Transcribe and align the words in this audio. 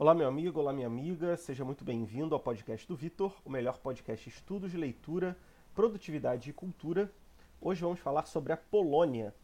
Olá, 0.00 0.14
meu 0.14 0.28
amigo, 0.28 0.60
olá, 0.60 0.72
minha 0.72 0.86
amiga, 0.86 1.36
seja 1.36 1.64
muito 1.64 1.82
bem-vindo 1.82 2.32
ao 2.32 2.40
podcast 2.40 2.86
do 2.86 2.94
Vitor, 2.94 3.34
o 3.44 3.50
melhor 3.50 3.78
podcast 3.78 4.28
estudos 4.28 4.70
de 4.70 4.76
leitura, 4.76 5.36
produtividade 5.74 6.48
e 6.48 6.52
cultura. 6.52 7.12
Hoje 7.60 7.80
vamos 7.80 7.98
falar 7.98 8.24
sobre 8.26 8.52
a 8.52 8.56
Polônia 8.56 9.34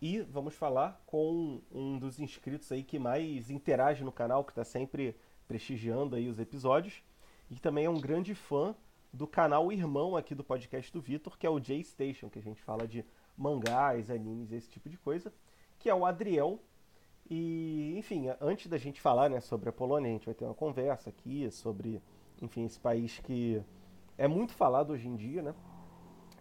e 0.00 0.22
vamos 0.22 0.54
falar 0.54 1.02
com 1.04 1.60
um 1.70 1.98
dos 1.98 2.18
inscritos 2.18 2.72
aí 2.72 2.82
que 2.82 2.98
mais 2.98 3.50
interage 3.50 4.02
no 4.02 4.10
canal, 4.10 4.42
que 4.42 4.52
está 4.52 4.64
sempre 4.64 5.14
prestigiando 5.46 6.16
aí 6.16 6.30
os 6.30 6.38
episódios 6.38 7.02
e 7.50 7.56
também 7.56 7.84
é 7.84 7.90
um 7.90 8.00
grande 8.00 8.34
fã 8.34 8.74
do 9.12 9.26
canal 9.26 9.70
irmão 9.70 10.16
aqui 10.16 10.34
do 10.34 10.42
podcast 10.42 10.90
do 10.90 11.02
Vitor, 11.02 11.36
que 11.36 11.46
é 11.46 11.50
o 11.50 11.60
J 11.60 11.84
Station, 11.84 12.30
que 12.30 12.38
a 12.38 12.42
gente 12.42 12.62
fala 12.62 12.88
de 12.88 13.04
mangás, 13.36 14.10
animes, 14.10 14.50
esse 14.50 14.70
tipo 14.70 14.88
de 14.88 14.96
coisa, 14.96 15.30
que 15.78 15.90
é 15.90 15.94
o 15.94 16.06
Adriel 16.06 16.58
e, 17.30 17.94
enfim, 17.96 18.26
antes 18.40 18.66
da 18.66 18.76
gente 18.76 19.00
falar 19.00 19.30
né, 19.30 19.40
sobre 19.40 19.68
a 19.68 19.72
Polônia, 19.72 20.10
a 20.10 20.12
gente 20.12 20.26
vai 20.26 20.34
ter 20.34 20.44
uma 20.44 20.54
conversa 20.54 21.10
aqui 21.10 21.48
sobre, 21.52 22.02
enfim, 22.42 22.64
esse 22.64 22.80
país 22.80 23.20
que 23.20 23.62
é 24.18 24.26
muito 24.26 24.52
falado 24.52 24.90
hoje 24.90 25.06
em 25.06 25.14
dia, 25.14 25.40
né? 25.40 25.54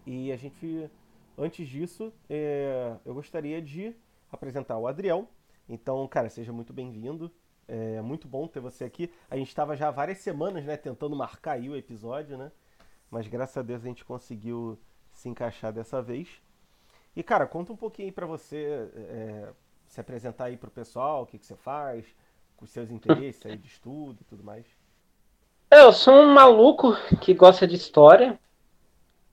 E 0.03 0.31
a 0.31 0.35
gente, 0.35 0.89
antes 1.37 1.67
disso, 1.69 2.11
é, 2.27 2.95
eu 3.05 3.13
gostaria 3.13 3.61
de 3.61 3.95
apresentar 4.31 4.79
o 4.79 4.87
Adriel. 4.87 5.27
Então, 5.67 6.07
cara, 6.07 6.27
seja 6.27 6.51
muito 6.51 6.73
bem-vindo. 6.73 7.31
É 7.67 8.01
muito 8.01 8.27
bom 8.27 8.47
ter 8.47 8.59
você 8.59 8.83
aqui. 8.83 9.11
A 9.29 9.37
gente 9.37 9.49
estava 9.49 9.75
já 9.75 9.89
há 9.89 9.91
várias 9.91 10.17
semanas, 10.17 10.65
né, 10.65 10.75
tentando 10.75 11.15
marcar 11.15 11.51
aí 11.51 11.69
o 11.69 11.75
episódio, 11.75 12.35
né? 12.35 12.51
Mas 13.11 13.27
graças 13.27 13.55
a 13.55 13.61
Deus 13.61 13.83
a 13.83 13.87
gente 13.87 14.03
conseguiu 14.03 14.79
se 15.11 15.29
encaixar 15.29 15.71
dessa 15.71 16.01
vez. 16.01 16.41
E, 17.15 17.21
cara, 17.21 17.45
conta 17.45 17.71
um 17.71 17.77
pouquinho 17.77 18.07
aí 18.07 18.11
pra 18.11 18.25
você. 18.25 18.89
É, 18.95 19.53
se 19.89 19.99
apresentar 19.99 20.45
aí 20.45 20.55
pro 20.55 20.69
pessoal, 20.69 21.23
o 21.23 21.25
que, 21.25 21.37
que 21.37 21.45
você 21.45 21.55
faz, 21.55 22.05
com 22.55 22.63
os 22.63 22.71
seus 22.71 22.91
interesses 22.91 23.43
aí 23.45 23.57
de 23.57 23.67
estudo 23.67 24.17
e 24.21 24.23
tudo 24.23 24.43
mais. 24.43 24.65
É, 25.71 25.81
eu 25.81 25.91
sou 25.91 26.13
um 26.13 26.33
maluco 26.33 26.95
que 27.19 27.33
gosta 27.33 27.67
de 27.67 27.75
história, 27.75 28.39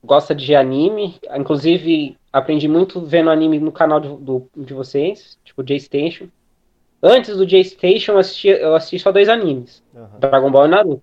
gosta 0.02 0.34
de 0.34 0.54
anime, 0.56 1.20
inclusive 1.34 2.16
aprendi 2.32 2.66
muito 2.68 3.00
vendo 3.00 3.30
anime 3.30 3.58
no 3.58 3.70
canal 3.70 4.00
de, 4.00 4.08
do, 4.08 4.48
de 4.56 4.72
vocês, 4.72 5.38
tipo 5.44 5.62
J-Station. 5.62 6.28
Antes 7.02 7.36
do 7.36 7.46
J-Station 7.46 8.12
eu 8.12 8.18
assisti, 8.18 8.48
eu 8.48 8.74
assisti 8.74 8.98
só 8.98 9.12
dois 9.12 9.28
animes, 9.28 9.84
uhum. 9.94 10.18
Dragon 10.18 10.50
Ball 10.50 10.66
e 10.66 10.68
Naruto. 10.68 11.02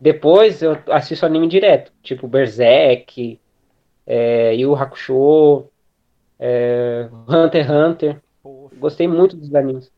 Depois 0.00 0.60
eu 0.60 0.76
assisto 0.88 1.24
anime 1.24 1.46
direto, 1.46 1.92
tipo 2.02 2.26
Berserk, 2.26 3.38
é, 4.04 4.56
Yu 4.56 4.74
Hakusho, 4.74 5.68
é, 6.36 7.08
Hunter 7.28 7.64
x 7.64 7.70
Hunter. 7.70 8.21
Gostei 8.78 9.06
muito 9.06 9.36
dos 9.36 9.54
animes. 9.54 9.90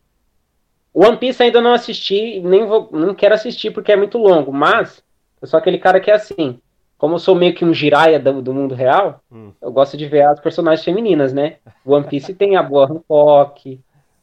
One 0.93 1.17
Piece 1.17 1.43
ainda 1.43 1.61
não 1.61 1.73
assisti, 1.73 2.41
nem 2.41 2.67
vou, 2.67 2.89
não 2.93 3.15
quero 3.15 3.35
assistir 3.35 3.73
porque 3.73 3.91
é 3.91 3.97
muito 3.97 4.17
longo, 4.17 4.53
mas 4.53 5.03
eu 5.43 5.49
sou 5.49 5.59
aquele 5.59 5.79
cara 5.79 5.99
que 5.99 6.11
é 6.11 6.15
assim. 6.15 6.61
Como 6.97 7.17
eu 7.17 7.19
sou 7.19 7.35
meio 7.35 7.55
que 7.55 7.65
um 7.65 7.75
giraia 7.75 8.21
do, 8.21 8.41
do 8.41 8.55
mundo 8.55 8.75
real, 8.75 9.21
hum. 9.31 9.51
eu 9.61 9.73
gosto 9.73 9.97
de 9.97 10.07
ver 10.07 10.23
as 10.23 10.39
personagens 10.39 10.85
femininas, 10.85 11.33
né? 11.33 11.57
One 11.85 12.07
Piece 12.07 12.33
tem 12.35 12.57
a 12.57 12.63
Boa 12.63 12.87
Hancock, 12.87 13.81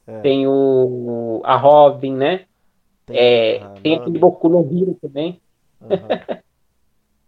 é. 0.08 0.20
tem 0.22 0.48
o 0.48 1.42
a 1.44 1.58
Robin, 1.58 2.16
né? 2.16 2.46
Tem, 3.06 3.18
é, 3.18 3.60
tem 3.84 3.96
aquele 3.96 4.18
Boku 4.18 4.48
no 4.48 4.60
Hero 4.62 4.98
também. 5.02 5.42
Uhum. 5.82 5.90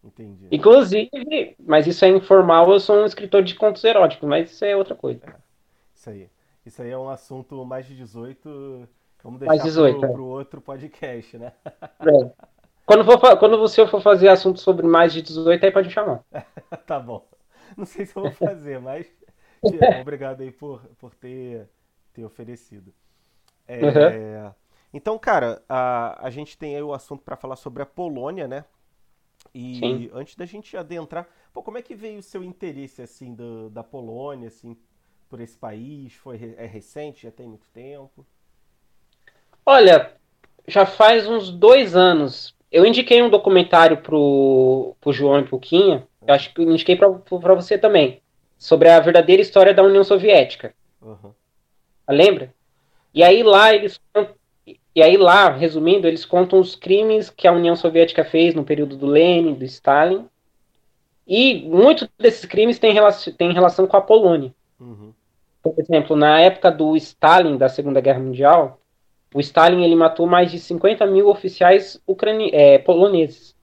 Entendi. 0.05 0.47
Inclusive, 0.51 1.55
mas 1.59 1.85
isso 1.87 2.03
é 2.05 2.09
informal, 2.09 2.71
eu 2.71 2.79
sou 2.79 2.97
um 2.97 3.05
escritor 3.05 3.43
de 3.43 3.55
contos 3.55 3.83
eróticos, 3.83 4.27
mas 4.27 4.51
isso 4.51 4.63
é 4.63 4.75
outra 4.75 4.95
coisa. 4.95 5.21
É, 5.25 5.33
isso 5.95 6.09
aí. 6.09 6.27
Isso 6.65 6.81
aí 6.81 6.91
é 6.91 6.97
um 6.97 7.09
assunto 7.09 7.63
mais 7.65 7.85
de 7.85 7.95
18. 7.95 8.87
Vamos 9.23 9.39
deixar 9.39 9.51
mais 9.51 9.63
18, 9.63 9.99
pro, 9.99 10.09
é. 10.09 10.11
pro 10.11 10.25
outro 10.25 10.61
podcast, 10.61 11.37
né? 11.37 11.53
É. 11.65 12.31
Quando, 12.85 13.05
for, 13.05 13.37
quando 13.37 13.57
você 13.57 13.87
for 13.87 14.01
fazer 14.01 14.27
assunto 14.27 14.59
sobre 14.59 14.85
mais 14.85 15.13
de 15.13 15.21
18, 15.21 15.65
aí 15.65 15.71
pode 15.71 15.87
me 15.87 15.93
chamar. 15.93 16.23
tá 16.85 16.99
bom. 16.99 17.25
Não 17.77 17.85
sei 17.85 18.05
se 18.05 18.15
eu 18.15 18.23
vou 18.23 18.31
fazer, 18.33 18.79
mas 18.79 19.07
obrigado 20.01 20.41
aí 20.41 20.51
por, 20.51 20.81
por 20.97 21.13
ter, 21.15 21.69
ter 22.13 22.23
oferecido. 22.25 22.93
É, 23.67 23.79
uhum. 23.81 24.51
Então, 24.93 25.17
cara, 25.17 25.63
a, 25.67 26.27
a 26.27 26.29
gente 26.29 26.57
tem 26.57 26.75
aí 26.75 26.83
o 26.83 26.93
assunto 26.93 27.23
para 27.23 27.37
falar 27.37 27.55
sobre 27.55 27.81
a 27.81 27.85
Polônia, 27.85 28.47
né? 28.47 28.65
E 29.53 29.75
Sim. 29.79 30.09
antes 30.13 30.35
da 30.35 30.45
gente 30.45 30.75
adentrar, 30.77 31.27
pô, 31.51 31.63
como 31.63 31.77
é 31.77 31.81
que 31.81 31.95
veio 31.95 32.19
o 32.19 32.23
seu 32.23 32.43
interesse 32.43 33.01
assim 33.01 33.33
do, 33.33 33.69
da 33.69 33.83
Polônia, 33.83 34.47
assim, 34.47 34.77
por 35.33 35.41
esse 35.41 35.57
país? 35.57 36.13
Foi 36.13 36.53
é 36.59 36.67
recente? 36.67 37.23
Já 37.23 37.31
tem 37.31 37.47
muito 37.47 37.65
tempo? 37.73 38.23
Olha, 39.65 40.13
já 40.67 40.85
faz 40.85 41.27
uns 41.27 41.49
dois 41.49 41.95
anos. 41.95 42.55
Eu 42.71 42.85
indiquei 42.85 43.19
um 43.19 43.31
documentário 43.31 43.97
pro, 43.97 44.95
pro 45.01 45.11
João 45.11 45.39
e 45.39 45.43
pro 45.43 45.59
Quinha, 45.59 46.07
eu 46.27 46.35
acho 46.35 46.53
que 46.53 46.61
eu 46.61 46.71
indiquei 46.71 46.95
para 46.95 47.55
você 47.55 47.79
também, 47.79 48.21
sobre 48.59 48.89
a 48.89 48.99
verdadeira 48.99 49.41
história 49.41 49.73
da 49.73 49.81
União 49.81 50.03
Soviética. 50.03 50.75
Uhum. 51.01 51.31
Lembra? 52.07 52.53
E 53.11 53.23
aí 53.23 53.41
lá 53.41 53.73
eles 53.73 53.99
e 54.95 55.01
aí 55.01 55.17
lá, 55.17 55.49
resumindo, 55.49 56.07
eles 56.07 56.25
contam 56.25 56.59
os 56.59 56.75
crimes 56.75 57.31
que 57.31 57.47
a 57.47 57.51
União 57.51 57.75
Soviética 57.75 58.23
fez 58.23 58.53
no 58.53 58.63
período 58.63 58.95
do 58.95 59.07
Lenin, 59.07 59.55
do 59.55 59.65
Stalin. 59.65 60.27
E 61.25 61.63
muitos 61.63 62.07
desses 62.19 62.45
crimes 62.45 62.77
têm 62.77 62.93
relação, 62.93 63.33
têm 63.33 63.51
relação 63.51 63.87
com 63.87 63.97
a 63.97 64.01
Polônia. 64.01 64.53
Uhum. 64.79 65.13
Por 65.63 65.73
exemplo, 65.77 66.17
na 66.17 66.41
época 66.41 66.69
do 66.69 66.95
Stalin, 66.97 67.57
da 67.57 67.69
Segunda 67.69 68.01
Guerra 68.01 68.19
Mundial, 68.19 68.81
o 69.33 69.39
Stalin 69.39 69.83
ele 69.83 69.95
matou 69.95 70.27
mais 70.27 70.51
de 70.51 70.59
50 70.59 71.05
mil 71.07 71.29
oficiais 71.29 71.99
ucrani 72.05 72.51
é, 72.53 72.77
poloneses. 72.77 73.55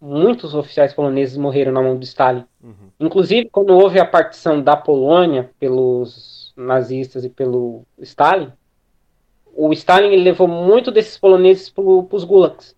Muitos 0.00 0.54
oficiais 0.54 0.94
poloneses 0.94 1.36
morreram 1.36 1.72
na 1.72 1.82
mão 1.82 1.98
do 1.98 2.04
Stalin. 2.04 2.46
Uhum. 2.62 2.90
Inclusive, 3.00 3.50
quando 3.50 3.76
houve 3.76 3.98
a 3.98 4.06
partição 4.06 4.62
da 4.62 4.76
Polônia 4.76 5.50
pelos 5.58 6.54
nazistas 6.56 7.24
e 7.24 7.28
pelo 7.28 7.82
Stalin, 7.98 8.52
o 9.52 9.72
Stalin 9.72 10.12
ele 10.12 10.22
levou 10.22 10.46
muito 10.46 10.92
desses 10.92 11.18
poloneses 11.18 11.68
para 11.68 11.82
os 11.82 12.24
gulags, 12.24 12.76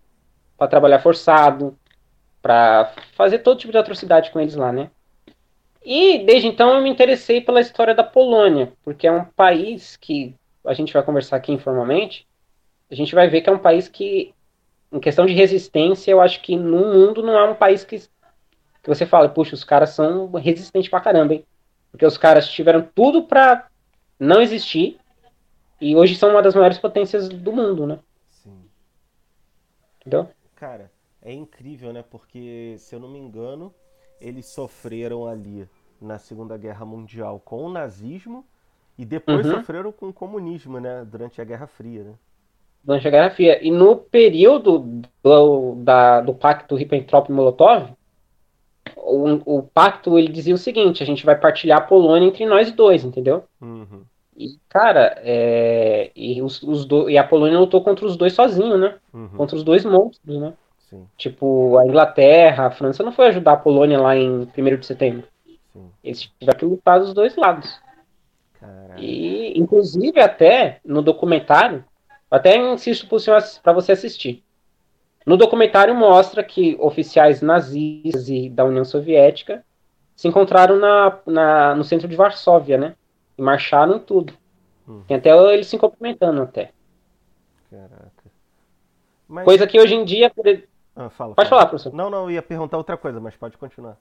para 0.57 0.67
trabalhar 0.67 0.99
forçado, 0.99 1.77
para 2.41 2.91
fazer 3.15 3.39
todo 3.39 3.59
tipo 3.59 3.71
de 3.71 3.77
atrocidade 3.77 4.31
com 4.31 4.39
eles 4.39 4.55
lá, 4.55 4.71
né? 4.73 4.89
E 5.85 6.19
desde 6.19 6.47
então 6.47 6.75
eu 6.75 6.81
me 6.81 6.89
interessei 6.89 7.41
pela 7.41 7.59
história 7.59 7.93
da 7.93 8.03
Polônia, 8.03 8.71
porque 8.83 9.05
é 9.05 9.11
um 9.11 9.25
país 9.25 9.97
que 9.97 10.33
a 10.65 10.73
gente 10.73 10.93
vai 10.93 11.03
conversar 11.03 11.35
aqui 11.35 11.51
informalmente, 11.51 12.25
a 12.89 12.95
gente 12.95 13.13
vai 13.13 13.27
ver 13.27 13.41
que 13.41 13.49
é 13.49 13.53
um 13.53 13.59
país 13.59 13.89
que, 13.89 14.33
em 14.91 14.99
questão 14.99 15.25
de 15.25 15.33
resistência, 15.33 16.11
eu 16.11 16.21
acho 16.21 16.41
que 16.41 16.55
no 16.55 16.93
mundo 16.93 17.21
não 17.21 17.37
é 17.37 17.43
um 17.43 17.55
país 17.55 17.83
que, 17.83 17.97
que 17.99 18.87
você 18.87 19.05
fala, 19.05 19.27
puxa, 19.27 19.55
os 19.55 19.63
caras 19.63 19.89
são 19.89 20.31
resistentes 20.31 20.89
pra 20.89 21.01
caramba, 21.01 21.33
hein? 21.33 21.45
Porque 21.91 22.05
os 22.05 22.17
caras 22.17 22.47
tiveram 22.47 22.87
tudo 22.95 23.23
pra 23.23 23.67
não 24.17 24.41
existir 24.41 24.97
e 25.81 25.95
hoje 25.95 26.15
são 26.15 26.29
uma 26.29 26.41
das 26.41 26.55
maiores 26.55 26.77
potências 26.77 27.27
do 27.27 27.51
mundo, 27.51 27.85
né? 27.85 27.99
Sim. 28.29 28.63
Entendeu? 29.99 30.29
Cara, 30.55 30.89
é 31.21 31.33
incrível, 31.33 31.91
né? 31.91 32.03
Porque, 32.09 32.75
se 32.77 32.95
eu 32.95 32.99
não 32.99 33.09
me 33.09 33.19
engano, 33.19 33.73
eles 34.23 34.47
sofreram 34.47 35.27
ali 35.27 35.67
na 36.01 36.17
Segunda 36.17 36.57
Guerra 36.57 36.85
Mundial 36.85 37.41
com 37.43 37.65
o 37.65 37.71
nazismo 37.71 38.45
e 38.97 39.05
depois 39.05 39.45
uhum. 39.45 39.55
sofreram 39.55 39.91
com 39.91 40.09
o 40.09 40.13
comunismo, 40.13 40.79
né? 40.79 41.05
Durante 41.09 41.41
a 41.41 41.43
Guerra 41.43 41.67
Fria, 41.67 42.03
né? 42.03 42.13
Durante 42.83 43.07
a 43.07 43.11
Guerra 43.11 43.29
Fria. 43.29 43.65
E 43.65 43.71
no 43.71 43.95
período 43.95 45.03
do, 45.21 45.75
da, 45.75 46.21
do 46.21 46.33
pacto 46.33 46.75
Ribbentrop-Molotov, 46.75 47.89
o, 48.95 49.57
o, 49.57 49.63
pacto 49.63 50.17
ele 50.17 50.27
dizia 50.29 50.53
o 50.53 50.57
seguinte: 50.57 51.01
a 51.01 51.05
gente 51.05 51.25
vai 51.25 51.37
partilhar 51.37 51.79
a 51.79 51.85
Polônia 51.85 52.27
entre 52.27 52.45
nós 52.45 52.71
dois, 52.71 53.03
entendeu? 53.03 53.43
Uhum. 53.61 54.03
E, 54.35 54.57
cara, 54.67 55.15
é, 55.17 56.11
e, 56.15 56.41
os, 56.41 56.61
os 56.63 56.85
do, 56.85 57.09
e 57.09 57.17
a 57.17 57.23
Polônia 57.23 57.59
lutou 57.59 57.83
contra 57.83 58.05
os 58.05 58.17
dois 58.17 58.33
sozinho, 58.33 58.77
né? 58.77 58.95
Uhum. 59.13 59.29
Contra 59.29 59.55
os 59.55 59.63
dois 59.63 59.85
monstros, 59.85 60.39
né? 60.39 60.53
Sim. 60.93 61.07
Tipo, 61.17 61.79
a 61.79 61.87
Inglaterra, 61.87 62.67
a 62.67 62.71
França 62.71 63.01
não 63.01 63.11
foi 63.11 63.27
ajudar 63.27 63.53
a 63.53 63.57
Polônia 63.57 63.99
lá 63.99 64.15
em 64.15 64.47
1 64.55 64.77
de 64.77 64.85
setembro. 64.85 65.27
Sim. 65.73 65.89
Eles 66.03 66.21
tiveram 66.39 66.59
que 66.59 66.65
lutar 66.65 66.99
dos 66.99 67.15
dois 67.15 67.35
lados. 67.35 67.81
Caramba. 68.59 68.99
E, 68.99 69.59
inclusive, 69.59 70.19
até 70.19 70.79
no 70.85 71.01
documentário, 71.01 71.83
até 72.29 72.55
insisto 72.57 73.07
para 73.63 73.73
você 73.73 73.91
assistir. 73.93 74.43
No 75.25 75.35
documentário 75.35 75.95
mostra 75.95 76.43
que 76.43 76.77
oficiais 76.79 77.41
nazistas 77.41 78.29
e 78.29 78.49
da 78.49 78.63
União 78.63 78.85
Soviética 78.85 79.65
se 80.15 80.27
encontraram 80.27 80.77
na, 80.77 81.17
na, 81.25 81.75
no 81.75 81.83
centro 81.83 82.07
de 82.07 82.15
Varsóvia, 82.15 82.77
né? 82.77 82.95
E 83.35 83.41
marcharam 83.41 83.97
tudo. 83.97 84.33
Hum. 84.87 85.01
Tem 85.07 85.17
até 85.17 85.31
eles 85.53 85.67
se 85.67 85.77
cumprimentando 85.77 86.41
até. 86.41 86.71
Caraca. 87.71 88.11
Mas... 89.27 89.45
Coisa 89.45 89.65
que 89.65 89.79
hoje 89.79 89.95
em 89.95 90.05
dia, 90.05 90.31
ah, 90.95 91.09
fala, 91.09 91.35
pode 91.35 91.49
fala. 91.49 91.61
falar, 91.61 91.69
professor. 91.69 91.93
Não, 91.93 92.09
não, 92.09 92.23
eu 92.23 92.31
ia 92.31 92.41
perguntar 92.41 92.77
outra 92.77 92.95
coisa, 92.97 93.19
mas 93.19 93.35
pode 93.35 93.57
continuar. 93.57 93.97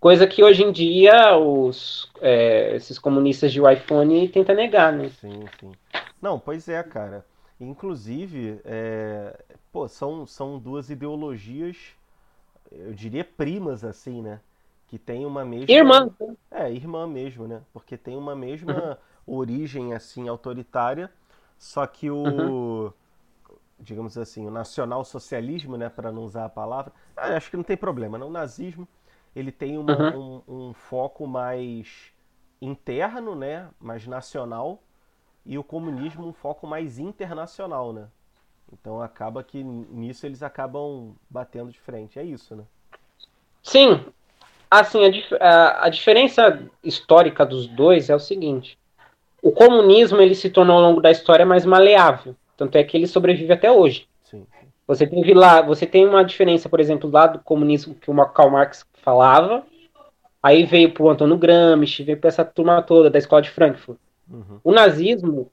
Coisa 0.00 0.26
que 0.26 0.44
hoje 0.44 0.62
em 0.62 0.70
dia 0.70 1.36
os, 1.36 2.10
é, 2.20 2.76
esses 2.76 2.98
comunistas 2.98 3.52
de 3.52 3.60
iPhone 3.60 4.28
tentam 4.28 4.54
negar, 4.54 4.92
né? 4.92 5.08
Sim, 5.08 5.44
sim. 5.58 5.72
Não, 6.22 6.38
pois 6.38 6.68
é, 6.68 6.82
cara. 6.82 7.24
Inclusive, 7.60 8.60
é, 8.64 9.36
pô, 9.72 9.88
são, 9.88 10.24
são 10.24 10.58
duas 10.58 10.90
ideologias, 10.90 11.76
eu 12.70 12.92
diria 12.92 13.24
primas, 13.24 13.82
assim, 13.82 14.22
né? 14.22 14.40
Que 14.86 14.98
tem 14.98 15.26
uma 15.26 15.44
mesma. 15.44 15.66
Irmã. 15.68 16.10
É, 16.50 16.70
irmã 16.70 17.06
mesmo, 17.06 17.48
né? 17.48 17.60
Porque 17.72 17.96
tem 17.96 18.16
uma 18.16 18.36
mesma 18.36 18.98
uhum. 19.26 19.38
origem, 19.38 19.94
assim, 19.94 20.28
autoritária, 20.28 21.10
só 21.58 21.86
que 21.86 22.08
o. 22.08 22.22
Uhum. 22.22 22.92
Digamos 23.80 24.18
assim, 24.18 24.46
o 24.46 24.50
nacional-socialismo, 24.50 25.76
né, 25.76 25.88
para 25.88 26.10
não 26.10 26.24
usar 26.24 26.46
a 26.46 26.48
palavra, 26.48 26.92
ah, 27.16 27.36
acho 27.36 27.50
que 27.50 27.56
não 27.56 27.64
tem 27.64 27.76
problema, 27.76 28.18
não. 28.18 28.28
O 28.28 28.32
nazismo, 28.32 28.88
ele 29.34 29.52
tem 29.52 29.78
uma, 29.78 29.96
uhum. 30.14 30.42
um, 30.46 30.68
um 30.68 30.74
foco 30.74 31.26
mais 31.26 32.12
interno, 32.60 33.36
né, 33.36 33.68
mais 33.80 34.06
nacional, 34.06 34.82
e 35.46 35.56
o 35.56 35.64
comunismo 35.64 36.26
um 36.26 36.32
foco 36.32 36.66
mais 36.66 36.98
internacional, 36.98 37.92
né? 37.92 38.08
Então 38.72 39.00
acaba 39.00 39.42
que 39.42 39.62
nisso 39.62 40.26
eles 40.26 40.42
acabam 40.42 41.14
batendo 41.30 41.70
de 41.70 41.80
frente. 41.80 42.18
É 42.18 42.22
isso, 42.22 42.54
né? 42.54 42.64
Sim. 43.62 44.04
Assim, 44.70 45.04
a, 45.04 45.10
dif 45.10 45.34
a, 45.40 45.86
a 45.86 45.88
diferença 45.88 46.62
histórica 46.84 47.46
dos 47.46 47.66
dois 47.66 48.10
é 48.10 48.14
o 48.14 48.20
seguinte. 48.20 48.78
O 49.42 49.52
comunismo 49.52 50.20
ele 50.20 50.34
se 50.34 50.50
tornou 50.50 50.76
ao 50.76 50.82
longo 50.82 51.00
da 51.00 51.10
história 51.10 51.46
mais 51.46 51.64
maleável. 51.64 52.36
Tanto 52.58 52.76
é 52.76 52.82
que 52.82 52.96
ele 52.96 53.06
sobrevive 53.06 53.52
até 53.52 53.70
hoje. 53.70 54.08
Sim. 54.24 54.44
Você 54.86 55.06
teve 55.06 55.32
lá, 55.32 55.62
você 55.62 55.86
tem 55.86 56.04
uma 56.06 56.24
diferença, 56.24 56.68
por 56.68 56.80
exemplo, 56.80 57.08
lá 57.08 57.28
do 57.28 57.38
comunismo 57.38 57.94
que 57.94 58.10
o 58.10 58.26
Karl 58.26 58.50
Marx 58.50 58.84
falava, 58.94 59.64
aí 60.42 60.64
veio 60.64 60.92
pro 60.92 61.08
Antônio 61.08 61.38
Gramsci, 61.38 62.02
veio 62.02 62.18
para 62.18 62.28
essa 62.28 62.44
turma 62.44 62.82
toda 62.82 63.08
da 63.08 63.18
escola 63.18 63.40
de 63.40 63.50
Frankfurt. 63.50 63.96
Uhum. 64.28 64.58
O 64.64 64.72
nazismo, 64.72 65.52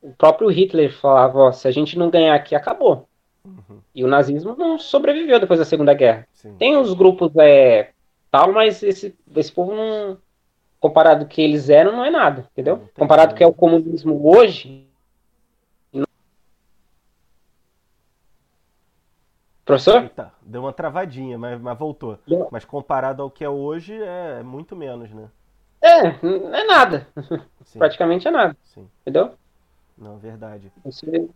o 0.00 0.12
próprio 0.14 0.48
Hitler 0.48 0.90
falava, 0.92 1.38
ó, 1.38 1.52
se 1.52 1.68
a 1.68 1.70
gente 1.70 1.98
não 1.98 2.08
ganhar 2.08 2.34
aqui, 2.34 2.54
acabou. 2.54 3.06
Uhum. 3.44 3.80
E 3.94 4.02
o 4.02 4.08
nazismo 4.08 4.56
não 4.56 4.78
sobreviveu 4.78 5.38
depois 5.38 5.58
da 5.58 5.66
Segunda 5.66 5.92
Guerra. 5.92 6.26
Sim. 6.32 6.54
Tem 6.58 6.74
os 6.76 6.94
grupos 6.94 7.30
é, 7.36 7.90
tal, 8.30 8.50
mas 8.50 8.82
esse, 8.82 9.14
esse 9.36 9.52
povo 9.52 9.74
não. 9.74 10.16
Comparado 10.78 11.24
ao 11.24 11.28
que 11.28 11.42
eles 11.42 11.68
eram, 11.68 11.92
não 11.92 12.02
é 12.02 12.10
nada, 12.10 12.48
entendeu? 12.52 12.88
Comparado 12.94 13.32
ao 13.32 13.36
que 13.36 13.44
é 13.44 13.46
o 13.46 13.52
comunismo 13.52 14.18
hoje. 14.24 14.88
Professor? 19.70 20.02
Eita, 20.02 20.32
deu 20.42 20.62
uma 20.62 20.72
travadinha, 20.72 21.38
mas, 21.38 21.60
mas 21.60 21.78
voltou. 21.78 22.18
Deu. 22.26 22.48
Mas 22.50 22.64
comparado 22.64 23.22
ao 23.22 23.30
que 23.30 23.44
é 23.44 23.48
hoje, 23.48 23.94
é 24.00 24.42
muito 24.42 24.76
menos, 24.76 25.10
né? 25.10 25.28
É, 25.80 26.06
é 26.06 26.64
nada. 26.64 27.08
Sim. 27.64 27.78
Praticamente 27.78 28.28
é 28.28 28.30
nada. 28.30 28.56
Sim. 28.62 28.88
Entendeu? 29.00 29.34
Não, 29.96 30.18
verdade. 30.18 30.72
Você... 30.84 31.28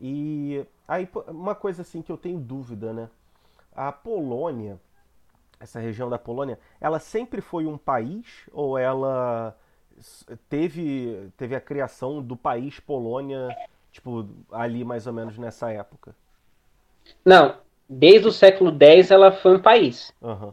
E 0.00 0.64
aí, 0.86 1.08
uma 1.28 1.54
coisa 1.54 1.82
assim 1.82 2.00
que 2.00 2.10
eu 2.10 2.16
tenho 2.16 2.38
dúvida, 2.38 2.92
né? 2.92 3.08
A 3.74 3.92
Polônia, 3.92 4.80
essa 5.58 5.78
região 5.78 6.08
da 6.08 6.18
Polônia, 6.18 6.58
ela 6.80 6.98
sempre 6.98 7.40
foi 7.40 7.66
um 7.66 7.76
país 7.76 8.48
ou 8.52 8.78
ela 8.78 9.56
teve, 10.48 11.30
teve 11.36 11.54
a 11.54 11.60
criação 11.60 12.22
do 12.22 12.36
país 12.36 12.80
Polônia, 12.80 13.48
tipo, 13.92 14.28
ali 14.50 14.84
mais 14.84 15.06
ou 15.06 15.12
menos 15.12 15.36
nessa 15.36 15.70
época? 15.70 16.14
Não, 17.24 17.54
desde 17.88 18.28
o 18.28 18.32
século 18.32 18.76
X 18.78 19.10
ela 19.10 19.32
foi 19.32 19.56
um 19.56 19.60
país. 19.60 20.12
Uhum. 20.20 20.52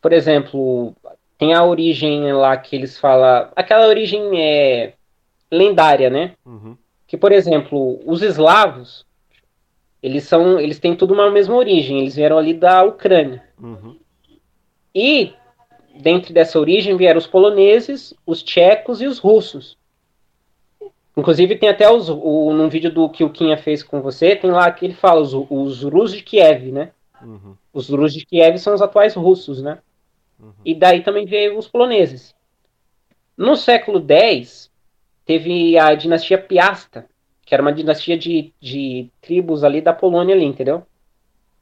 Por 0.00 0.12
exemplo, 0.12 0.94
tem 1.36 1.54
a 1.54 1.64
origem 1.64 2.32
lá 2.32 2.56
que 2.56 2.76
eles 2.76 2.98
falam. 2.98 3.50
Aquela 3.56 3.86
origem 3.86 4.40
é 4.40 4.94
lendária, 5.50 6.08
né? 6.08 6.34
Uhum. 6.44 6.76
Que, 7.06 7.16
por 7.16 7.32
exemplo, 7.32 8.00
os 8.06 8.22
eslavos, 8.22 9.04
eles 10.02 10.24
são. 10.24 10.60
Eles 10.60 10.78
têm 10.78 10.94
tudo 10.94 11.12
uma 11.12 11.30
mesma 11.30 11.54
origem. 11.54 12.00
Eles 12.00 12.14
vieram 12.14 12.38
ali 12.38 12.54
da 12.54 12.82
Ucrânia. 12.82 13.42
Uhum. 13.60 13.98
E 14.94 15.32
dentro 16.00 16.32
dessa 16.32 16.58
origem 16.58 16.96
vieram 16.96 17.18
os 17.18 17.26
poloneses, 17.26 18.14
os 18.26 18.42
tchecos 18.42 19.00
e 19.02 19.06
os 19.06 19.18
russos. 19.18 19.76
Inclusive 21.20 21.56
tem 21.56 21.68
até 21.68 21.90
os, 21.90 22.08
o, 22.08 22.50
num 22.54 22.70
vídeo 22.70 22.90
do 22.90 23.06
que 23.10 23.22
o 23.22 23.28
Kinha 23.28 23.58
fez 23.58 23.82
com 23.82 24.00
você, 24.00 24.34
tem 24.34 24.50
lá 24.50 24.70
que 24.72 24.86
ele 24.86 24.94
fala 24.94 25.20
os, 25.20 25.34
os 25.34 25.82
russos 25.82 26.16
de 26.16 26.22
Kiev, 26.22 26.72
né? 26.72 26.92
Uhum. 27.22 27.54
Os 27.74 27.90
russos 27.90 28.14
de 28.14 28.24
Kiev 28.24 28.56
são 28.56 28.72
os 28.74 28.80
atuais 28.80 29.14
russos, 29.14 29.60
né? 29.60 29.80
Uhum. 30.40 30.52
E 30.64 30.74
daí 30.74 31.02
também 31.02 31.26
veio 31.26 31.58
os 31.58 31.68
poloneses. 31.68 32.34
No 33.36 33.54
século 33.54 34.02
X, 34.08 34.70
teve 35.26 35.78
a 35.78 35.94
dinastia 35.94 36.38
Piasta, 36.38 37.04
que 37.44 37.54
era 37.54 37.62
uma 37.62 37.72
dinastia 37.72 38.16
de, 38.16 38.54
de 38.58 39.10
tribos 39.20 39.62
ali 39.62 39.82
da 39.82 39.92
Polônia 39.92 40.34
ali, 40.34 40.46
entendeu? 40.46 40.86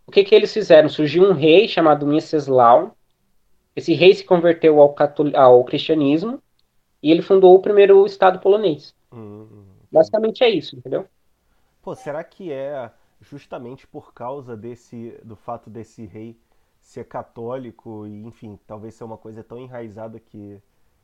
O 0.06 0.12
que 0.12 0.22
que 0.22 0.36
eles 0.36 0.54
fizeram? 0.54 0.88
Surgiu 0.88 1.28
um 1.28 1.32
rei 1.32 1.66
chamado 1.66 2.06
Mieczysław. 2.06 2.92
Esse 3.74 3.92
rei 3.92 4.14
se 4.14 4.22
converteu 4.22 4.80
ao, 4.80 4.94
ao 5.34 5.64
cristianismo 5.64 6.40
e 7.02 7.10
ele 7.10 7.22
fundou 7.22 7.56
o 7.56 7.60
primeiro 7.60 8.06
estado 8.06 8.38
polonês. 8.38 8.96
Uhum. 9.10 9.64
Basicamente 9.90 10.44
é 10.44 10.50
isso, 10.50 10.76
entendeu? 10.76 11.06
Pô, 11.82 11.94
será 11.94 12.22
que 12.22 12.52
é 12.52 12.90
justamente 13.20 13.86
por 13.86 14.12
causa 14.12 14.56
desse 14.56 15.18
do 15.24 15.34
fato 15.34 15.70
desse 15.70 16.04
rei 16.06 16.36
ser 16.80 17.04
católico 17.04 18.06
e, 18.06 18.24
enfim, 18.24 18.58
talvez 18.66 18.94
ser 18.94 19.04
uma 19.04 19.18
coisa 19.18 19.42
tão 19.42 19.58
enraizada 19.58 20.18
que, 20.20 20.60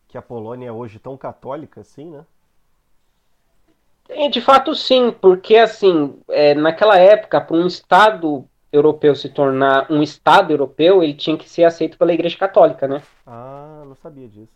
que 0.08 0.16
a 0.16 0.22
Polônia 0.22 0.68
é 0.68 0.72
hoje 0.72 0.98
tão 0.98 1.16
católica 1.16 1.80
assim, 1.80 2.10
né? 2.10 2.24
De 4.30 4.40
fato, 4.40 4.74
sim, 4.74 5.10
porque 5.10 5.56
assim, 5.56 6.18
é, 6.28 6.54
naquela 6.54 6.98
época, 6.98 7.40
para 7.40 7.56
um 7.56 7.66
Estado 7.66 8.46
europeu 8.70 9.14
se 9.14 9.30
tornar 9.30 9.90
um 9.90 10.02
Estado 10.02 10.52
europeu, 10.52 11.02
ele 11.02 11.14
tinha 11.14 11.38
que 11.38 11.48
ser 11.48 11.64
aceito 11.64 11.96
pela 11.96 12.12
Igreja 12.12 12.36
Católica, 12.36 12.86
né? 12.86 13.02
Ah, 13.26 13.82
não 13.86 13.94
sabia 13.94 14.28
disso. 14.28 14.52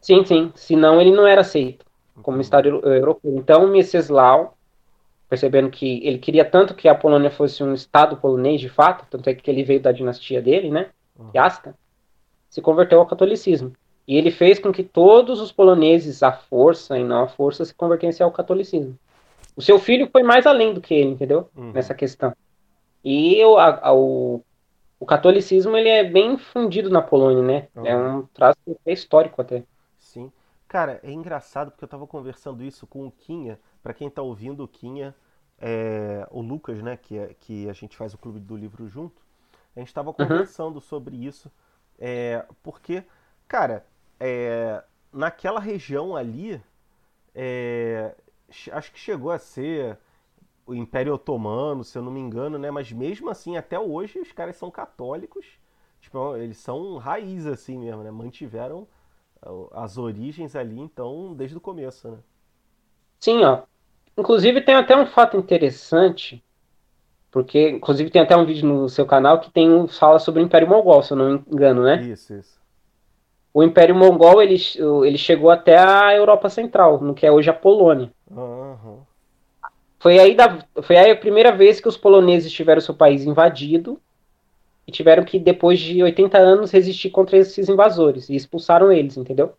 Sim, 0.00 0.24
sim. 0.24 0.52
Senão 0.54 1.00
ele 1.00 1.10
não 1.10 1.26
era 1.26 1.40
aceito 1.40 1.84
como 2.22 2.40
Estado 2.40 2.68
europeu. 2.68 3.34
Então, 3.36 3.66
Mieczysław 3.68 4.54
percebendo 5.28 5.70
que 5.70 6.06
ele 6.06 6.18
queria 6.18 6.44
tanto 6.44 6.74
que 6.74 6.88
a 6.88 6.94
Polônia 6.94 7.30
fosse 7.30 7.62
um 7.62 7.74
estado 7.74 8.16
polonês 8.16 8.60
de 8.60 8.68
fato, 8.68 9.06
tanto 9.10 9.28
é 9.28 9.34
que 9.34 9.50
ele 9.50 9.64
veio 9.64 9.80
da 9.80 9.90
dinastia 9.90 10.40
dele, 10.40 10.70
né, 10.70 10.90
uhum. 11.18 11.30
Piasta, 11.30 11.74
se 12.48 12.60
converteu 12.60 13.00
ao 13.00 13.06
catolicismo. 13.06 13.72
E 14.06 14.16
ele 14.16 14.30
fez 14.30 14.58
com 14.58 14.70
que 14.70 14.84
todos 14.84 15.40
os 15.40 15.50
poloneses, 15.50 16.22
à 16.22 16.30
força 16.30 16.98
e 16.98 17.02
não 17.02 17.24
à 17.24 17.26
força, 17.26 17.64
se 17.64 17.74
convertessem 17.74 18.22
ao 18.22 18.30
catolicismo. 18.30 18.96
O 19.56 19.62
seu 19.62 19.78
filho 19.78 20.08
foi 20.12 20.22
mais 20.22 20.46
além 20.46 20.74
do 20.74 20.80
que 20.80 20.94
ele, 20.94 21.10
entendeu? 21.10 21.48
Uhum. 21.56 21.72
Nessa 21.72 21.94
questão. 21.94 22.32
E 23.02 23.42
o, 23.44 23.56
a, 23.56 23.88
a, 23.88 23.94
o, 23.94 24.42
o 25.00 25.06
catolicismo 25.06 25.76
ele 25.76 25.88
é 25.88 26.04
bem 26.04 26.36
fundido 26.36 26.90
na 26.90 27.00
Polônia, 27.00 27.42
né? 27.42 27.68
Uhum. 27.74 27.86
É 27.86 27.96
um 27.96 28.22
traço 28.26 28.58
histórico 28.86 29.40
até. 29.40 29.62
Cara, 30.74 30.98
é 31.04 31.12
engraçado 31.12 31.70
porque 31.70 31.84
eu 31.84 31.88
tava 31.88 32.04
conversando 32.04 32.64
isso 32.64 32.84
com 32.84 33.06
o 33.06 33.10
Quinha. 33.12 33.60
Para 33.80 33.94
quem 33.94 34.10
tá 34.10 34.22
ouvindo, 34.22 34.64
o 34.64 34.66
Quinha 34.66 35.14
é, 35.56 36.26
o 36.32 36.42
Lucas, 36.42 36.82
né, 36.82 36.96
que, 36.96 37.16
é, 37.16 37.32
que 37.32 37.70
a 37.70 37.72
gente 37.72 37.96
faz 37.96 38.12
o 38.12 38.18
Clube 38.18 38.40
do 38.40 38.56
Livro 38.56 38.88
junto, 38.88 39.22
a 39.76 39.78
gente 39.78 39.86
estava 39.86 40.08
uhum. 40.08 40.14
conversando 40.14 40.74
uhum. 40.74 40.80
sobre 40.80 41.14
isso, 41.14 41.48
é, 41.96 42.44
porque, 42.60 43.04
cara, 43.46 43.86
é, 44.18 44.82
naquela 45.12 45.60
região 45.60 46.16
ali, 46.16 46.60
é, 47.32 48.12
acho 48.72 48.92
que 48.92 48.98
chegou 48.98 49.30
a 49.30 49.38
ser 49.38 49.96
o 50.66 50.74
Império 50.74 51.14
Otomano, 51.14 51.84
se 51.84 51.96
eu 51.96 52.02
não 52.02 52.10
me 52.10 52.18
engano, 52.18 52.58
né, 52.58 52.72
mas 52.72 52.90
mesmo 52.90 53.30
assim, 53.30 53.56
até 53.56 53.78
hoje, 53.78 54.18
os 54.18 54.32
caras 54.32 54.56
são 54.56 54.72
católicos, 54.72 55.46
tipo, 56.00 56.36
eles 56.36 56.58
são 56.58 56.96
raiz 56.96 57.46
assim 57.46 57.78
mesmo, 57.78 58.02
né, 58.02 58.10
mantiveram 58.10 58.88
as 59.72 59.98
origens 59.98 60.56
ali, 60.56 60.78
então, 60.78 61.34
desde 61.34 61.56
o 61.56 61.60
começo, 61.60 62.08
né. 62.08 62.18
Sim, 63.20 63.44
ó, 63.44 63.62
Inclusive 64.16 64.60
tem 64.60 64.76
até 64.76 64.96
um 64.96 65.06
fato 65.06 65.36
interessante, 65.36 66.42
porque 67.30 67.70
inclusive 67.70 68.10
tem 68.10 68.22
até 68.22 68.36
um 68.36 68.46
vídeo 68.46 68.66
no 68.66 68.88
seu 68.88 69.04
canal 69.04 69.40
que 69.40 69.50
tem 69.50 69.88
fala 69.88 70.18
sobre 70.20 70.40
o 70.40 70.44
Império 70.44 70.68
Mongol, 70.68 71.02
se 71.02 71.12
eu 71.12 71.16
não 71.16 71.32
me 71.32 71.44
engano, 71.50 71.82
né? 71.82 72.00
Isso, 72.02 72.34
isso. 72.34 72.60
O 73.52 73.62
Império 73.62 73.94
Mongol 73.94 74.40
ele, 74.42 74.56
ele 75.04 75.18
chegou 75.18 75.50
até 75.50 75.76
a 75.78 76.14
Europa 76.14 76.48
Central, 76.48 77.00
no 77.00 77.14
que 77.14 77.26
é 77.26 77.30
hoje 77.30 77.50
a 77.50 77.54
Polônia. 77.54 78.10
Uhum. 78.30 78.98
Foi, 79.98 80.18
aí 80.18 80.34
da, 80.34 80.58
foi 80.82 80.96
aí 80.96 81.10
a 81.10 81.16
primeira 81.16 81.50
vez 81.50 81.80
que 81.80 81.88
os 81.88 81.96
poloneses 81.96 82.52
tiveram 82.52 82.80
seu 82.80 82.94
país 82.94 83.24
invadido 83.24 84.00
e 84.86 84.92
tiveram 84.92 85.24
que, 85.24 85.38
depois 85.38 85.80
de 85.80 86.02
80 86.02 86.38
anos, 86.38 86.70
resistir 86.70 87.10
contra 87.10 87.36
esses 87.36 87.68
invasores 87.68 88.28
e 88.28 88.36
expulsaram 88.36 88.92
eles, 88.92 89.16
entendeu? 89.16 89.54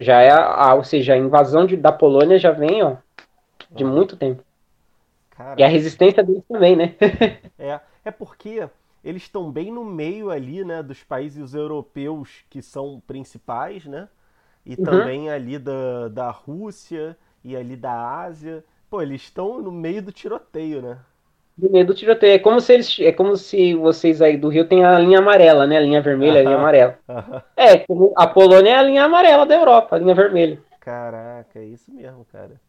Já 0.00 0.20
é, 0.20 0.30
a, 0.30 0.74
ou 0.74 0.84
seja, 0.84 1.14
a 1.14 1.18
invasão 1.18 1.66
de, 1.66 1.76
da 1.76 1.92
Polônia 1.92 2.38
já 2.38 2.50
vem, 2.50 2.82
ó, 2.82 2.96
de 3.70 3.84
muito 3.84 4.16
tempo. 4.16 4.42
Caraca. 5.30 5.60
E 5.60 5.64
a 5.64 5.68
resistência 5.68 6.22
deles 6.22 6.42
também, 6.48 6.76
né? 6.76 6.94
é, 7.58 7.80
é 8.04 8.10
porque 8.10 8.68
eles 9.04 9.22
estão 9.22 9.50
bem 9.50 9.70
no 9.72 9.84
meio 9.84 10.30
ali, 10.30 10.64
né, 10.64 10.82
dos 10.82 11.02
países 11.02 11.54
europeus 11.54 12.44
que 12.48 12.62
são 12.62 13.02
principais, 13.06 13.84
né? 13.84 14.08
E 14.64 14.74
uhum. 14.74 14.84
também 14.84 15.30
ali 15.30 15.58
da, 15.58 16.08
da 16.08 16.30
Rússia 16.30 17.16
e 17.44 17.56
ali 17.56 17.76
da 17.76 18.20
Ásia. 18.20 18.64
Pô, 18.90 19.00
eles 19.02 19.22
estão 19.22 19.60
no 19.60 19.72
meio 19.72 20.02
do 20.02 20.12
tiroteio, 20.12 20.82
né? 20.82 20.98
No 21.58 21.70
meio 21.70 21.86
do 21.86 21.94
tiroteio. 21.94 22.34
É 22.34 22.38
como 22.38 22.60
se 22.60 22.72
eles. 22.72 22.98
É 23.00 23.12
como 23.12 23.36
se 23.36 23.74
vocês 23.74 24.22
aí 24.22 24.36
do 24.36 24.48
Rio 24.48 24.66
tem 24.66 24.84
a 24.84 24.98
linha 24.98 25.18
amarela, 25.18 25.66
né? 25.66 25.76
A 25.76 25.80
linha 25.80 26.00
vermelha, 26.00 26.40
a 26.40 26.42
linha 26.42 26.56
amarela. 26.56 26.98
É, 27.56 27.84
a 28.16 28.26
Polônia 28.26 28.70
é 28.70 28.76
a 28.76 28.82
linha 28.82 29.04
amarela 29.04 29.44
da 29.44 29.56
Europa, 29.56 29.96
a 29.96 29.98
linha 29.98 30.14
vermelha. 30.14 30.60
Caraca, 30.78 31.58
é 31.58 31.64
isso 31.64 31.92
mesmo, 31.92 32.24
cara. 32.26 32.60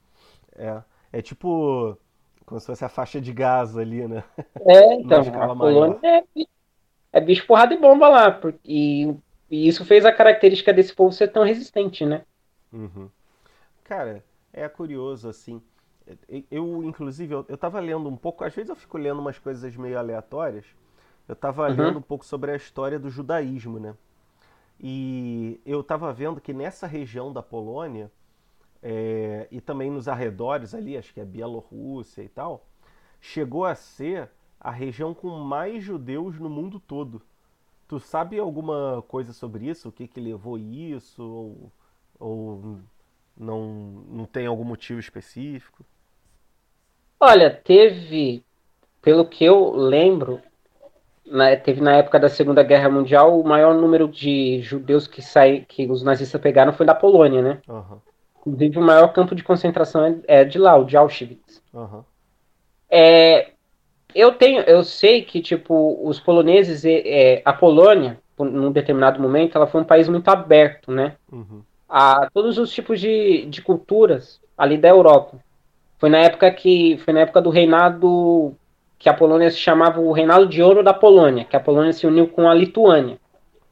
É. 0.57 0.81
É 1.11 1.21
tipo. 1.21 1.97
Como 2.45 2.59
se 2.59 2.65
fosse 2.65 2.83
a 2.83 2.89
faixa 2.89 3.21
de 3.21 3.31
gás 3.31 3.77
ali, 3.77 4.07
né? 4.07 4.23
É, 4.65 4.93
então. 4.99 5.21
A 5.21 5.55
Polônia 5.55 5.99
é, 6.03 6.23
é, 7.13 7.21
bicho 7.21 7.45
porrada 7.45 7.73
e 7.73 7.77
bomba 7.77 8.09
lá. 8.09 8.31
Porque, 8.31 8.59
e, 8.65 9.15
e, 9.49 9.67
isso 9.67 9.85
fez 9.85 10.05
a 10.05 10.11
característica 10.11 10.73
desse 10.73 10.93
povo 10.93 11.11
ser 11.11 11.27
tão 11.27 11.43
resistente, 11.43 12.05
né? 12.05 12.23
Uhum. 12.73 13.09
Cara, 13.83 14.23
é 14.51 14.67
curioso, 14.67 15.29
assim. 15.29 15.61
Eu, 16.49 16.83
inclusive, 16.83 17.33
eu, 17.33 17.45
eu 17.47 17.57
tava 17.57 17.79
lendo 17.79 18.09
um 18.09 18.17
pouco, 18.17 18.43
às 18.43 18.53
vezes 18.53 18.69
eu 18.69 18.75
fico 18.75 18.97
lendo 18.97 19.19
umas 19.19 19.37
coisas 19.37 19.75
meio 19.75 19.97
aleatórias. 19.97 20.65
Eu 21.27 21.35
tava 21.35 21.69
uhum. 21.69 21.75
lendo 21.75 21.99
um 21.99 22.01
pouco 22.01 22.25
sobre 22.25 22.51
a 22.51 22.55
história 22.55 22.97
do 22.97 23.09
judaísmo, 23.09 23.79
né? 23.79 23.95
E 24.79 25.59
eu 25.65 25.83
tava 25.83 26.11
vendo 26.13 26.41
que 26.41 26.53
nessa 26.53 26.87
região 26.87 27.31
da 27.31 27.43
Polônia, 27.43 28.11
é, 28.81 29.47
e 29.51 29.59
também 29.59 29.91
nos 29.91 30.07
arredores 30.07 30.73
ali, 30.73 30.97
acho 30.97 31.13
que 31.13 31.19
é 31.19 31.25
Bielorrússia 31.25 32.23
e 32.23 32.29
tal, 32.29 32.65
chegou 33.19 33.65
a 33.65 33.75
ser 33.75 34.29
a 34.59 34.71
região 34.71 35.13
com 35.13 35.29
mais 35.39 35.83
judeus 35.83 36.39
no 36.39 36.49
mundo 36.49 36.79
todo. 36.79 37.21
Tu 37.87 37.99
sabe 37.99 38.39
alguma 38.39 39.03
coisa 39.07 39.33
sobre 39.33 39.67
isso? 39.67 39.89
O 39.89 39.91
que 39.91 40.07
que 40.07 40.19
levou 40.19 40.57
isso? 40.57 41.23
Ou, 41.23 41.71
ou 42.19 42.79
não, 43.35 44.05
não 44.07 44.25
tem 44.25 44.45
algum 44.45 44.63
motivo 44.63 44.99
específico? 44.99 45.85
Olha, 47.19 47.49
teve, 47.49 48.43
pelo 49.01 49.25
que 49.25 49.43
eu 49.43 49.75
lembro, 49.75 50.39
na, 51.25 51.55
teve 51.55 51.81
na 51.81 51.97
época 51.97 52.19
da 52.19 52.29
Segunda 52.29 52.63
Guerra 52.63 52.89
Mundial 52.89 53.39
o 53.39 53.47
maior 53.47 53.75
número 53.75 54.07
de 54.07 54.61
judeus 54.61 55.05
que 55.05 55.21
sai, 55.21 55.65
que 55.67 55.85
os 55.89 56.01
nazistas 56.01 56.39
pegaram 56.39 56.71
foi 56.71 56.85
da 56.85 56.95
Polônia, 56.95 57.41
né? 57.41 57.61
Uhum. 57.67 57.99
Inclusive 58.39 58.79
o 58.79 58.81
maior 58.81 59.11
campo 59.11 59.35
de 59.35 59.43
concentração 59.43 60.05
é, 60.05 60.41
é 60.41 60.43
de 60.45 60.57
lá, 60.57 60.77
o 60.77 60.85
de 60.85 60.95
Auschwitz. 60.95 61.61
Uhum. 61.73 62.03
É, 62.89 63.49
eu 64.15 64.33
tenho, 64.33 64.61
eu 64.61 64.83
sei 64.83 65.21
que 65.21 65.41
tipo 65.41 65.99
os 66.07 66.19
poloneses, 66.19 66.83
é, 66.85 67.41
a 67.43 67.53
Polônia, 67.53 68.17
num 68.37 68.71
determinado 68.71 69.21
momento, 69.21 69.57
ela 69.57 69.67
foi 69.67 69.81
um 69.81 69.85
país 69.85 70.07
muito 70.07 70.29
aberto, 70.29 70.91
né? 70.91 71.15
Uhum. 71.29 71.61
A 71.87 72.29
todos 72.33 72.57
os 72.57 72.71
tipos 72.71 72.99
de, 72.99 73.45
de 73.45 73.61
culturas 73.61 74.39
ali 74.57 74.77
da 74.77 74.87
Europa. 74.87 75.37
Foi 75.99 76.09
na 76.09 76.19
época 76.19 76.49
que 76.51 76.97
foi 77.03 77.13
na 77.13 77.19
época 77.21 77.41
do 77.41 77.49
reinado 77.49 78.55
que 78.97 79.09
a 79.09 79.13
Polônia 79.13 79.51
se 79.51 79.57
chamava 79.57 79.99
o 79.99 80.11
reinado 80.11 80.47
de 80.47 80.63
ouro 80.63 80.81
da 80.81 80.93
Polônia, 80.93 81.45
que 81.45 81.55
a 81.55 81.59
Polônia 81.59 81.93
se 81.93 82.07
uniu 82.07 82.27
com 82.27 82.49
a 82.49 82.53
Lituânia. 82.53 83.19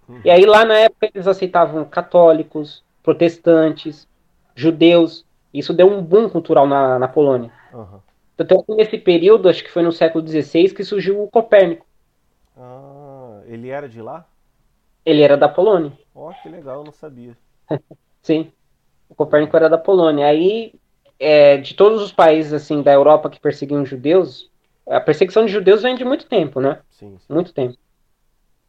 Uhum. 0.08 0.22
E 0.24 0.30
aí 0.30 0.46
lá 0.46 0.66
na 0.66 0.78
época 0.78 1.10
eles 1.14 1.26
aceitavam 1.26 1.84
católicos, 1.86 2.84
protestantes, 3.02 4.08
judeus. 4.54 5.26
Isso 5.54 5.74
deu 5.74 5.92
um 5.92 6.02
boom 6.02 6.30
cultural 6.30 6.68
na, 6.68 7.00
na 7.00 7.08
Polônia. 7.08 7.52
Uhum. 7.74 8.00
Então 8.38 8.64
nesse 8.70 8.98
período, 8.98 9.50
acho 9.50 9.64
que 9.64 9.72
foi 9.72 9.82
no 9.82 9.92
século 9.92 10.26
XVI 10.26 10.74
que 10.74 10.84
surgiu 10.84 11.24
o 11.24 11.30
Copérnico. 11.30 11.86
Ah, 12.58 13.40
ele 13.46 13.70
era 13.70 13.88
de 13.88 14.02
lá? 14.02 14.26
Ele 15.06 15.22
era 15.22 15.38
da 15.38 15.48
Polônia. 15.48 15.94
Ó, 16.14 16.30
oh, 16.30 16.34
que 16.42 16.50
legal, 16.50 16.80
eu 16.80 16.84
não 16.84 16.92
sabia. 16.92 17.38
Sim, 18.22 18.52
o 19.10 19.16
Copérnico 19.16 19.56
era 19.56 19.70
da 19.70 19.78
Polônia. 19.78 20.26
Aí 20.26 20.74
é, 21.20 21.58
de 21.58 21.74
todos 21.74 22.02
os 22.02 22.12
países 22.12 22.54
assim 22.54 22.82
da 22.82 22.94
Europa 22.94 23.30
que 23.30 23.40
perseguiam 23.40 23.86
judeus, 23.86 24.50
a 24.88 25.00
perseguição 25.00 25.46
de 25.46 25.52
judeus 25.52 25.82
vem 25.82 25.96
de 25.96 26.06
muito 26.06 26.26
tempo, 26.28 26.60
né? 26.62 26.80
Sim, 26.90 27.18
sim. 27.18 27.34
Muito 27.34 27.54
tempo. 27.54 27.78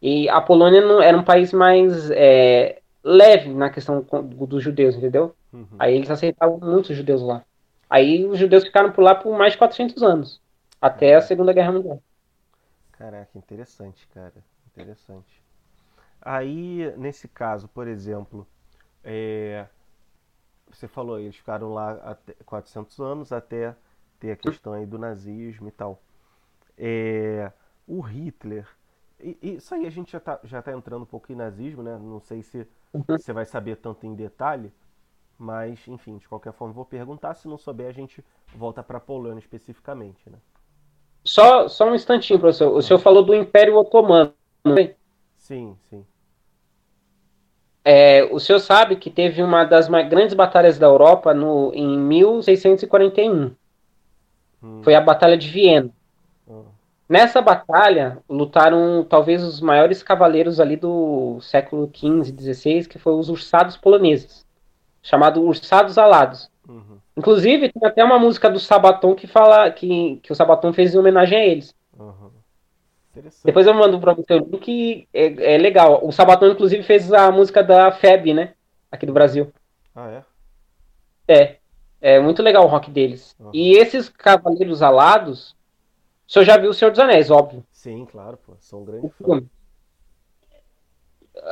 E 0.00 0.28
a 0.28 0.40
Polônia 0.40 0.80
não, 0.80 1.02
era 1.02 1.16
um 1.16 1.24
país 1.24 1.52
mais 1.52 2.10
é, 2.10 2.80
leve 3.02 3.52
na 3.52 3.70
questão 3.70 4.04
dos 4.30 4.62
judeus, 4.62 4.96
entendeu? 4.96 5.34
Uhum. 5.52 5.66
Aí 5.78 5.94
eles 5.94 6.10
aceitavam 6.10 6.58
muitos 6.60 6.96
judeus 6.96 7.22
lá. 7.22 7.44
Aí 7.88 8.24
os 8.24 8.38
judeus 8.38 8.64
ficaram 8.64 8.92
por 8.92 9.02
lá 9.02 9.14
por 9.14 9.36
mais 9.36 9.52
de 9.52 9.58
400 9.58 10.02
anos, 10.02 10.40
até 10.80 11.14
a 11.14 11.20
Segunda 11.20 11.52
Guerra 11.52 11.72
Mundial. 11.72 12.02
Caraca, 12.92 13.30
interessante, 13.36 14.06
cara. 14.12 14.34
Interessante. 14.66 15.42
Aí, 16.20 16.92
nesse 16.96 17.28
caso, 17.28 17.68
por 17.68 17.86
exemplo, 17.86 18.46
é, 19.02 19.64
você 20.70 20.88
falou, 20.88 21.18
eles 21.18 21.36
ficaram 21.36 21.72
lá 21.72 21.92
até 21.92 22.34
400 22.44 22.98
anos 23.00 23.32
até 23.32 23.74
ter 24.18 24.32
a 24.32 24.36
questão 24.36 24.72
aí 24.72 24.86
do 24.86 24.98
nazismo 24.98 25.68
e 25.68 25.72
tal. 25.72 26.02
É, 26.76 27.52
o 27.86 28.00
Hitler, 28.00 28.66
e, 29.20 29.36
isso 29.42 29.74
aí 29.74 29.86
a 29.86 29.90
gente 29.90 30.12
já 30.12 30.18
está 30.18 30.38
já 30.44 30.62
tá 30.62 30.72
entrando 30.72 31.02
um 31.02 31.06
pouco 31.06 31.32
em 31.32 31.36
nazismo, 31.36 31.82
né? 31.82 31.98
Não 31.98 32.20
sei 32.20 32.42
se 32.42 32.66
você 33.06 33.32
vai 33.32 33.44
saber 33.44 33.76
tanto 33.76 34.06
em 34.06 34.14
detalhe, 34.14 34.72
mas 35.36 35.86
enfim, 35.88 36.18
de 36.18 36.28
qualquer 36.28 36.52
forma 36.52 36.72
vou 36.72 36.84
perguntar. 36.84 37.34
Se 37.34 37.48
não 37.48 37.58
souber, 37.58 37.88
a 37.88 37.92
gente 37.92 38.24
volta 38.54 38.82
para 38.82 38.98
a 38.98 39.00
Polônia 39.00 39.40
especificamente, 39.40 40.28
né? 40.30 40.38
Só, 41.24 41.68
só 41.68 41.90
um 41.90 41.94
instantinho, 41.94 42.38
professor. 42.38 42.72
O 42.72 42.80
senhor 42.80 42.98
falou 42.98 43.24
do 43.24 43.34
Império 43.34 43.76
Otomano. 43.76 44.32
Né? 44.64 44.94
Sim, 45.36 45.76
sim. 45.90 46.06
É, 47.90 48.22
o 48.30 48.38
senhor 48.38 48.58
sabe 48.58 48.96
que 48.96 49.08
teve 49.08 49.42
uma 49.42 49.64
das 49.64 49.88
mais 49.88 50.06
grandes 50.10 50.34
batalhas 50.34 50.78
da 50.78 50.86
Europa 50.86 51.32
no, 51.32 51.72
em 51.72 51.98
1641. 51.98 53.50
Hum. 54.62 54.82
Foi 54.82 54.94
a 54.94 55.00
Batalha 55.00 55.38
de 55.38 55.48
Viena. 55.48 55.88
Hum. 56.46 56.64
Nessa 57.08 57.40
batalha 57.40 58.18
lutaram 58.28 59.06
talvez 59.08 59.42
os 59.42 59.62
maiores 59.62 60.02
cavaleiros 60.02 60.60
ali 60.60 60.76
do 60.76 61.40
século 61.40 61.90
XV, 61.90 62.36
XVI, 62.38 62.86
que 62.86 62.98
foram 62.98 63.18
os 63.18 63.30
ursados 63.30 63.78
poloneses, 63.78 64.44
chamado 65.02 65.42
ursados 65.42 65.96
alados. 65.96 66.50
Uhum. 66.68 66.98
Inclusive 67.16 67.72
tem 67.72 67.88
até 67.88 68.04
uma 68.04 68.18
música 68.18 68.50
do 68.50 68.60
Sabaton 68.60 69.14
que 69.14 69.26
fala 69.26 69.70
que, 69.70 70.20
que 70.22 70.30
o 70.30 70.34
Sabaton 70.34 70.74
fez 70.74 70.94
em 70.94 70.98
homenagem 70.98 71.38
a 71.38 71.46
eles. 71.46 71.74
Uhum. 71.98 72.28
Depois 73.44 73.66
eu 73.66 73.74
mando 73.74 74.00
pra 74.00 74.14
você 74.14 74.34
o 74.34 74.38
link, 74.38 75.08
é, 75.12 75.54
é 75.54 75.58
legal. 75.58 76.00
O 76.06 76.12
Sabaton, 76.12 76.46
inclusive, 76.46 76.82
fez 76.82 77.12
a 77.12 77.30
música 77.30 77.62
da 77.62 77.90
FEB, 77.92 78.34
né? 78.34 78.54
Aqui 78.90 79.06
do 79.06 79.12
Brasil. 79.12 79.52
Ah, 79.94 80.22
é? 81.28 81.34
É. 81.34 81.56
É 82.00 82.20
muito 82.20 82.42
legal 82.42 82.64
o 82.64 82.68
rock 82.68 82.90
deles. 82.90 83.34
Uhum. 83.38 83.50
E 83.52 83.72
esses 83.72 84.08
Cavaleiros 84.08 84.82
Alados, 84.82 85.56
o 86.26 86.32
senhor 86.32 86.44
já 86.44 86.56
viu 86.56 86.70
o 86.70 86.74
Senhor 86.74 86.90
dos 86.90 87.00
Anéis, 87.00 87.30
óbvio. 87.30 87.64
Sim, 87.72 88.06
claro, 88.06 88.36
pô. 88.36 88.54
São 88.60 88.84
grandes 88.84 89.10
fãs. 89.16 89.42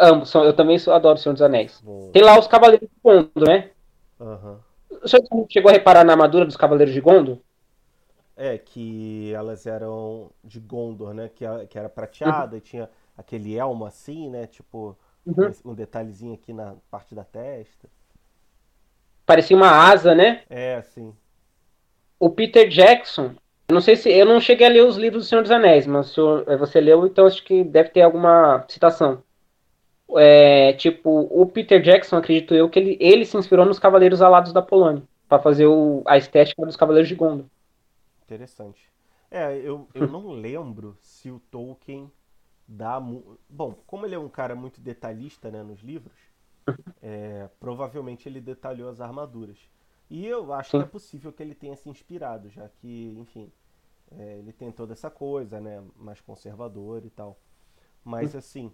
Ambos, 0.00 0.34
eu 0.34 0.52
também 0.52 0.76
adoro 0.88 1.14
o 1.14 1.20
Senhor 1.20 1.32
dos 1.32 1.42
Anéis. 1.42 1.82
Tem 2.12 2.22
lá 2.22 2.38
os 2.38 2.46
Cavaleiros 2.46 2.88
de 2.88 2.96
Gondo, 3.02 3.46
né? 3.46 3.70
Uhum. 4.18 4.56
O 5.02 5.08
senhor 5.08 5.24
chegou 5.48 5.70
a 5.70 5.72
reparar 5.72 6.04
na 6.04 6.12
armadura 6.12 6.44
dos 6.44 6.56
Cavaleiros 6.56 6.92
de 6.94 7.00
Gondo? 7.00 7.40
É, 8.36 8.58
que 8.58 9.32
elas 9.32 9.66
eram 9.66 10.30
de 10.44 10.60
Gondor, 10.60 11.14
né? 11.14 11.30
Que, 11.34 11.44
que 11.68 11.78
era 11.78 11.88
prateada 11.88 12.52
uhum. 12.52 12.58
e 12.58 12.60
tinha 12.60 12.90
aquele 13.16 13.56
elmo 13.56 13.86
assim, 13.86 14.28
né? 14.28 14.46
Tipo, 14.46 14.96
uhum. 15.24 15.50
um 15.64 15.74
detalhezinho 15.74 16.34
aqui 16.34 16.52
na 16.52 16.74
parte 16.90 17.14
da 17.14 17.24
testa. 17.24 17.88
Parecia 19.24 19.56
uma 19.56 19.70
asa, 19.70 20.14
né? 20.14 20.42
É, 20.48 20.80
sim. 20.82 21.12
O 22.18 22.30
Peter 22.30 22.68
Jackson, 22.68 23.34
não 23.68 23.80
sei 23.80 23.96
se. 23.96 24.10
Eu 24.10 24.24
não 24.24 24.40
cheguei 24.40 24.66
a 24.66 24.70
ler 24.70 24.84
os 24.84 24.96
livros 24.96 25.24
do 25.24 25.28
Senhor 25.28 25.42
dos 25.42 25.50
Anéis, 25.50 25.86
mas 25.86 26.08
senhor, 26.08 26.44
é, 26.46 26.56
você 26.56 26.80
leu, 26.80 27.06
então 27.06 27.26
acho 27.26 27.42
que 27.42 27.64
deve 27.64 27.88
ter 27.88 28.02
alguma 28.02 28.64
citação. 28.68 29.22
É, 30.16 30.72
tipo, 30.74 31.26
o 31.30 31.44
Peter 31.46 31.82
Jackson, 31.82 32.16
acredito 32.16 32.54
eu, 32.54 32.68
que 32.70 32.78
ele, 32.78 32.96
ele 33.00 33.24
se 33.26 33.36
inspirou 33.36 33.66
nos 33.66 33.78
Cavaleiros 33.80 34.22
Alados 34.22 34.52
da 34.52 34.62
Polônia, 34.62 35.02
para 35.28 35.42
fazer 35.42 35.66
o, 35.66 36.02
a 36.06 36.16
estética 36.16 36.64
dos 36.64 36.76
Cavaleiros 36.76 37.08
de 37.08 37.16
Gondor. 37.16 37.46
Interessante. 38.26 38.92
É, 39.30 39.56
eu, 39.56 39.88
eu 39.94 40.06
não 40.10 40.32
lembro 40.32 40.96
se 41.00 41.30
o 41.30 41.38
Tolkien 41.38 42.10
dá. 42.66 43.00
Bom, 43.48 43.74
como 43.86 44.04
ele 44.04 44.16
é 44.16 44.18
um 44.18 44.28
cara 44.28 44.54
muito 44.54 44.80
detalhista 44.80 45.50
né, 45.50 45.62
nos 45.62 45.80
livros, 45.80 46.18
é, 47.00 47.48
provavelmente 47.60 48.28
ele 48.28 48.40
detalhou 48.40 48.90
as 48.90 49.00
armaduras. 49.00 49.58
E 50.10 50.26
eu 50.26 50.52
acho 50.52 50.70
que 50.70 50.76
é 50.76 50.84
possível 50.84 51.32
que 51.32 51.42
ele 51.42 51.54
tenha 51.54 51.74
se 51.74 51.88
inspirado, 51.88 52.48
já 52.48 52.68
que, 52.68 53.14
enfim, 53.18 53.50
é, 54.12 54.38
ele 54.38 54.52
tem 54.52 54.70
toda 54.70 54.92
essa 54.92 55.10
coisa, 55.10 55.60
né, 55.60 55.82
mais 55.96 56.20
conservador 56.20 57.04
e 57.04 57.10
tal. 57.10 57.36
Mas 58.04 58.36
assim, 58.36 58.72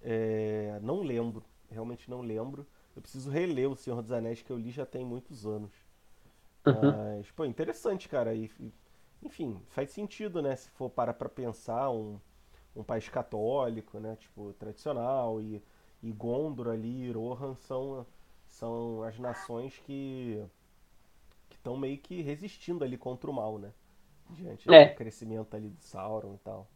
é, 0.00 0.78
não 0.80 1.02
lembro, 1.02 1.44
realmente 1.68 2.08
não 2.08 2.20
lembro. 2.20 2.64
Eu 2.94 3.02
preciso 3.02 3.30
reler 3.30 3.68
O 3.68 3.76
Senhor 3.76 4.02
dos 4.02 4.12
Anéis 4.12 4.42
que 4.42 4.50
eu 4.50 4.58
li 4.58 4.70
já 4.70 4.86
tem 4.86 5.04
muitos 5.04 5.46
anos. 5.46 5.72
Uhum. 6.64 7.16
Mas, 7.16 7.30
pô, 7.32 7.44
interessante, 7.44 8.08
cara. 8.08 8.34
E, 8.34 8.50
enfim, 9.22 9.60
faz 9.68 9.90
sentido, 9.90 10.42
né? 10.42 10.56
Se 10.56 10.70
for 10.70 10.90
para 10.90 11.12
para 11.14 11.28
pensar 11.28 11.90
um, 11.90 12.18
um 12.76 12.84
país 12.84 13.08
católico, 13.08 13.98
né? 14.00 14.16
Tipo, 14.16 14.52
tradicional 14.54 15.40
e, 15.42 15.62
e 16.02 16.12
Gondor 16.12 16.68
ali, 16.68 17.06
e 17.08 17.12
Rohan 17.12 17.54
são, 17.56 18.06
são 18.48 19.02
as 19.04 19.18
nações 19.18 19.78
que 19.80 20.44
estão 21.50 21.76
meio 21.76 21.98
que 21.98 22.22
resistindo 22.22 22.82
ali 22.84 22.96
contra 22.96 23.30
o 23.30 23.34
mal, 23.34 23.58
né? 23.58 23.72
Diante 24.30 24.70
É. 24.70 24.84
do 24.84 24.90
crescimento 24.90 25.54
ali 25.56 25.68
do 25.70 25.80
Sauron 25.82 26.34
e 26.34 26.38
tal. 26.38 26.68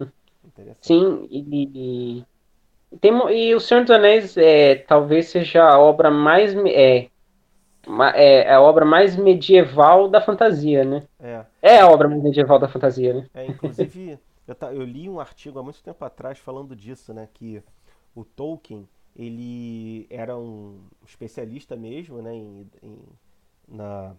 Interessante. 0.44 1.04
Sim, 1.04 1.26
e, 1.30 2.20
e, 2.20 2.98
tem, 3.00 3.12
e 3.32 3.54
O 3.54 3.60
Senhor 3.60 3.82
dos 3.82 3.90
Anéis 3.92 4.36
é, 4.36 4.76
talvez 4.76 5.28
seja 5.30 5.64
a 5.64 5.78
obra 5.78 6.10
mais 6.10 6.54
é, 6.66 7.10
ma- 7.88 8.10
é 8.10 8.52
a 8.52 8.60
obra 8.60 8.84
mais 8.84 9.16
medieval 9.16 10.08
da 10.08 10.20
fantasia, 10.20 10.84
né? 10.84 11.06
É, 11.20 11.46
É 11.62 11.80
a 11.80 11.88
obra 11.88 12.08
mais 12.08 12.22
medieval 12.22 12.58
da 12.58 12.68
fantasia, 12.68 13.14
né? 13.14 13.26
é 13.34 13.46
inclusive, 13.46 14.18
eu, 14.46 14.54
ta- 14.54 14.72
eu 14.72 14.82
li 14.84 15.08
um 15.08 15.20
artigo 15.20 15.58
há 15.58 15.62
muito 15.62 15.82
tempo 15.82 16.04
atrás 16.04 16.38
falando 16.38 16.74
disso, 16.74 17.12
né? 17.14 17.28
Que 17.32 17.62
o 18.14 18.24
Tolkien, 18.24 18.88
ele 19.16 20.06
era 20.10 20.36
um 20.36 20.80
especialista 21.06 21.76
mesmo, 21.76 22.22
né? 22.22 22.34
Em, 22.34 22.70
em- 22.82 23.06
na 23.68 24.16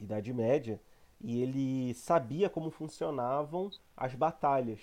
Idade 0.00 0.32
Média. 0.32 0.80
E 1.22 1.42
ele 1.42 1.94
sabia 1.94 2.50
como 2.50 2.70
funcionavam 2.70 3.72
as 3.96 4.14
batalhas. 4.14 4.80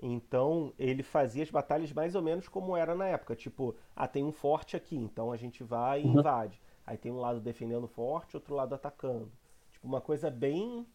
Então, 0.00 0.72
ele 0.78 1.02
fazia 1.02 1.42
as 1.42 1.50
batalhas 1.50 1.92
mais 1.92 2.14
ou 2.14 2.22
menos 2.22 2.48
como 2.48 2.76
era 2.76 2.94
na 2.94 3.06
época. 3.08 3.36
Tipo, 3.36 3.74
ah, 3.96 4.08
tem 4.08 4.24
um 4.24 4.32
forte 4.32 4.76
aqui, 4.76 4.96
então 4.96 5.32
a 5.32 5.36
gente 5.36 5.64
vai 5.64 6.02
e 6.02 6.04
Uhum. 6.04 6.14
invade. 6.14 6.60
Aí 6.86 6.96
tem 6.96 7.10
um 7.10 7.20
lado 7.20 7.40
defendendo 7.40 7.86
forte, 7.88 8.36
outro 8.36 8.54
lado 8.54 8.74
atacando. 8.74 9.30
Tipo, 9.72 9.86
uma 9.86 10.00
coisa 10.00 10.30
bem 10.30 10.86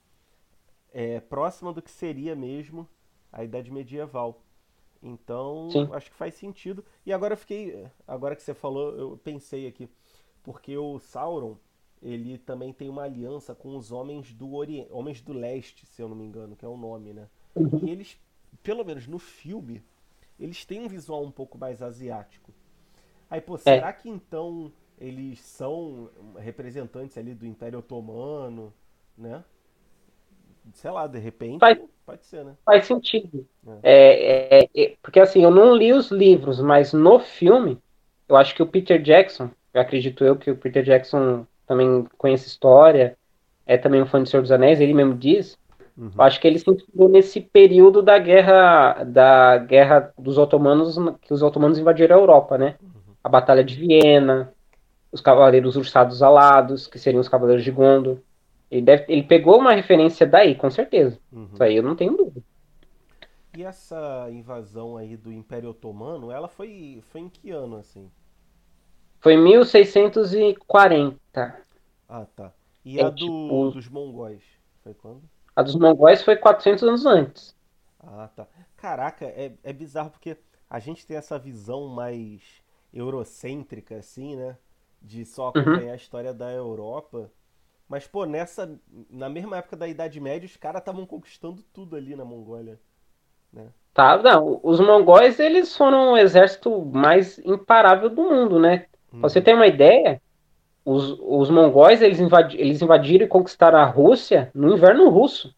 é, 0.93 1.19
próxima 1.19 1.74
do 1.74 1.81
que 1.81 1.91
seria 1.91 2.36
mesmo 2.36 2.88
a 3.31 3.43
Idade 3.43 3.72
Medieval. 3.72 4.41
Então, 5.01 5.69
Sim. 5.72 5.89
acho 5.93 6.12
que 6.12 6.17
faz 6.17 6.36
sentido. 6.36 6.84
E 7.05 7.13
agora 7.13 7.34
eu 7.34 7.38
fiquei. 7.38 7.88
Agora 8.08 8.36
que 8.36 8.43
você 8.43 8.53
falou, 8.53 8.96
eu 8.96 9.17
pensei 9.24 9.67
aqui. 9.67 9.89
Porque 10.43 10.77
o 10.77 11.00
Sauron, 11.00 11.58
ele 12.01 12.38
também 12.38 12.74
tem 12.74 12.89
uma 12.89 13.03
aliança 13.03 13.55
com 13.55 13.75
os 13.75 13.91
homens 13.91 14.34
do 14.34 14.53
Oriente, 14.53 14.89
homens 14.91 15.22
do 15.22 15.34
leste, 15.34 15.86
se 15.86 16.01
eu 16.01 16.10
não 16.10 16.15
me 16.15 16.25
engano, 16.25 16.55
que 16.55 16.65
é 16.65 16.67
o 16.67 16.77
nome, 16.77 17.13
né? 17.13 17.27
E 17.84 17.89
eles, 17.89 18.19
pelo 18.62 18.84
menos 18.84 19.08
no 19.08 19.19
filme, 19.19 19.84
eles 20.39 20.65
têm 20.65 20.81
um 20.81 20.88
visual 20.88 21.24
um 21.24 21.31
pouco 21.31 21.58
mais 21.58 21.81
asiático. 21.81 22.53
Aí, 23.29 23.41
pô, 23.41 23.58
será 23.58 23.91
que 23.93 24.10
então 24.10 24.72
eles 25.00 25.39
são 25.39 26.10
representantes 26.38 27.18
ali 27.18 27.34
do 27.34 27.46
Império 27.46 27.79
Otomano, 27.79 28.74
né? 29.18 29.44
Sei 30.74 30.91
lá, 30.91 31.08
de 31.08 31.18
repente, 31.18 31.60
Faz- 31.60 31.79
pode 32.06 32.25
ser, 32.25 32.44
né? 32.44 32.56
Faz 32.65 32.86
sentido. 32.86 33.48
É, 33.82 34.60
é, 34.60 34.70
é, 34.75 34.96
porque 35.01 35.20
assim, 35.20 35.44
eu 35.44 35.51
não 35.51 35.74
li 35.75 35.94
os 35.94 36.12
livros, 36.12 36.62
mas 36.62 36.94
no 36.94 37.20
filme, 37.20 37.77
eu 38.27 38.36
acho 38.36 38.53
que 38.53 38.62
o 38.62 38.68
Peter 38.68 39.01
Jackson, 39.01 39.50
eu 39.74 39.82
acredito 39.82 40.24
eu 40.24 40.36
que 40.36 40.51
o 40.51 40.58
Peter 40.58 40.84
Jackson 40.84 41.46
também 41.65 42.06
conhece 42.18 42.48
história, 42.48 43.18
é 43.65 43.77
também 43.77 44.01
um 44.01 44.06
fã 44.06 44.22
de 44.22 44.29
Senhor 44.29 44.41
dos 44.41 44.51
Anéis, 44.51 44.82
ele 44.82 44.94
mesmo 44.94 45.15
diz. 45.15 45.58
Uhum. 45.98 46.12
Eu 46.15 46.24
acho 46.24 46.39
que 46.39 46.48
ele 46.48 46.60
se 46.60 46.70
inspirou 46.70 47.10
nesse 47.10 47.39
período 47.41 48.01
da 48.01 48.18
guerra 48.20 49.03
da 49.03 49.58
guerra 49.58 50.13
dos 50.18 50.38
otomanos, 50.38 50.98
que 51.22 51.34
os 51.34 51.41
otomanos 51.41 51.77
invadiram 51.79 52.15
a 52.18 52.20
Europa, 52.20 52.58
né? 52.58 52.75
A 53.24 53.29
Batalha 53.29 53.63
de 53.63 53.75
Viena, 53.75 54.53
os 55.12 55.22
Cavaleiros 55.22 55.75
Ursados 55.75 56.22
Alados, 56.24 56.88
que 56.88 56.98
seriam 57.00 57.22
os 57.22 57.30
Cavaleiros 57.30 57.63
de 57.63 57.72
Gondor. 57.72 58.20
Ele, 58.72 58.82
deve, 58.84 59.06
ele 59.10 59.24
pegou 59.24 59.60
uma 59.60 59.74
referência 59.74 60.25
daí, 60.28 60.56
com 60.56 60.70
certeza. 60.72 61.20
Uhum. 61.32 61.50
Isso 61.54 61.63
aí 61.63 61.75
eu 61.78 61.84
não 61.84 61.96
tenho 61.96 62.16
dúvida. 62.18 62.44
E 63.54 63.63
essa 63.63 64.28
invasão 64.32 64.98
aí 64.98 65.16
do 65.16 65.32
Império 65.32 65.70
Otomano, 65.70 66.32
ela 66.32 66.48
foi, 66.48 67.00
foi 67.12 67.22
em 67.22 67.30
que 67.30 67.51
ano, 67.51 67.75
assim? 67.78 68.10
Foi 69.22 69.34
em 69.36 69.42
1640. 69.42 71.63
Ah, 72.10 72.25
tá. 72.25 72.54
E 72.84 73.00
É, 73.00 73.01
a 73.01 73.10
do, 73.10 73.12
tipo- 73.12 73.72
dos 73.72 73.88
mongóis? 73.88 74.44
Foi 74.84 74.94
quando? 74.94 75.30
A 75.56 75.62
dos 75.62 75.75
mongóis 75.75 76.24
foi 76.24 76.36
400 76.38 76.82
anos 76.84 77.06
antes. 77.06 77.56
Ah, 78.00 78.30
tá. 78.36 78.48
Caraca, 78.78 79.26
é, 79.26 79.54
é 79.63 79.74
bizarro 79.74 80.10
porque 80.12 80.38
a 80.69 80.80
gente 80.80 81.06
tem 81.06 81.17
essa 81.17 81.38
visão 81.38 81.88
mais 81.88 82.41
eurocêntrica, 82.93 83.98
assim, 83.98 84.36
né? 84.36 84.58
De 85.01 85.25
só 85.25 85.49
Uhum. 85.55 85.79
acompanhar 85.79 85.93
a 85.93 85.95
história 85.95 86.33
da 86.33 86.51
Europa. 86.51 87.31
Mas, 87.88 88.07
pô, 88.07 88.25
nessa, 88.25 88.79
na 89.09 89.29
mesma 89.29 89.57
época 89.57 89.77
da 89.77 89.88
Idade 89.88 90.19
Média, 90.21 90.47
os 90.47 90.57
caras 90.57 90.81
estavam 90.81 91.05
conquistando 91.05 91.63
tudo 91.73 91.95
ali 91.95 92.15
na 92.15 92.25
Mongólia. 92.25 92.79
Tá? 93.93 94.17
Não, 94.21 94.59
os 94.63 94.79
mongóis, 94.79 95.39
eles 95.39 95.75
foram 95.75 96.13
o 96.13 96.17
exército 96.17 96.85
mais 96.85 97.38
imparável 97.39 98.09
do 98.09 98.23
mundo, 98.23 98.59
né? 98.59 98.85
Hum. 99.13 99.19
Pra 99.19 99.29
você 99.29 99.41
ter 99.41 99.53
uma 99.53 99.67
ideia, 99.67 100.21
os, 100.85 101.17
os 101.21 101.49
mongóis, 101.51 102.01
eles, 102.01 102.19
invadi 102.19 102.57
eles 102.59 102.81
invadiram 102.81 103.25
e 103.25 103.29
conquistaram 103.29 103.79
a 103.79 103.85
Rússia 103.85 104.51
no 104.55 104.73
inverno 104.75 105.09
russo. 105.09 105.55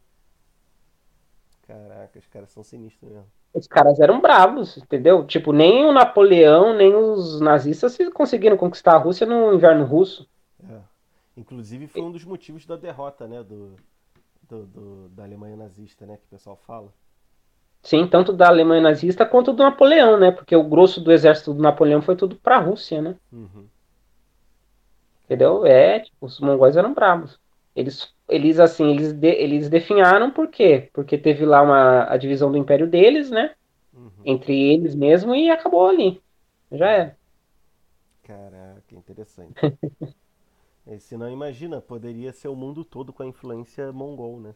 Caraca, 1.64 2.20
os 2.20 2.28
caras 2.28 2.52
são 2.52 2.64
sinistros 2.64 3.12
mesmo. 3.12 3.32
Os 3.54 3.68
caras 3.68 4.00
eram 4.00 4.22
bravos, 4.22 4.78
entendeu? 4.78 5.26
Tipo, 5.26 5.52
nem 5.52 5.86
o 5.86 5.92
Napoleão, 5.92 6.74
nem 6.74 6.96
os 6.96 7.42
nazistas 7.42 7.98
conseguiram 8.14 8.56
conquistar 8.58 8.94
a 8.96 8.98
Rússia 8.98 9.28
no 9.28 9.54
inverno 9.54 9.84
russo. 9.84 10.28
É. 10.70 10.80
Inclusive 11.36 11.88
foi 11.88 12.02
um 12.02 12.12
dos 12.12 12.24
motivos 12.24 12.66
da 12.66 12.76
derrota, 12.76 13.28
né, 13.28 13.44
do, 13.44 13.76
do- 14.50 14.66
do- 14.66 15.10
da 15.10 15.24
Alemanha 15.24 15.56
nazista, 15.56 16.06
né, 16.06 16.18
que 16.18 16.26
o 16.26 16.30
pessoal 16.30 16.56
fala. 16.56 16.94
Sim, 17.84 18.08
tanto 18.08 18.32
da 18.32 18.48
Alemanha 18.48 18.82
nazista 18.82 19.26
quanto 19.26 19.54
do 19.54 19.64
Napoleão, 19.64 20.18
né? 20.20 20.32
Porque 20.32 20.56
o 20.56 20.64
grosso 20.64 21.02
do 21.02 21.12
exército 21.12 21.54
do 21.54 21.62
Napoleão 21.62 22.02
foi 22.02 22.16
tudo 22.16 22.36
pra 22.36 22.60
Rússia, 22.60 23.02
né? 23.02 23.16
Uhum. 23.32 23.68
Entendeu? 25.26 25.66
É, 25.66 26.00
tipo, 26.00 26.26
os 26.26 26.40
mongóis 26.40 26.76
eram 26.78 26.94
bravos. 26.94 27.40
Eles, 27.76 28.14
eles 28.30 28.60
assim, 28.60 28.92
eles, 28.92 29.14
de- 29.14 29.28
eles 29.28 29.70
definharam 29.70 30.32
por 30.32 30.50
quê? 30.50 30.90
Porque 30.94 31.18
teve 31.18 31.46
lá 31.46 31.62
uma, 31.62 32.04
a 32.12 32.18
divisão 32.18 32.52
do 32.52 32.58
império 32.58 32.88
deles, 32.88 33.32
né? 33.32 33.56
Uhum. 33.94 34.26
Entre 34.26 34.54
eles 34.74 34.96
mesmo 34.96 35.36
e 35.36 35.50
acabou 35.50 35.88
ali. 35.90 36.22
Já 36.72 36.90
era. 36.92 37.18
Caraca, 38.24 38.96
interessante. 38.96 39.70
Se 41.00 41.18
não 41.18 41.28
imagina, 41.28 41.82
poderia 41.82 42.32
ser 42.32 42.48
o 42.48 42.56
mundo 42.56 42.86
todo 42.86 43.12
com 43.12 43.24
a 43.24 43.26
influência 43.26 43.92
mongol, 43.92 44.40
né? 44.40 44.54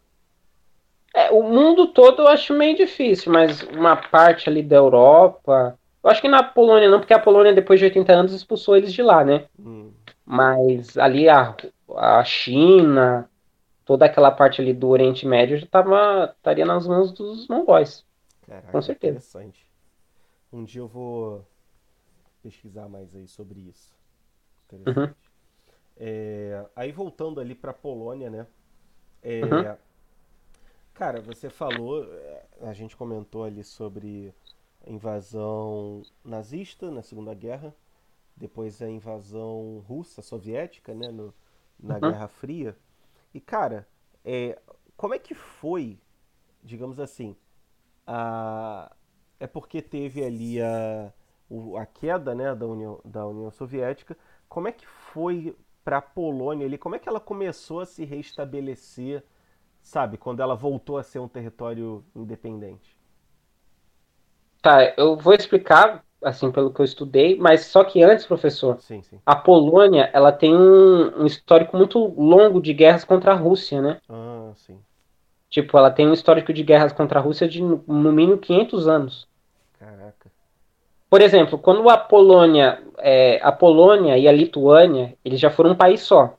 É, 1.13 1.31
o 1.31 1.41
mundo 1.43 1.87
todo 1.87 2.21
eu 2.23 2.27
acho 2.27 2.53
meio 2.53 2.75
difícil, 2.75 3.31
mas 3.31 3.61
uma 3.63 3.95
parte 3.95 4.49
ali 4.49 4.61
da 4.61 4.75
Europa. 4.75 5.77
Eu 6.03 6.09
acho 6.09 6.21
que 6.21 6.27
na 6.27 6.43
Polônia 6.43 6.89
não, 6.89 6.99
porque 6.99 7.13
a 7.13 7.19
Polônia, 7.19 7.53
depois 7.53 7.79
de 7.79 7.85
80 7.85 8.13
anos, 8.13 8.33
expulsou 8.33 8.75
eles 8.75 8.93
de 8.93 9.01
lá, 9.01 9.23
né? 9.23 9.45
Hum, 9.57 9.93
Mas 10.25 10.97
ali 10.97 11.29
a, 11.29 11.55
a 11.97 12.23
China, 12.23 13.29
toda 13.85 14.05
aquela 14.07 14.31
parte 14.31 14.61
ali 14.61 14.73
do 14.73 14.89
Oriente 14.89 15.25
Médio 15.27 15.57
já 15.59 15.67
tava, 15.67 16.33
estaria 16.37 16.65
nas 16.65 16.87
mãos 16.87 17.13
dos 17.13 17.47
mongóis. 17.49 18.05
caraca, 18.41 18.71
Com 18.71 18.81
certeza. 18.81 19.23
interessante. 19.23 19.67
Um 20.53 20.63
dia 20.63 20.81
eu 20.81 20.87
vou 20.87 21.45
pesquisar 22.43 22.87
mais 22.89 23.15
aí 23.15 23.27
sobre 23.27 23.59
isso. 23.61 23.93
Interessante. 24.67 24.97
Uhum. 24.97 25.15
É, 25.97 26.65
aí 26.75 26.91
voltando 26.91 27.41
ali 27.41 27.55
pra 27.55 27.73
Polônia, 27.73 28.29
né? 28.29 28.47
É, 29.23 29.41
Uhum. 29.41 29.77
Cara, 30.93 31.19
você 31.21 31.49
falou, 31.49 32.03
é, 32.13 32.45
a 32.61 32.73
gente 32.73 32.95
comentou 32.95 33.43
ali 33.43 33.63
sobre 33.63 34.33
a 34.85 34.89
invasão 34.89 36.05
nazista 36.23 36.89
na 36.89 37.01
Segunda 37.01 37.33
Guerra, 37.33 37.75
depois 38.37 38.81
a 38.81 38.89
invasão 38.89 39.83
russa, 39.87 40.21
soviética, 40.21 40.93
né, 40.93 41.11
no- 41.11 41.33
na 41.79 41.99
Uhum. 41.99 41.99
Guerra 41.99 42.27
Fria. 42.27 42.77
E, 43.33 43.39
cara, 43.41 43.87
é, 44.25 44.59
como 44.97 45.13
é 45.13 45.19
que 45.19 45.35
foi, 45.35 45.99
digamos 46.63 46.99
assim, 46.99 47.35
a... 48.07 48.91
é 49.39 49.47
porque 49.47 49.81
teve 49.81 50.23
ali 50.23 50.61
a, 50.61 51.13
a 51.79 51.85
queda, 51.85 52.35
né, 52.35 52.53
da 52.55 52.65
União, 52.67 52.99
da 53.05 53.25
União 53.27 53.51
Soviética, 53.51 54.17
como 54.49 54.67
é 54.67 54.71
que 54.71 54.87
foi 54.87 55.55
para 55.83 55.97
a 55.97 56.01
Polônia 56.01 56.65
ali, 56.65 56.77
como 56.77 56.95
é 56.95 56.99
que 56.99 57.07
ela 57.09 57.19
começou 57.19 57.79
a 57.81 57.85
se 57.85 58.05
restabelecer, 58.05 59.23
sabe, 59.83 60.17
quando 60.17 60.41
ela 60.41 60.55
voltou 60.55 60.97
a 60.97 61.03
ser 61.03 61.19
um 61.19 61.27
território 61.29 62.05
independente? 62.15 62.97
Tá, 64.61 64.93
eu 64.97 65.15
vou 65.17 65.33
explicar, 65.33 66.03
assim, 66.25 66.51
pelo 66.51 66.71
que 66.71 66.79
eu 66.81 66.85
estudei, 66.85 67.37
mas 67.37 67.65
só 67.65 67.83
que 67.83 68.03
antes, 68.03 68.25
professor, 68.25 68.79
Sim, 68.81 69.01
sim. 69.03 69.19
a 69.25 69.35
Polônia, 69.35 70.09
ela 70.11 70.31
tem 70.31 70.55
um, 70.55 71.21
um 71.21 71.25
histórico 71.25 71.77
muito 71.77 71.99
longo 72.19 72.59
de 72.59 72.73
guerras 72.73 73.05
contra 73.05 73.31
a 73.31 73.35
Rússia, 73.35 73.81
né? 73.81 73.99
Ah, 74.09 74.51
sim. 74.55 74.77
Tipo, 75.49 75.77
ela 75.77 75.91
tem 75.91 76.07
um 76.07 76.13
histórico 76.13 76.51
de 76.51 76.63
guerras 76.63 76.91
contra 76.91 77.19
a 77.19 77.21
Rússia 77.21 77.47
de 77.47 77.61
no 77.61 78.11
mínimo 78.11 78.37
500 78.37 78.87
anos. 78.87 79.27
Caraca. 79.79 80.31
Por 81.09 81.21
exemplo, 81.21 81.57
quando 81.57 81.87
a 81.89 81.97
Polônia, 81.97 82.81
é, 82.97 83.39
a 83.41 83.51
Polônia 83.51 84.17
e 84.17 84.27
a 84.27 84.31
Lituânia, 84.31 85.15
eles 85.23 85.39
já 85.39 85.49
foram 85.49 85.71
um 85.71 85.75
país 85.75 86.01
só. 86.01 86.35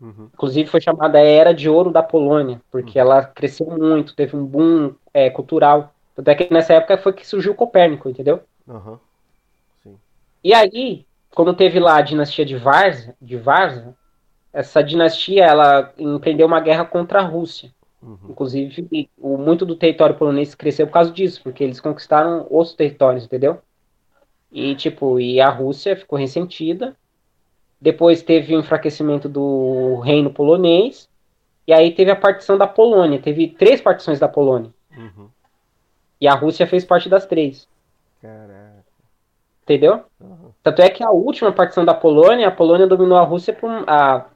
Uhum. 0.00 0.28
Inclusive 0.34 0.68
foi 0.68 0.80
chamada 0.80 1.18
a 1.18 1.22
Era 1.22 1.54
de 1.54 1.68
Ouro 1.68 1.90
da 1.90 2.02
Polônia, 2.02 2.60
porque 2.70 2.98
ela 2.98 3.22
cresceu 3.24 3.66
muito, 3.66 4.14
teve 4.14 4.36
um 4.36 4.44
boom 4.44 4.94
é, 5.14 5.30
cultural. 5.30 5.94
Tanto 6.14 6.28
é 6.28 6.34
que 6.34 6.52
nessa 6.52 6.74
época 6.74 6.98
foi 6.98 7.12
que 7.12 7.26
surgiu 7.26 7.52
o 7.52 7.54
Copérnico, 7.56 8.08
entendeu? 8.08 8.40
Aham. 8.68 8.98
E 10.42 10.54
aí, 10.54 11.06
quando 11.34 11.54
teve 11.54 11.78
lá 11.78 11.96
a 11.96 12.02
dinastia 12.02 12.44
de 12.44 12.56
Varza, 12.56 13.14
de 13.20 13.36
Varza 13.36 13.94
essa 14.52 14.82
dinastia 14.82 15.44
ela 15.44 15.92
empreendeu 15.96 16.46
uma 16.46 16.60
guerra 16.60 16.84
contra 16.84 17.20
a 17.20 17.24
Rússia. 17.24 17.70
Uhum. 18.02 18.30
Inclusive, 18.30 19.08
o, 19.18 19.36
muito 19.36 19.64
do 19.64 19.76
território 19.76 20.16
polonês 20.16 20.54
cresceu 20.54 20.86
por 20.86 20.92
causa 20.94 21.12
disso, 21.12 21.40
porque 21.42 21.62
eles 21.62 21.80
conquistaram 21.80 22.46
outros 22.50 22.74
territórios, 22.74 23.24
entendeu? 23.24 23.60
E 24.50 24.74
tipo, 24.74 25.20
e 25.20 25.40
a 25.40 25.48
Rússia 25.48 25.94
ficou 25.94 26.18
ressentida. 26.18 26.96
Depois 27.80 28.22
teve 28.22 28.54
o 28.54 28.60
enfraquecimento 28.60 29.28
do 29.28 30.00
reino 30.00 30.30
polonês. 30.30 31.08
E 31.66 31.72
aí 31.72 31.92
teve 31.92 32.10
a 32.10 32.16
partição 32.16 32.58
da 32.58 32.66
Polônia. 32.66 33.20
Teve 33.20 33.48
três 33.48 33.80
partições 33.80 34.18
da 34.18 34.26
Polônia. 34.26 34.70
Uhum. 34.96 35.28
E 36.20 36.26
a 36.26 36.34
Rússia 36.34 36.66
fez 36.66 36.84
parte 36.84 37.08
das 37.08 37.26
três. 37.26 37.68
Caraca. 38.20 38.59
Entendeu? 39.70 40.02
Uhum. 40.20 40.50
Tanto 40.64 40.82
é 40.82 40.90
que 40.90 41.04
a 41.04 41.10
última 41.10 41.52
partição 41.52 41.84
da 41.84 41.94
Polônia, 41.94 42.48
a 42.48 42.50
Polônia 42.50 42.88
dominou 42.88 43.16
a 43.16 43.22
Rússia 43.22 43.54
por 43.54 43.70
a, 43.86 44.26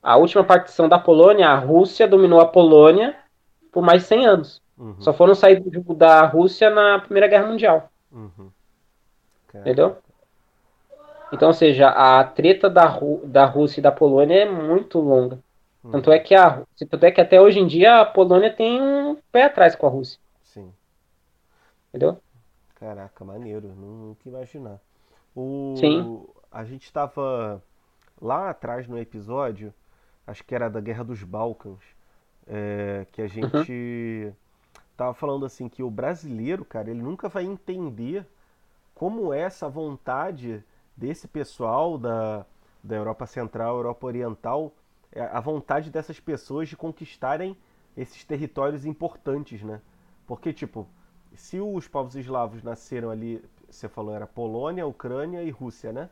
a 0.00 0.16
última 0.16 0.44
partição 0.44 0.88
da 0.88 1.00
Polônia, 1.00 1.48
a 1.48 1.56
Rússia 1.56 2.06
dominou 2.06 2.40
a 2.40 2.46
Polônia 2.46 3.16
por 3.72 3.82
mais 3.82 4.02
de 4.02 4.08
100 4.08 4.26
anos. 4.26 4.62
Uhum. 4.78 4.94
Só 5.00 5.12
foram 5.12 5.34
sair 5.34 5.58
do- 5.58 5.94
da 5.94 6.24
Rússia 6.26 6.70
na 6.70 7.00
Primeira 7.00 7.26
Guerra 7.26 7.48
Mundial. 7.48 7.90
Uhum. 8.12 8.50
Entendeu? 9.52 9.96
Então, 11.32 11.48
ou 11.48 11.54
seja, 11.54 11.88
a 11.88 12.22
treta 12.22 12.70
da, 12.70 12.86
Rú- 12.86 13.22
da 13.24 13.44
Rússia 13.44 13.80
e 13.80 13.82
da 13.82 13.90
Polônia 13.90 14.42
é 14.42 14.48
muito 14.48 15.00
longa. 15.00 15.40
Tanto 15.90 16.12
é 16.12 16.20
que 16.20 16.36
a, 16.36 16.62
tanto 16.88 17.04
é 17.04 17.10
que 17.10 17.20
até 17.20 17.40
hoje 17.40 17.58
em 17.58 17.66
dia 17.66 18.00
a 18.00 18.04
Polônia 18.06 18.52
tem 18.52 18.80
um 18.80 19.16
pé 19.32 19.44
atrás 19.44 19.74
com 19.74 19.86
a 19.88 19.90
Rússia, 19.90 20.20
Sim. 20.44 20.72
entendeu? 21.88 22.18
Caraca, 22.82 23.24
maneiro. 23.24 23.68
Nunca 23.68 24.28
imaginar. 24.28 24.80
O... 25.36 25.76
Sim. 25.78 26.26
A 26.50 26.64
gente 26.64 26.82
estava 26.82 27.62
lá 28.20 28.50
atrás 28.50 28.88
no 28.88 28.98
episódio, 28.98 29.72
acho 30.26 30.42
que 30.44 30.52
era 30.52 30.68
da 30.68 30.80
Guerra 30.80 31.04
dos 31.04 31.22
Balcãs, 31.22 31.78
é, 32.44 33.06
que 33.12 33.22
a 33.22 33.28
gente 33.28 34.34
tava 34.96 35.14
falando 35.14 35.46
assim 35.46 35.68
que 35.68 35.80
o 35.80 35.90
brasileiro, 35.90 36.64
cara, 36.64 36.90
ele 36.90 37.00
nunca 37.00 37.28
vai 37.28 37.44
entender 37.44 38.26
como 38.96 39.32
é 39.32 39.42
essa 39.42 39.68
vontade 39.68 40.62
desse 40.96 41.28
pessoal 41.28 41.96
da, 41.96 42.44
da 42.82 42.96
Europa 42.96 43.26
Central, 43.26 43.76
Europa 43.76 44.06
Oriental, 44.08 44.72
é, 45.12 45.22
a 45.22 45.40
vontade 45.40 45.88
dessas 45.88 46.18
pessoas 46.18 46.68
de 46.68 46.76
conquistarem 46.76 47.56
esses 47.96 48.24
territórios 48.24 48.84
importantes, 48.84 49.62
né? 49.62 49.80
Porque, 50.26 50.52
tipo, 50.52 50.86
se 51.34 51.60
os 51.60 51.88
povos 51.88 52.16
eslavos 52.16 52.62
nasceram 52.62 53.10
ali, 53.10 53.42
você 53.70 53.88
falou, 53.88 54.14
era 54.14 54.26
Polônia, 54.26 54.86
Ucrânia 54.86 55.42
e 55.42 55.50
Rússia, 55.50 55.92
né? 55.92 56.10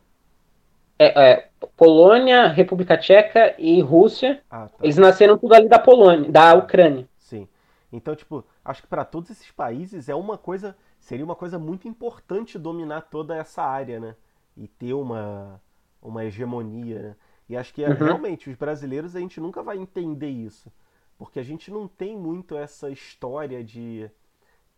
É, 0.99 1.31
é, 1.33 1.49
Polônia, 1.77 2.49
República 2.49 2.97
Tcheca 2.97 3.55
e 3.59 3.81
Rússia, 3.81 4.43
Ah, 4.51 4.69
tá. 4.69 4.85
eles 4.85 4.99
nasceram 4.99 5.39
tudo 5.39 5.55
ali 5.55 5.69
da 5.69 5.79
Polônia, 5.79 6.31
da 6.31 6.55
Ucrânia. 6.55 7.09
Sim. 7.19 7.49
Então, 7.93 8.15
tipo, 8.17 8.45
acho 8.65 8.83
que 8.83 8.89
para 8.89 9.05
todos 9.05 9.31
esses 9.31 9.51
países 9.51 10.09
é 10.09 10.15
uma 10.15 10.39
coisa, 10.39 10.77
seria 10.99 11.25
uma 11.25 11.37
coisa 11.37 11.59
muito 11.59 11.89
importante 11.89 12.59
dominar 12.59 13.03
toda 13.03 13.37
essa 13.37 13.63
área, 13.63 13.99
né? 14.01 14.17
E 14.57 14.69
ter 14.69 14.93
uma, 14.95 15.61
uma 16.01 16.25
hegemonia, 16.25 17.01
né? 17.03 17.17
E 17.49 17.57
acho 17.57 17.75
que 17.75 17.83
é, 17.83 17.89
Uhum. 17.89 17.97
realmente 17.97 18.49
os 18.49 18.57
brasileiros 18.57 19.17
a 19.17 19.21
gente 19.21 19.41
nunca 19.41 19.61
vai 19.63 19.77
entender 19.77 20.29
isso, 20.31 20.73
porque 21.19 21.41
a 21.41 21.43
gente 21.43 21.69
não 21.71 21.89
tem 21.89 22.17
muito 22.17 22.57
essa 22.57 22.91
história 22.91 23.63
de 23.65 24.09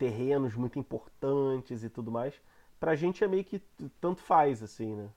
terrenos 0.03 0.55
muito 0.57 0.79
importantes 0.79 1.85
e 1.85 1.88
tudo 1.91 2.11
mais. 2.11 2.35
Pra 2.81 2.97
gente 2.97 3.23
é 3.23 3.29
meio 3.29 3.45
que 3.45 3.61
tanto 4.01 4.21
faz, 4.21 4.62
assim, 4.62 4.95
né? 4.97 5.09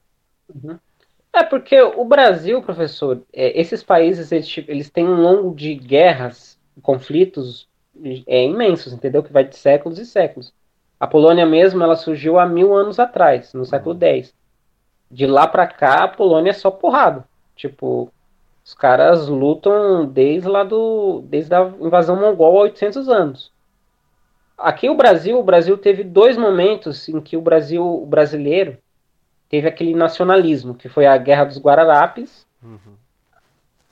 É 1.34 1.43
porque 1.43 1.80
o 1.82 2.06
Brasil, 2.06 2.62
professor, 2.62 3.21
é, 3.34 3.60
esses 3.60 3.84
países 3.84 4.32
eles, 4.32 4.48
ti- 4.48 4.65
eles 4.67 4.89
têm 4.89 5.06
um 5.06 5.21
longo 5.21 5.54
de 5.54 5.76
guerras, 5.76 6.60
conflitos 6.82 7.67
é, 8.28 8.45
imensos, 8.45 8.93
entendeu? 8.93 9.21
Que 9.24 9.34
vai 9.34 9.43
de 9.43 9.56
séculos 9.58 10.00
e 10.00 10.06
séculos. 10.06 10.54
A 11.00 11.08
Polônia 11.08 11.45
mesmo, 11.45 11.84
ela 11.84 11.95
surgiu 11.95 12.39
há 12.39 12.45
mil 12.45 12.74
anos 12.74 13.00
atrás, 13.00 13.54
no 13.54 13.65
século 13.65 13.98
X. 14.02 14.34
De 15.12 15.28
lá 15.28 15.48
pra 15.48 15.67
cá, 15.67 16.06
a 16.06 16.10
Polônia 16.10 16.52
é 16.52 16.54
só 16.54 16.71
porrada. 16.71 17.28
Tipo, 17.56 18.12
os 18.65 18.74
caras 18.76 19.28
lutam 19.30 20.08
desde 20.08 20.50
lá 20.50 20.63
do, 20.63 21.21
desde 21.24 21.56
a 21.56 21.62
invasão 21.82 22.17
mongol 22.17 22.60
há 22.60 22.63
800 22.63 23.10
anos. 23.10 23.54
Aqui 24.58 24.89
o 24.89 24.96
Brasil, 24.96 25.38
o 25.39 25.44
Brasil 25.44 25.78
teve 25.78 26.04
dois 26.04 26.38
momentos 26.38 27.10
em 27.10 27.20
que 27.20 27.36
o 27.36 27.41
Brasil, 27.41 27.86
o 27.86 28.06
brasileiro, 28.06 28.78
teve 29.50 29.68
aquele 29.68 29.94
nacionalismo, 29.94 30.74
que 30.76 30.89
foi 30.89 31.06
a 31.06 31.18
Guerra 31.18 31.46
dos 31.46 31.60
Guararapes 31.60 32.46
Uhum, 32.65 32.96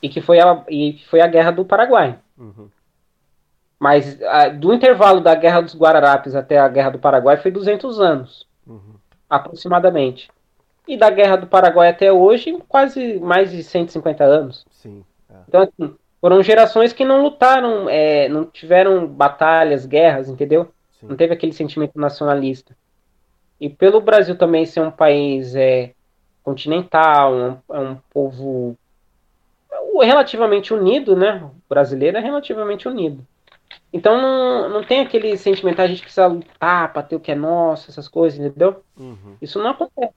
e 0.02 0.08
que 0.08 0.20
foi 0.20 0.40
a, 0.40 0.64
e 0.68 0.98
foi 1.08 1.20
a 1.20 1.26
Guerra 1.26 1.52
do 1.52 1.64
Paraguai. 1.64 2.18
uhum, 2.36 2.68
Mas 3.78 4.20
a, 4.22 4.48
do 4.48 4.74
intervalo 4.74 5.20
da 5.20 5.34
Guerra 5.34 5.60
dos 5.62 5.76
Guararapes 5.76 6.34
até 6.34 6.58
a 6.58 6.68
Guerra 6.68 6.90
do 6.90 6.98
Paraguai 6.98 7.36
foi 7.36 7.50
200 7.50 8.00
anos, 8.00 8.46
uhum. 8.66 8.94
aproximadamente. 9.30 10.28
E 10.86 10.96
da 10.96 11.08
Guerra 11.08 11.36
do 11.36 11.46
Paraguai 11.46 11.88
até 11.88 12.12
hoje, 12.12 12.58
quase 12.68 13.18
mais 13.20 13.50
de 13.50 13.62
150 13.62 14.24
anos. 14.24 14.66
Sim. 14.70 15.04
é. 15.30 15.34
Então, 15.48 15.62
assim, 15.62 15.96
foram 16.24 16.42
gerações 16.42 16.90
que 16.94 17.04
não 17.04 17.22
lutaram, 17.22 17.86
é, 17.86 18.30
não 18.30 18.46
tiveram 18.46 19.06
batalhas, 19.06 19.84
guerras, 19.84 20.26
entendeu? 20.26 20.72
Sim. 20.98 21.06
Não 21.06 21.16
teve 21.16 21.34
aquele 21.34 21.52
sentimento 21.52 22.00
nacionalista. 22.00 22.74
E 23.60 23.68
pelo 23.68 24.00
Brasil 24.00 24.34
também 24.34 24.64
ser 24.64 24.80
um 24.80 24.90
país 24.90 25.54
é, 25.54 25.92
continental, 26.42 27.34
um, 27.34 27.74
é 27.74 27.78
um 27.78 27.96
povo 28.08 28.74
relativamente 30.00 30.72
unido, 30.72 31.14
né? 31.14 31.44
O 31.44 31.50
brasileiro 31.68 32.16
é 32.16 32.20
relativamente 32.20 32.88
unido. 32.88 33.22
Então 33.92 34.16
não, 34.18 34.70
não 34.70 34.82
tem 34.82 35.00
aquele 35.00 35.36
sentimento, 35.36 35.80
"Ah, 35.80 35.82
a 35.82 35.88
gente 35.88 36.00
precisa 36.00 36.26
lutar 36.26 36.90
para 36.90 37.02
ter 37.02 37.16
o 37.16 37.20
que 37.20 37.32
é 37.32 37.34
nosso, 37.34 37.90
essas 37.90 38.08
coisas, 38.08 38.40
entendeu? 38.40 38.82
Uhum, 38.96 39.36
Isso 39.42 39.58
não 39.62 39.72
acontece. 39.72 40.14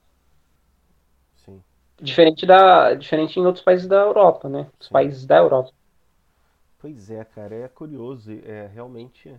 sim. 1.44 1.60
Diferente, 2.00 2.46
da, 2.46 2.94
diferente 2.94 3.38
em 3.38 3.44
outros 3.44 3.62
países 3.62 3.86
da 3.86 3.96
Europa, 3.96 4.48
né? 4.48 4.68
Os 4.80 4.86
Sim. 4.86 4.92
países 4.94 5.26
da 5.26 5.36
Europa. 5.36 5.70
Pois 6.78 7.10
é, 7.10 7.24
cara, 7.24 7.54
é 7.54 7.68
curioso, 7.68 8.32
é 8.32 8.66
realmente 8.66 9.38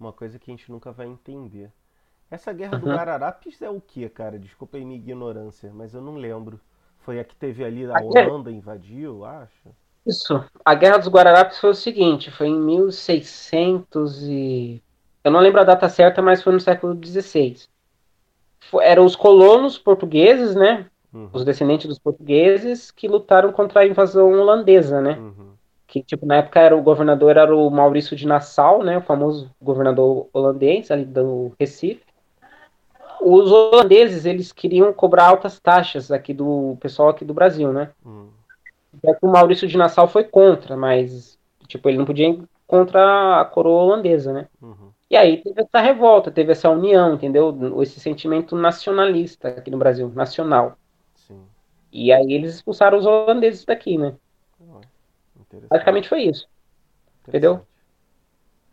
uma 0.00 0.12
coisa 0.12 0.38
que 0.38 0.50
a 0.50 0.54
gente 0.54 0.70
nunca 0.70 0.92
vai 0.92 1.06
entender. 1.06 1.72
Essa 2.30 2.52
guerra 2.52 2.76
do 2.76 2.86
Uhum. 2.86 2.92
Guararapes 2.92 3.62
é 3.62 3.70
o 3.70 3.80
que, 3.80 4.08
cara? 4.08 4.38
Desculpa 4.38 4.76
aí 4.78 4.84
minha 4.84 4.98
ignorância, 4.98 5.72
mas 5.74 5.94
eu 5.94 6.02
não 6.02 6.16
lembro. 6.16 6.60
Foi 7.00 7.20
a 7.20 7.24
que 7.24 7.36
teve 7.36 7.64
ali, 7.64 7.86
a 7.86 7.96
A 7.96 8.00
guerra- 8.00 8.28
Holanda 8.28 8.50
invadiu, 8.52 9.24
acho. 9.24 9.70
Isso. 10.06 10.44
A 10.64 10.74
Guerra 10.74 10.98
dos 10.98 11.08
Guararapes 11.08 11.58
foi 11.58 11.70
o 11.70 11.74
seguinte, 11.74 12.30
foi 12.30 12.48
em 12.48 12.58
1600 12.60 14.22
e... 14.22 14.82
Eu 15.24 15.30
não 15.32 15.40
lembro 15.40 15.60
a 15.60 15.64
data 15.64 15.88
certa, 15.88 16.22
mas 16.22 16.42
foi 16.42 16.52
no 16.52 16.60
século 16.60 16.94
XVI. 16.94 17.68
Fo- 18.70 18.80
Eram 18.80 19.04
os 19.04 19.16
colonos 19.16 19.78
portugueses, 19.78 20.54
né? 20.56 20.90
Uhum, 21.12 21.30
Os 21.32 21.44
descendentes 21.44 21.88
dos 21.88 21.98
portugueses 21.98 22.90
que 22.90 23.08
lutaram 23.08 23.52
contra 23.52 23.80
a 23.80 23.86
invasão 23.86 24.32
holandesa, 24.32 25.00
né? 25.00 25.22
uhum, 25.22 25.45
Que, 25.96 26.02
tipo, 26.02 26.26
na 26.26 26.36
época 26.36 26.60
era 26.60 26.76
o 26.76 26.82
governador 26.82 27.38
era 27.38 27.56
o 27.56 27.70
Maurício 27.70 28.14
de 28.14 28.26
Nassau, 28.26 28.82
né? 28.82 28.98
O 28.98 29.02
famoso 29.02 29.50
governador 29.62 30.28
holandês 30.30 30.90
ali 30.90 31.06
do 31.06 31.54
Recife. 31.58 32.04
Os 33.22 33.50
holandeses, 33.50 34.26
eles 34.26 34.52
queriam 34.52 34.92
cobrar 34.92 35.28
altas 35.28 35.58
taxas 35.58 36.10
aqui 36.12 36.34
do 36.34 36.76
pessoal 36.80 37.08
aqui 37.08 37.24
do 37.24 37.32
Brasil, 37.32 37.72
né? 37.72 37.90
que 39.02 39.26
o 39.26 39.30
Maurício 39.30 39.66
de 39.66 39.76
Nassau 39.78 40.06
foi 40.06 40.24
contra, 40.24 40.76
mas 40.76 41.38
tipo, 41.66 41.88
ele 41.88 41.98
não 41.98 42.04
podia 42.04 42.28
ir 42.28 42.42
contra 42.66 43.40
a 43.40 43.44
coroa 43.46 43.84
holandesa, 43.84 44.32
né? 44.34 44.48
uhum, 44.60 44.92
E 45.10 45.16
aí 45.16 45.42
teve 45.42 45.62
essa 45.62 45.80
revolta, 45.80 46.30
teve 46.30 46.52
essa 46.52 46.68
união, 46.68 47.14
entendeu? 47.14 47.82
Esse 47.82 48.00
sentimento 48.00 48.54
nacionalista 48.54 49.48
aqui 49.48 49.70
no 49.70 49.78
Brasil, 49.78 50.10
nacional. 50.14 50.76
sim. 51.14 51.50
E 51.92 52.12
aí 52.12 52.32
eles 52.32 52.54
expulsaram 52.54 52.98
os 52.98 53.06
holandeses 53.06 53.64
daqui, 53.64 53.96
né? 53.96 54.14
Basicamente 55.68 56.08
foi 56.08 56.22
isso. 56.22 56.48
entendeu? 57.26 57.60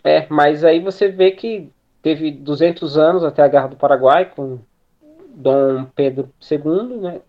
É, 0.04 0.28
mas 0.30 0.64
aí 0.64 0.80
você 0.80 1.08
vê 1.08 1.32
que 1.32 1.70
teve 2.02 2.30
200 2.32 2.98
anos 2.98 3.24
até 3.24 3.42
a 3.42 3.48
Guerra 3.48 3.68
do 3.68 3.76
Paraguai 3.78 4.26
com 4.26 4.60
Dom 5.30 5.86
Pedro 5.86 6.30
II, 6.40 6.98
né? 7.00 7.22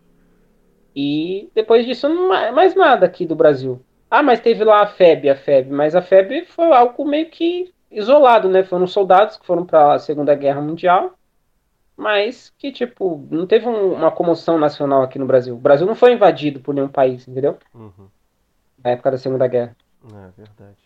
E 0.95 1.51
depois 1.55 1.85
disso, 1.85 2.09
mais 2.53 2.75
nada 2.75 3.07
aqui 3.07 3.27
do 3.27 3.35
Brasil. 3.35 3.81
Ah, 4.11 4.23
mas 4.23 4.41
teve 4.41 4.63
lá 4.63 4.83
a 4.83 4.87
FEB, 4.87 5.29
a 5.29 5.35
FEB, 5.35 5.71
mas 5.71 5.95
a 5.97 6.03
FEB 6.03 6.45
foi 6.47 6.73
algo 6.73 7.05
meio 7.05 7.29
que 7.31 7.73
isolado, 7.91 8.49
né? 8.49 8.63
Foram 8.63 8.87
soldados 8.87 9.37
que 9.37 9.47
foram 9.47 9.65
para 9.65 9.95
a 9.95 9.99
Segunda 9.99 10.35
Guerra 10.35 10.61
Mundial, 10.61 11.15
mas 11.97 12.53
que, 12.59 12.71
tipo, 12.71 13.27
não 13.31 13.47
teve 13.47 13.69
um- 13.69 13.95
uma 13.95 14.11
comoção 14.11 14.59
nacional 14.59 15.03
aqui 15.03 15.19
no 15.19 15.27
Brasil. 15.27 15.55
O 15.55 15.59
Brasil 15.61 15.87
não 15.87 15.95
foi 15.95 16.13
invadido 16.13 16.61
por 16.61 16.75
nenhum 16.75 16.89
país, 16.89 17.27
entendeu? 17.27 17.59
Uhum, 17.75 18.09
Na 18.85 18.91
época 18.91 19.11
da 19.13 19.19
Segunda 19.19 19.47
Guerra. 19.47 19.77
é 20.05 20.31
verdade. 20.37 20.77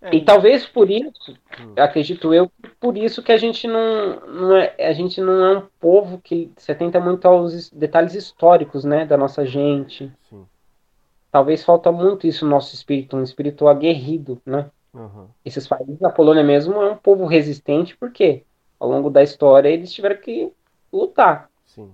É, 0.00 0.14
E 0.14 0.24
talvez 0.24 0.64
por 0.64 0.88
isso, 0.88 1.36
Hum. 1.60 1.74
acredito 1.76 2.32
eu, 2.32 2.48
por 2.78 2.96
isso 2.96 3.20
que 3.22 3.32
a 3.32 3.36
gente 3.36 3.66
não, 3.66 4.20
não 4.26 4.56
é, 4.56 4.74
a 4.78 4.92
gente 4.92 5.20
não 5.20 5.44
é 5.44 5.58
um 5.58 5.66
povo 5.80 6.18
que 6.20 6.52
se 6.56 6.70
atenta 6.70 7.00
muito 7.00 7.26
aos 7.26 7.52
es- 7.52 7.70
detalhes 7.70 8.14
históricos, 8.14 8.84
né, 8.84 9.04
da 9.04 9.16
nossa 9.16 9.44
gente. 9.44 10.12
Sim. 10.30 10.46
talvez 11.30 11.62
falta 11.64 11.92
muito 11.92 12.26
isso 12.26 12.44
no 12.44 12.50
nosso 12.52 12.74
espírito, 12.74 13.16
um 13.16 13.22
espírito 13.22 13.68
aguerrido, 13.68 14.40
né? 14.46 14.70
Uhum. 14.94 15.28
Esses 15.44 15.66
países, 15.68 16.02
a 16.02 16.10
Polônia 16.10 16.42
mesmo 16.42 16.80
é 16.82 16.90
um 16.92 16.96
povo 16.96 17.26
resistente, 17.26 17.94
porque 17.96 18.44
ao 18.80 18.88
longo 18.88 19.10
da 19.10 19.22
história 19.22 19.68
eles 19.68 19.92
tiveram 19.92 20.16
que 20.20 20.50
lutar. 20.92 21.50
Sim. 21.66 21.92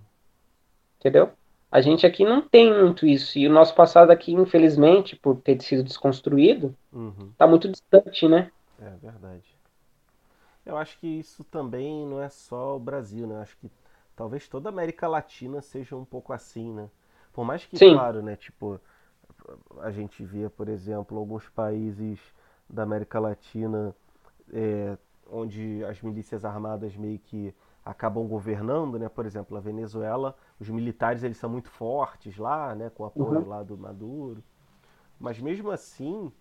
Entendeu? 1.01 1.31
A 1.75 1.81
gente 1.81 2.07
aqui 2.07 2.25
não 2.25 2.41
tem 2.41 2.73
muito 2.73 3.05
isso. 3.05 3.37
E 3.37 3.49
o 3.49 3.53
nosso 3.53 3.75
passado 3.75 4.13
aqui, 4.13 4.33
infelizmente, 4.33 5.17
por 5.17 5.41
ter 5.41 5.61
sido 5.61 5.83
desconstruído, 5.83 6.73
uhum. 6.93 7.33
tá 7.37 7.49
muito 7.49 7.69
distante, 7.69 8.29
né? 8.29 8.53
É 8.81 8.91
verdade. 8.91 9.43
Eu 10.65 10.77
acho 10.77 10.97
que 11.01 11.09
isso 11.09 11.43
também 11.43 12.07
não 12.07 12.23
é 12.23 12.29
só 12.29 12.77
o 12.77 12.79
Brasil, 12.79 13.27
né? 13.27 13.35
Eu 13.35 13.41
acho 13.41 13.57
que 13.57 13.69
talvez 14.15 14.47
toda 14.47 14.69
a 14.69 14.73
América 14.73 15.09
Latina 15.09 15.61
seja 15.61 15.97
um 15.97 16.05
pouco 16.05 16.33
assim, 16.33 16.73
né? 16.73 16.89
Por 17.33 17.45
mais 17.45 17.67
que, 17.67 17.77
Sim. 17.77 17.95
claro, 17.95 18.23
né? 18.23 18.37
Tipo, 18.37 18.81
a 19.81 19.91
gente 19.91 20.25
via, 20.25 20.49
por 20.49 20.69
exemplo, 20.69 21.19
alguns 21.19 21.49
países 21.49 22.21
da 22.71 22.85
América 22.85 23.19
Latina 23.19 23.93
é, 24.53 24.97
onde 25.29 25.85
as 25.87 26.01
milícias 26.01 26.45
armadas 26.45 26.95
meio 26.95 27.19
que 27.19 27.53
acabam 27.85 28.27
governando, 28.27 28.99
né? 28.99 29.09
Por 29.09 29.27
exemplo, 29.27 29.57
a 29.57 29.61
Venezuela, 29.61 30.37
os 30.61 30.69
militares 30.69 31.23
eles 31.25 31.37
são 31.37 31.51
muito 31.51 31.71
fortes 31.71 32.37
lá, 32.39 32.75
né? 32.75 32.91
Com 32.91 33.05
apoio 33.05 33.45
Uhum. 33.45 33.49
lá 33.49 33.63
do 33.63 33.77
Maduro. 33.79 34.43
Mas 35.19 35.41
mesmo 35.41 35.71
assim, 35.71 36.33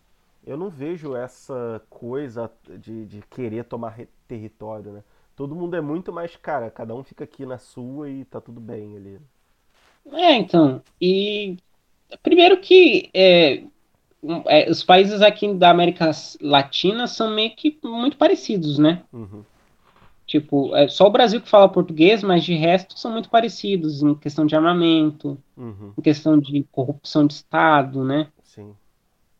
eu 0.45 0.57
não 0.57 0.69
vejo 0.69 1.15
essa 1.15 1.81
coisa 1.89 2.51
de, 2.79 3.05
de 3.05 3.21
querer 3.23 3.65
tomar 3.65 3.97
território, 4.27 4.93
né? 4.93 5.03
Todo 5.35 5.55
mundo 5.55 5.75
é 5.75 5.81
muito 5.81 6.13
mais, 6.13 6.35
cara, 6.35 6.69
cada 6.71 6.95
um 6.95 7.03
fica 7.03 7.23
aqui 7.23 7.45
na 7.45 7.57
sua 7.57 8.09
e 8.09 8.25
tá 8.25 8.39
tudo 8.41 8.61
bem 8.61 8.95
ali. 8.97 9.19
É, 10.11 10.33
então. 10.35 10.81
E 11.01 11.57
primeiro 12.23 12.59
que 12.61 13.09
é, 13.13 13.63
é, 14.47 14.69
os 14.69 14.83
países 14.83 15.21
aqui 15.21 15.53
da 15.55 15.69
América 15.71 16.11
Latina 16.41 17.07
são 17.07 17.31
meio 17.31 17.55
que 17.55 17.79
muito 17.83 18.17
parecidos, 18.17 18.77
né? 18.79 19.03
Uhum, 19.13 19.45
Tipo, 20.33 20.75
é 20.75 20.87
só 20.87 21.05
o 21.05 21.11
Brasil 21.11 21.39
que 21.41 21.47
fala 21.49 21.69
português, 21.71 22.23
mas 22.23 22.43
de 22.43 22.55
resto 22.55 22.97
são 22.97 23.11
muito 23.11 23.29
parecidos 23.29 24.01
em 24.01 24.15
questão 24.15 24.45
de 24.47 24.55
armamento, 24.55 25.37
uhum, 25.57 25.95
em 25.97 26.01
questão 26.01 26.39
de 26.39 26.63
corrupção 26.71 27.27
de 27.27 27.33
Estado, 27.35 28.03
né? 28.03 28.31
sim, 28.43 28.77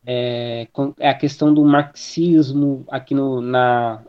É, 0.06 0.68
é 1.00 1.10
a 1.10 1.18
questão 1.18 1.54
do 1.54 1.64
marxismo 1.64 2.86
aqui, 2.90 3.14
no, 3.16 3.42
na, 3.42 4.04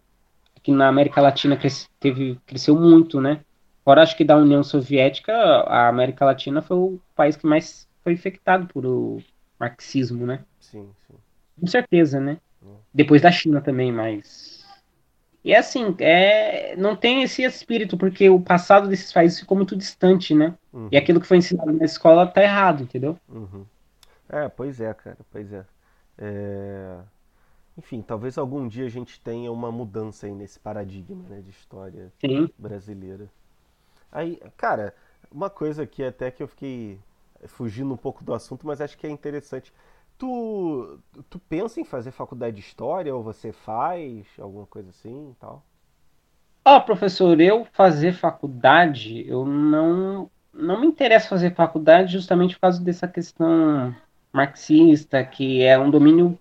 aqui 0.56 0.72
na 0.72 0.88
América 0.88 1.20
Latina 1.20 1.56
cresce- 1.56 1.88
teve, 2.00 2.40
cresceu 2.46 2.76
muito, 2.80 3.20
né? 3.20 3.44
Fora 3.84 4.02
acho 4.02 4.16
que 4.16 4.24
da 4.24 4.36
União 4.36 4.62
Soviética, 4.64 5.32
a 5.34 5.88
América 5.88 6.24
Latina 6.24 6.62
foi 6.62 6.76
o 6.78 7.00
país 7.16 7.36
que 7.36 7.46
mais 7.46 7.88
foi 8.04 8.14
infectado 8.14 8.66
por 8.68 8.86
o 8.86 9.22
marxismo, 9.60 10.26
né? 10.26 10.44
sim, 10.60 10.92
sim. 11.06 11.16
Com 11.60 11.66
certeza, 11.66 12.20
né? 12.20 12.38
Hum. 12.62 12.78
Depois 12.92 13.22
da 13.22 13.32
China 13.32 13.60
também, 13.62 13.92
mas. 13.92 14.53
E 15.44 15.52
é 15.52 15.58
assim, 15.58 15.94
é... 16.00 16.74
não 16.76 16.96
tem 16.96 17.22
esse 17.22 17.42
espírito, 17.42 17.96
porque 17.98 18.28
o 18.30 18.40
passado 18.40 18.88
desses 18.88 19.12
países 19.12 19.40
ficou 19.40 19.56
muito 19.56 19.76
distante, 19.76 20.34
né? 20.34 20.54
Uhum, 20.72 20.90
E 20.90 20.96
aquilo 20.96 21.20
que 21.20 21.26
foi 21.26 21.38
ensinado 21.38 21.72
na 21.72 21.84
escola 21.84 22.26
tá 22.26 22.42
errado, 22.42 22.82
entendeu? 22.82 23.18
uhum. 23.28 23.66
É, 24.28 24.48
pois 24.48 24.80
é, 24.80 24.92
cara, 24.94 25.18
pois 25.30 25.52
é. 25.52 25.66
É, 26.18 26.98
Enfim, 27.78 28.02
talvez 28.02 28.38
algum 28.38 28.68
dia 28.68 28.86
a 28.86 28.90
gente 28.90 29.20
tenha 29.20 29.52
uma 29.52 29.72
mudança 29.72 30.26
aí 30.26 30.34
nesse 30.34 30.60
paradigma, 30.60 31.28
né, 31.28 31.42
de 31.42 31.50
história 31.50 32.12
Sim. 32.20 32.48
brasileira. 32.58 33.30
Aí, 34.12 34.40
cara, 34.56 34.94
uma 35.30 35.50
coisa 35.50 35.86
que 35.86 36.02
até 36.04 36.30
que 36.30 36.42
eu 36.42 36.48
fiquei 36.48 37.00
fugindo 37.46 37.92
um 37.94 37.96
pouco 37.96 38.24
do 38.24 38.34
assunto, 38.34 38.66
mas 38.66 38.80
acho 38.80 38.98
que 38.98 39.06
é 39.06 39.10
interessante. 39.10 39.72
Tu, 40.18 41.00
tu 41.30 41.38
pensa 41.38 41.80
em 41.80 41.84
fazer 41.84 42.10
faculdade 42.12 42.56
de 42.56 42.62
história 42.62 43.14
ou 43.14 43.22
você 43.22 43.52
faz 43.52 44.26
alguma 44.38 44.66
coisa 44.66 44.90
assim 44.90 45.30
e 45.30 45.34
tal? 45.36 45.64
Ó, 46.64 46.80
professor, 46.80 47.40
eu 47.40 47.64
fazer 47.72 48.12
faculdade, 48.12 49.26
eu 49.28 49.44
não, 49.44 50.30
não 50.52 50.80
me 50.80 50.86
interessa 50.86 51.28
fazer 51.28 51.54
faculdade 51.54 52.12
justamente 52.12 52.54
por 52.54 52.62
causa 52.62 52.82
dessa 52.82 53.06
questão 53.06 53.94
marxista, 54.32 55.22
que 55.24 55.62
é 55.62 55.78
um 55.78 55.90
domínio. 55.90 56.38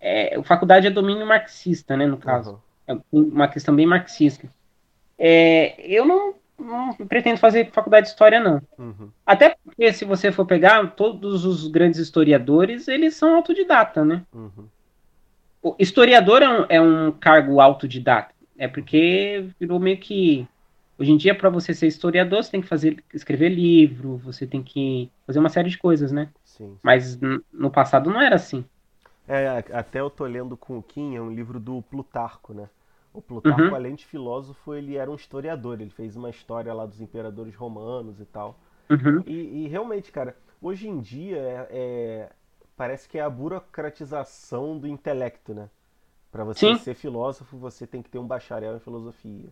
É, 0.00 0.42
faculdade 0.44 0.86
é 0.86 0.90
domínio 0.90 1.26
marxista, 1.26 1.96
né, 1.96 2.06
no 2.06 2.18
caso. 2.18 2.50
Aham, 2.50 2.62
É 2.88 2.94
uma 3.12 3.48
questão 3.48 3.76
bem 3.76 3.86
marxista. 3.86 4.48
É, 5.18 5.80
eu 5.88 6.06
não, 6.06 6.36
não 6.58 6.92
pretendo 7.08 7.38
fazer 7.38 7.70
faculdade 7.72 8.06
de 8.06 8.10
história, 8.12 8.40
não. 8.40 8.60
uhum, 8.78 9.10
Até 9.26 9.56
porque, 9.64 9.92
se 9.92 10.04
você 10.04 10.32
for 10.32 10.46
pegar, 10.46 10.94
todos 10.94 11.44
os 11.44 11.68
grandes 11.68 12.00
historiadores, 12.00 12.88
eles 12.88 13.14
são 13.16 13.36
autodidata, 13.36 14.04
né? 14.04 14.24
uhum, 14.32 14.68
O 15.62 15.74
historiador 15.78 16.42
é 16.42 16.48
um, 16.48 16.66
é 16.68 16.80
um 16.80 17.12
cargo 17.12 17.60
autodidata. 17.60 18.34
É 18.56 18.68
porque 18.68 19.48
virou 19.58 19.80
meio 19.80 19.98
que. 19.98 20.46
Hoje 20.98 21.10
em 21.10 21.16
dia, 21.16 21.34
para 21.34 21.50
você 21.50 21.74
ser 21.74 21.88
historiador, 21.88 22.42
você 22.44 22.52
tem 22.52 22.60
que 22.60 22.68
fazer, 22.68 23.02
escrever 23.12 23.48
livro, 23.48 24.16
você 24.18 24.46
tem 24.46 24.62
que 24.62 25.10
fazer 25.26 25.40
uma 25.40 25.48
série 25.48 25.68
de 25.68 25.78
coisas, 25.78 26.12
né? 26.12 26.28
sim. 26.44 26.78
Mas 26.82 27.18
no 27.52 27.70
passado 27.70 28.10
não 28.10 28.20
era 28.20 28.36
assim. 28.36 28.64
É, 29.26 29.48
até 29.72 30.00
eu 30.00 30.10
tô 30.10 30.24
lendo 30.26 30.56
com 30.56 30.78
o 30.78 30.82
Kim, 30.82 31.14
é 31.16 31.20
um 31.20 31.32
livro 31.32 31.58
do 31.58 31.82
Plutarco, 31.82 32.52
né? 32.54 32.68
O 33.14 33.22
Plutarco, 33.22 33.62
Uhum. 33.62 33.76
além 33.76 33.94
de 33.96 34.06
filósofo, 34.06 34.74
ele 34.74 34.96
era 34.96 35.10
um 35.10 35.16
historiador. 35.16 35.80
Ele 35.80 35.90
fez 35.90 36.16
uma 36.16 36.30
história 36.30 36.74
lá 36.74 36.86
dos 36.86 37.00
imperadores 37.00 37.54
romanos 37.56 38.20
e 38.20 38.26
tal. 38.26 38.58
Uhum. 38.90 39.24
E, 39.24 39.64
e 39.64 39.68
realmente, 39.68 40.12
cara, 40.12 40.36
hoje 40.62 40.88
em 40.88 41.00
dia 41.00 41.38
é, 41.38 41.68
é- 41.70 42.32
parece 42.76 43.08
que 43.08 43.18
é 43.18 43.22
a 43.22 43.30
burocratização 43.30 44.78
do 44.78 44.88
intelecto, 44.88 45.54
né? 45.54 45.70
Pra 46.32 46.44
você 46.44 46.60
Sim. 46.60 46.76
ser 46.76 46.94
filósofo, 46.94 47.56
você 47.58 47.86
tem 47.86 48.02
que 48.02 48.10
ter 48.10 48.18
um 48.18 48.26
bacharel 48.26 48.76
em 48.76 48.80
filosofia. 48.80 49.50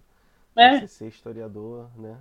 É. 0.57 0.81
Você 0.81 0.89
ser 0.89 1.09
historiador, 1.09 1.89
né? 1.97 2.19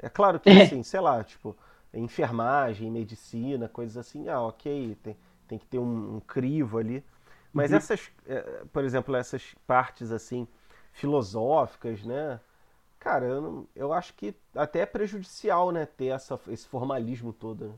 É, 0.00 0.06
é 0.06 0.08
claro 0.08 0.40
que, 0.40 0.50
É. 0.50 0.62
assim, 0.64 0.82
sei 0.82 1.00
lá, 1.00 1.22
tipo, 1.24 1.56
enfermagem, 1.94 2.90
medicina, 2.90 3.68
coisas 3.68 3.96
assim, 3.96 4.28
ah, 4.28 4.42
ok, 4.42 4.96
tem, 5.02 5.16
tem 5.48 5.58
que 5.58 5.66
ter 5.66 5.78
um, 5.78 6.16
um 6.16 6.20
crivo 6.20 6.78
ali. 6.78 7.04
Mas 7.52 7.72
Uhum. 7.72 7.72
essas, 7.72 8.10
é, 8.26 8.64
por 8.72 8.84
exemplo, 8.84 9.14
essas 9.16 9.54
partes, 9.66 10.10
assim, 10.12 10.46
filosóficas, 10.92 12.04
né? 12.04 12.40
Cara, 13.00 13.26
eu, 13.26 13.40
não- 13.42 13.68
eu 13.76 13.92
acho 13.92 14.14
que 14.14 14.34
até 14.54 14.80
é 14.80 14.86
prejudicial, 14.86 15.72
né, 15.72 15.86
ter 15.86 16.06
essa, 16.08 16.40
esse 16.48 16.68
formalismo 16.68 17.32
todo, 17.32 17.68
né? 17.68 17.74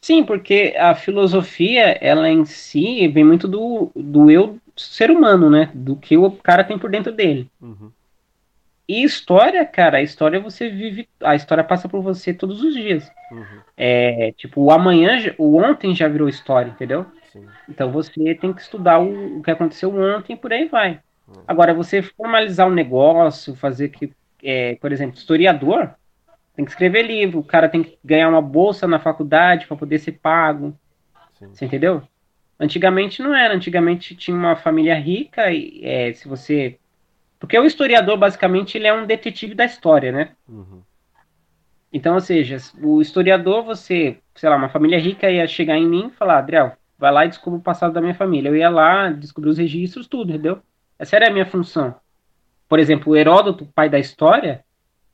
Sim, 0.00 0.24
porque 0.24 0.74
a 0.78 0.94
filosofia, 0.94 1.98
ela 2.00 2.28
em 2.30 2.44
si, 2.44 3.08
vem 3.08 3.24
muito 3.24 3.46
do, 3.48 3.90
do 3.94 4.30
eu 4.30 4.58
ser 4.76 5.10
humano, 5.10 5.50
né? 5.50 5.70
Do 5.74 5.96
que 5.96 6.16
o 6.16 6.30
cara 6.30 6.64
tem 6.64 6.78
por 6.78 6.90
dentro 6.90 7.12
dele. 7.12 7.50
Uhum, 7.60 7.94
E 8.88 9.02
história, 9.02 9.66
cara, 9.66 9.98
a 9.98 10.02
história 10.02 10.38
você 10.40 10.68
vive, 10.70 11.08
a 11.22 11.34
história 11.34 11.64
passa 11.64 11.88
por 11.88 12.00
você 12.02 12.32
todos 12.32 12.62
os 12.62 12.72
dias. 12.74 13.12
uhum, 13.30 13.64
É, 13.76 14.32
tipo, 14.32 14.62
o 14.62 14.70
amanhã, 14.72 15.18
o 15.38 15.56
ontem 15.58 15.94
já 15.94 16.08
virou 16.08 16.28
história, 16.28 16.70
entendeu? 16.70 17.06
Sim. 17.36 17.54
Então 17.68 17.90
você 17.92 18.34
tem 18.34 18.52
que 18.52 18.60
estudar 18.60 18.98
o, 19.00 19.38
o 19.38 19.42
que 19.42 19.50
aconteceu 19.50 19.94
ontem 19.94 20.34
e 20.34 20.36
por 20.36 20.52
aí 20.52 20.68
vai. 20.68 21.00
Hum. 21.28 21.44
Agora, 21.46 21.74
você 21.74 22.02
formalizar 22.02 22.66
um 22.68 22.72
negócio, 22.74 23.56
fazer 23.56 23.90
que, 23.90 24.14
é, 24.42 24.76
por 24.76 24.92
exemplo, 24.92 25.16
historiador, 25.16 25.94
tem 26.54 26.64
que 26.64 26.70
escrever 26.70 27.02
livro, 27.02 27.40
o 27.40 27.44
cara 27.44 27.68
tem 27.68 27.82
que 27.84 27.98
ganhar 28.04 28.28
uma 28.28 28.42
bolsa 28.42 28.86
na 28.86 28.98
faculdade 28.98 29.66
para 29.66 29.76
poder 29.76 29.98
ser 29.98 30.12
pago, 30.12 30.78
Sim. 31.34 31.54
você 31.54 31.64
entendeu? 31.66 32.02
Antigamente 32.58 33.22
não 33.22 33.34
era, 33.34 33.54
antigamente 33.54 34.16
tinha 34.16 34.36
uma 34.36 34.56
família 34.56 34.94
rica 34.94 35.50
e 35.52 35.80
é, 35.84 36.12
se 36.14 36.28
você... 36.28 36.78
Porque 37.38 37.58
o 37.58 37.66
historiador, 37.66 38.16
basicamente, 38.18 38.76
ele 38.78 38.86
é 38.86 38.94
um 38.94 39.06
detetive 39.06 39.54
da 39.54 39.64
história, 39.66 40.10
né? 40.10 40.36
Uhum, 40.48 40.82
Então, 41.92 42.14
ou 42.14 42.20
seja, 42.20 42.56
o 42.82 43.00
historiador, 43.00 43.64
você, 43.64 44.18
sei 44.34 44.48
lá, 44.48 44.56
uma 44.56 44.68
família 44.68 44.98
rica 44.98 45.30
ia 45.30 45.46
chegar 45.46 45.76
em 45.76 45.88
mim 45.88 46.08
e 46.08 46.16
falar, 46.16 46.38
Adriel, 46.38 46.76
vai 46.98 47.12
lá 47.12 47.24
e 47.24 47.28
descubra 47.28 47.58
o 47.58 47.62
passado 47.62 47.92
da 47.92 48.00
minha 48.00 48.14
família. 48.14 48.48
Eu 48.48 48.56
ia 48.56 48.68
lá, 48.68 49.10
descobrir 49.10 49.50
os 49.50 49.58
registros, 49.58 50.06
tudo, 50.06 50.30
entendeu? 50.30 50.60
Essa 50.98 51.16
era 51.16 51.28
a 51.28 51.32
minha 51.32 51.46
função. 51.46 51.94
Por 52.68 52.78
exemplo, 52.78 53.12
o 53.12 53.16
Heródoto, 53.16 53.66
pai 53.66 53.88
da 53.88 53.98
história, 53.98 54.64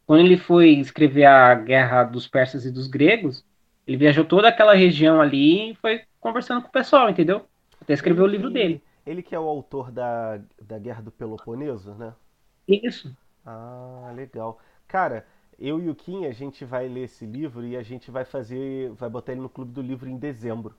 quando 0.07 0.21
ele 0.21 0.37
foi 0.37 0.71
escrever 0.71 1.25
a 1.25 1.55
guerra 1.55 2.05
dos 2.05 2.27
persas 2.27 2.65
e 2.65 2.71
dos 2.71 2.87
gregos, 2.87 3.45
ele 3.87 3.97
viajou 3.97 4.25
toda 4.25 4.49
aquela 4.49 4.75
região 4.75 5.21
ali 5.21 5.71
e 5.71 5.75
foi 5.75 6.03
conversando 6.21 6.63
com 6.63 6.69
o 6.69 6.73
pessoal, 6.73 7.11
entendeu? 7.11 7.47
Até 7.81 7.93
escreveu 7.93 8.25
o 8.25 8.29
livro 8.29 8.49
dele. 8.49 8.83
Ele 9.05 9.23
que 9.23 9.35
é 9.35 9.39
o 9.39 9.49
autor 9.49 9.91
da, 9.91 10.41
da 10.61 10.79
Guerra 10.79 11.03
do 11.03 11.11
Peloponeso, 11.11 11.95
né? 11.95 12.15
Isso. 12.67 13.15
Ah, 13.45 14.13
legal. 14.15 14.59
Cara, 14.87 15.27
eu 15.59 15.81
e 15.81 15.89
o 15.89 15.95
Kim, 15.95 16.27
a 16.27 16.33
gente 16.33 16.65
vai 16.65 16.89
ler 16.89 17.05
esse 17.05 17.27
livro 17.27 17.67
e 17.67 17.77
a 17.77 17.83
gente 17.83 18.11
vai 18.11 18.25
fazer, 18.25 18.91
vai 18.93 19.11
botar 19.11 19.33
ele 19.33 19.41
no 19.41 19.49
Clube 19.49 19.73
do 19.73 19.83
Livro 19.83 20.09
em 20.09 20.17
dezembro, 20.17 20.77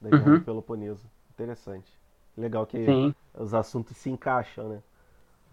da 0.00 0.10
Guerra 0.12 0.30
Uhum. 0.30 0.38
do 0.38 0.44
Peloponeso. 0.44 1.06
Interessante. 1.30 1.92
Legal 2.36 2.66
que 2.66 2.78
Sim. 2.86 3.14
os 3.34 3.54
assuntos 3.54 3.96
se 3.96 4.10
encaixam, 4.10 4.68
né? 4.68 4.82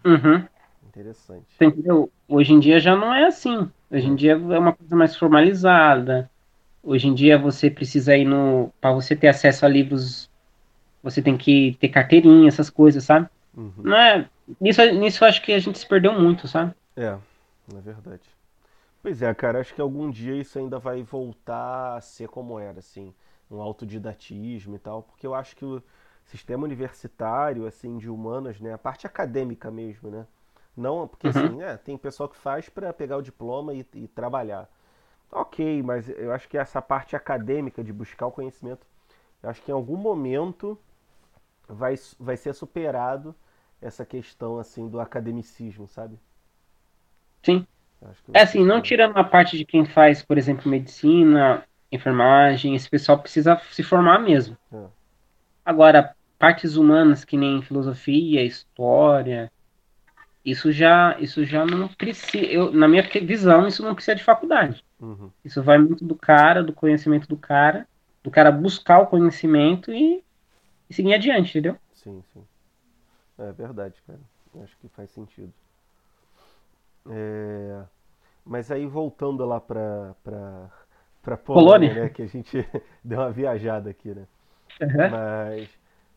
Uhum. 0.04 0.48
Interessante. 0.86 1.60
Entendeu? 1.60 2.10
Hoje 2.28 2.52
em 2.52 2.60
dia 2.60 2.78
já 2.80 2.94
não 2.94 3.12
é 3.14 3.26
assim. 3.26 3.70
Hoje 3.90 4.06
em 4.06 4.14
dia 4.14 4.32
é 4.32 4.58
uma 4.58 4.74
coisa 4.74 4.94
mais 4.96 5.16
formalizada. 5.16 6.30
Hoje 6.82 7.08
em 7.08 7.14
dia 7.14 7.38
você 7.38 7.70
precisa 7.70 8.16
ir 8.16 8.24
no. 8.24 8.72
Para 8.80 8.92
você 8.94 9.16
ter 9.16 9.28
acesso 9.28 9.66
a 9.66 9.68
livros, 9.68 10.30
você 11.02 11.22
tem 11.22 11.36
que 11.38 11.76
ter 11.80 11.88
carteirinha, 11.90 12.48
essas 12.48 12.70
coisas, 12.70 13.04
sabe? 13.04 13.28
Uhum. 13.56 13.72
Não 13.84 13.96
é, 13.96 14.28
nisso, 14.60 14.82
nisso 14.94 15.24
eu 15.24 15.28
acho 15.28 15.42
que 15.42 15.52
a 15.52 15.58
gente 15.60 15.78
se 15.78 15.88
perdeu 15.88 16.12
muito, 16.18 16.48
sabe? 16.48 16.74
É, 16.96 17.18
é 17.76 17.80
verdade. 17.80 18.28
Pois 19.02 19.22
é, 19.22 19.34
cara, 19.34 19.60
acho 19.60 19.74
que 19.74 19.80
algum 19.80 20.10
dia 20.10 20.36
isso 20.36 20.58
ainda 20.58 20.78
vai 20.78 21.02
voltar 21.02 21.96
a 21.96 22.00
ser 22.02 22.28
como 22.28 22.58
era, 22.58 22.80
assim, 22.80 23.14
um 23.50 23.60
autodidatismo 23.60 24.76
e 24.76 24.78
tal, 24.78 25.02
porque 25.02 25.26
eu 25.26 25.34
acho 25.34 25.54
que 25.56 25.64
o 25.64 25.82
sistema 26.24 26.64
universitário, 26.64 27.66
assim, 27.66 27.98
de 27.98 28.10
humanas, 28.10 28.60
né, 28.60 28.72
a 28.72 28.78
parte 28.78 29.06
acadêmica 29.06 29.70
mesmo, 29.70 30.10
né, 30.10 30.26
não, 30.76 31.08
porque 31.08 31.26
uhum. 31.28 31.32
assim, 31.32 31.62
é, 31.62 31.76
tem 31.76 31.96
pessoal 31.96 32.28
que 32.28 32.36
faz 32.36 32.68
para 32.68 32.92
pegar 32.92 33.16
o 33.16 33.22
diploma 33.22 33.72
e, 33.72 33.86
e, 33.94 34.06
trabalhar. 34.08 34.68
Ok, 35.32 35.82
mas 35.82 36.08
eu 36.08 36.32
acho 36.32 36.48
que 36.48 36.58
essa 36.58 36.82
parte 36.82 37.16
acadêmica 37.16 37.82
de 37.82 37.92
buscar 37.92 38.26
o 38.26 38.32
conhecimento, 38.32 38.86
eu 39.42 39.48
acho 39.48 39.62
que 39.62 39.70
em 39.70 39.74
algum 39.74 39.96
momento 39.96 40.78
vai, 41.66 41.94
vai 42.18 42.36
ser 42.36 42.54
superado 42.54 43.34
essa 43.80 44.04
questão 44.04 44.58
assim 44.58 44.88
do 44.88 45.00
academicismo, 45.00 45.88
sabe? 45.88 46.18
Sim. 47.42 47.66
É 48.32 48.42
assim, 48.42 48.64
não 48.64 48.82
tirando 48.82 49.16
a 49.16 49.24
parte 49.24 49.56
de 49.56 49.64
quem 49.64 49.86
faz, 49.86 50.22
por 50.22 50.36
exemplo, 50.36 50.70
medicina, 50.70 51.64
enfermagem, 51.90 52.74
esse 52.74 52.88
pessoal 52.88 53.18
precisa 53.18 53.60
se 53.70 53.82
formar 53.82 54.18
mesmo. 54.18 54.56
É. 54.72 54.84
Agora, 55.64 56.14
partes 56.38 56.76
humanas 56.76 57.24
que 57.24 57.36
nem 57.36 57.62
filosofia, 57.62 58.44
história, 58.44 59.50
isso 60.44 60.70
já, 60.70 61.16
isso 61.18 61.44
já 61.44 61.66
não 61.66 61.88
precisa, 61.88 62.44
eu, 62.44 62.72
na 62.72 62.86
minha 62.86 63.02
visão, 63.22 63.66
isso 63.66 63.82
não 63.82 63.94
precisa 63.94 64.14
de 64.14 64.22
faculdade. 64.22 64.84
Uhum. 65.00 65.30
Isso 65.44 65.62
vai 65.62 65.76
muito 65.76 66.04
do 66.04 66.14
cara, 66.14 66.62
do 66.62 66.72
conhecimento 66.72 67.26
do 67.28 67.36
cara, 67.36 67.86
do 68.22 68.30
cara 68.30 68.52
buscar 68.52 69.00
o 69.00 69.06
conhecimento 69.06 69.92
e, 69.92 70.22
e 70.88 70.94
seguir 70.94 71.14
adiante, 71.14 71.50
entendeu? 71.50 71.76
Sim, 71.92 72.22
sim. 72.32 72.44
É 73.38 73.52
verdade, 73.52 74.00
cara. 74.06 74.20
Acho 74.62 74.76
que 74.78 74.88
faz 74.88 75.10
sentido. 75.10 75.52
É... 77.10 77.82
Mas 78.44 78.70
aí 78.70 78.86
voltando 78.86 79.44
lá 79.44 79.60
para 79.60 80.70
para 81.26 81.36
Polônia, 81.36 81.88
Polônia, 81.88 82.02
né, 82.04 82.08
que 82.08 82.22
a 82.22 82.26
gente 82.26 82.56
deu 83.02 83.18
uma 83.18 83.32
viajada 83.32 83.90
aqui, 83.90 84.14
né? 84.14 84.28
Uhum. 84.80 85.10
Mas 85.10 85.68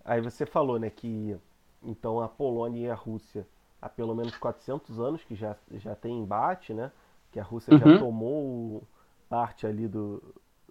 aí 0.06 0.22
você 0.22 0.45
falou, 0.45 0.78
né, 0.78 0.91
que 0.91 1.36
então 1.82 2.22
a 2.22 2.28
Polônia 2.28 2.80
e 2.80 2.91
a 2.91 2.93
Rússia 2.93 3.48
há 3.82 3.89
pelo 3.89 4.13
menos 4.13 4.38
400 4.38 5.00
anos 5.00 5.24
que 5.24 5.34
já 5.34 5.56
já 5.74 5.95
tem 5.95 6.19
embate, 6.19 6.76
né? 6.76 6.91
Que 7.32 7.39
a 7.39 7.43
Rússia 7.43 7.74
uhum. 7.74 7.80
já 7.80 7.98
tomou 7.98 8.84
parte 9.28 9.65
ali 9.65 9.88
do, 9.88 10.22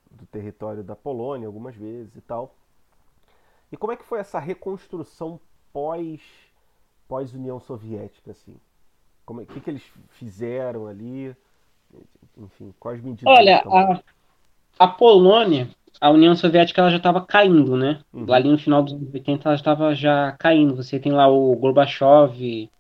do 0.09 0.24
território 0.27 0.85
da 0.85 0.94
Polônia 0.94 1.48
algumas 1.48 1.74
vezes 1.74 2.14
e 2.14 2.20
tal. 2.20 2.55
E 3.72 3.77
como 3.77 3.92
é 3.92 3.96
que 3.96 4.05
foi 4.05 4.20
essa 4.20 4.38
reconstrução 4.38 5.40
pós 5.72 6.22
pós 7.09 7.35
União 7.35 7.59
Soviética 7.59 8.31
assim? 8.31 8.57
Como, 9.27 9.40
o 9.40 9.46
que, 9.46 9.61
que 9.61 9.68
eles 9.68 9.83
fizeram 10.11 10.87
ali? 10.87 11.35
Enfim, 12.37 12.72
quais 12.79 13.03
medidas? 13.03 13.35
Olha, 13.37 13.64
a, 13.66 14.01
a 14.79 14.87
Polônia, 14.87 15.69
a 16.01 16.11
União 16.11 16.35
Soviética 16.35 16.81
ela 16.81 16.91
já 16.91 16.97
estava 16.99 17.21
caindo, 17.21 17.77
né? 17.77 18.01
Uhum. 18.12 18.33
Ali 18.33 18.49
no 18.49 18.59
final 18.59 18.83
dos 18.83 18.95
anos 18.95 19.12
80 19.12 19.49
ela 19.49 19.57
estava 19.57 19.95
já 19.95 20.33
caindo. 20.38 20.77
Você 20.77 20.99
tem 20.99 21.12
lá 21.12 21.29
o 21.29 21.55
Gorbachev 21.57 22.71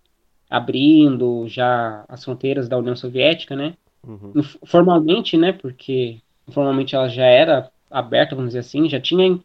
abrindo 0.48 1.46
já 1.48 2.04
as 2.08 2.24
fronteiras 2.24 2.68
da 2.68 2.78
União 2.78 2.96
Soviética, 2.96 3.56
né? 3.56 3.74
Uhum. 4.06 4.32
Formalmente, 4.64 5.36
né? 5.36 5.52
Porque 5.52 6.18
formalmente 6.50 6.94
ela 6.94 7.08
já 7.08 7.26
era 7.26 7.70
aberta, 7.90 8.34
vamos 8.34 8.50
dizer 8.50 8.60
assim, 8.60 8.88
já 8.88 9.00
tinha 9.00 9.38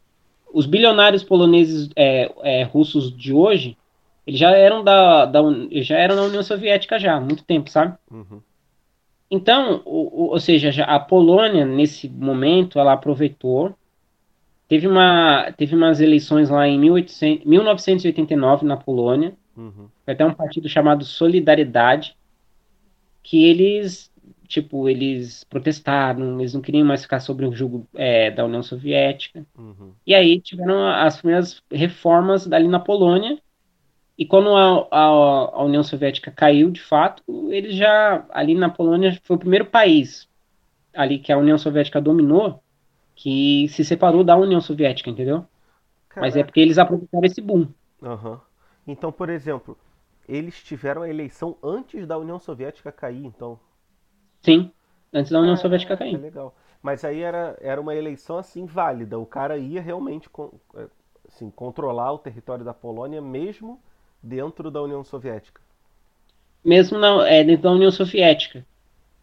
os 0.53 0.65
bilionários 0.65 1.23
poloneses 1.23 1.89
é, 1.95 2.31
é, 2.43 2.63
russos 2.63 3.15
de 3.15 3.33
hoje 3.33 3.75
eles 4.25 4.39
já 4.39 4.51
eram 4.51 4.83
da, 4.83 5.25
da 5.25 5.41
já 5.81 5.97
eram 5.97 6.15
na 6.15 6.23
União 6.23 6.43
Soviética 6.43 6.97
já 6.97 7.15
há 7.15 7.21
muito 7.21 7.43
tempo, 7.43 7.69
sabe? 7.69 7.95
Uhum. 8.09 8.41
Então, 9.33 9.81
o, 9.83 10.25
o, 10.25 10.29
ou 10.29 10.39
seja, 10.39 10.69
a 10.83 10.99
Polônia 10.99 11.65
nesse 11.65 12.07
momento 12.07 12.77
ela 12.77 12.93
aproveitou. 12.93 13.75
Teve 14.67 14.87
uma 14.87 15.51
teve 15.57 15.75
umas 15.75 15.99
eleições 15.99 16.51
lá 16.51 16.67
em 16.67 16.77
1800, 16.77 17.43
1989 17.43 18.63
na 18.63 18.77
Polônia. 18.77 19.33
Uhum. 19.57 19.87
Foi 20.05 20.13
até 20.13 20.23
um 20.23 20.35
partido 20.35 20.69
chamado 20.69 21.03
Solidariedade 21.03 22.15
que 23.23 23.43
eles 23.43 24.13
tipo 24.47 24.87
eles 24.87 25.43
protestaram, 25.45 26.39
eles 26.39 26.53
não 26.53 26.61
queriam 26.61 26.85
mais 26.85 27.01
ficar 27.01 27.19
sobre 27.19 27.47
o 27.47 27.55
jugo 27.55 27.87
é, 27.95 28.29
da 28.29 28.45
União 28.45 28.61
Soviética. 28.61 29.43
Uhum. 29.57 29.93
E 30.05 30.13
aí 30.13 30.39
tiveram 30.39 30.87
as 30.87 31.17
primeiras 31.17 31.59
reformas 31.71 32.45
dali 32.45 32.67
na 32.67 32.79
Polônia 32.79 33.39
e 34.17 34.25
quando 34.25 34.55
a, 34.55 34.87
a, 34.91 35.05
a, 35.53 35.63
União 35.63 35.83
Soviética 35.83 36.31
caiu, 36.31 36.69
de 36.69 36.81
fato, 36.81 37.23
eles 37.51 37.75
já, 37.75 38.25
ali 38.29 38.53
na 38.53 38.69
Polônia, 38.69 39.19
foi 39.23 39.35
o 39.35 39.39
primeiro 39.39 39.65
país 39.65 40.29
ali 40.93 41.17
que 41.17 41.31
a 41.31 41.37
União 41.37 41.57
Soviética 41.57 41.99
dominou 41.99 42.61
que 43.15 43.67
se 43.69 43.83
separou 43.83 44.23
da 44.23 44.35
União 44.35 44.61
Soviética, 44.61 45.09
entendeu? 45.09 45.45
Caraca. 46.09 46.21
Mas 46.21 46.35
é 46.35 46.43
porque 46.43 46.59
eles 46.59 46.77
aproveitaram 46.77 47.25
esse 47.25 47.41
boom. 47.41 47.67
Uhum. 48.01 48.37
Então, 48.87 49.11
por 49.11 49.29
exemplo, 49.29 49.77
eles 50.27 50.61
tiveram 50.63 51.01
a 51.01 51.09
eleição 51.09 51.57
antes 51.63 52.05
da 52.05 52.17
União 52.17 52.37
Soviética 52.37 52.91
cair, 52.91 53.25
então? 53.25 53.59
Sim, 54.41 54.71
antes 55.11 55.31
da 55.31 55.39
União 55.39 55.53
ah, 55.53 55.57
Soviética 55.57 55.97
cair. 55.97 56.15
É 56.15 56.19
legal. 56.19 56.55
Mas 56.81 57.03
aí 57.05 57.21
era, 57.21 57.57
era 57.61 57.79
uma 57.79 57.95
eleição 57.95 58.37
assim 58.37 58.65
válida. 58.65 59.17
O 59.17 59.25
cara 59.25 59.57
ia 59.57 59.81
realmente 59.81 60.29
é, 60.75 60.87
assim, 61.27 61.49
controlar 61.49 62.11
o 62.11 62.19
território 62.19 62.65
da 62.65 62.73
Polônia 62.73 63.21
mesmo 63.21 63.81
dentro 64.23 64.71
da 64.71 64.81
União 64.81 65.03
Soviética. 65.03 65.61
Mesmo 66.63 66.97
não, 66.97 67.21
é 67.21 67.43
dentro 67.43 67.63
da 67.63 67.71
União 67.71 67.91
Soviética. 67.91 68.65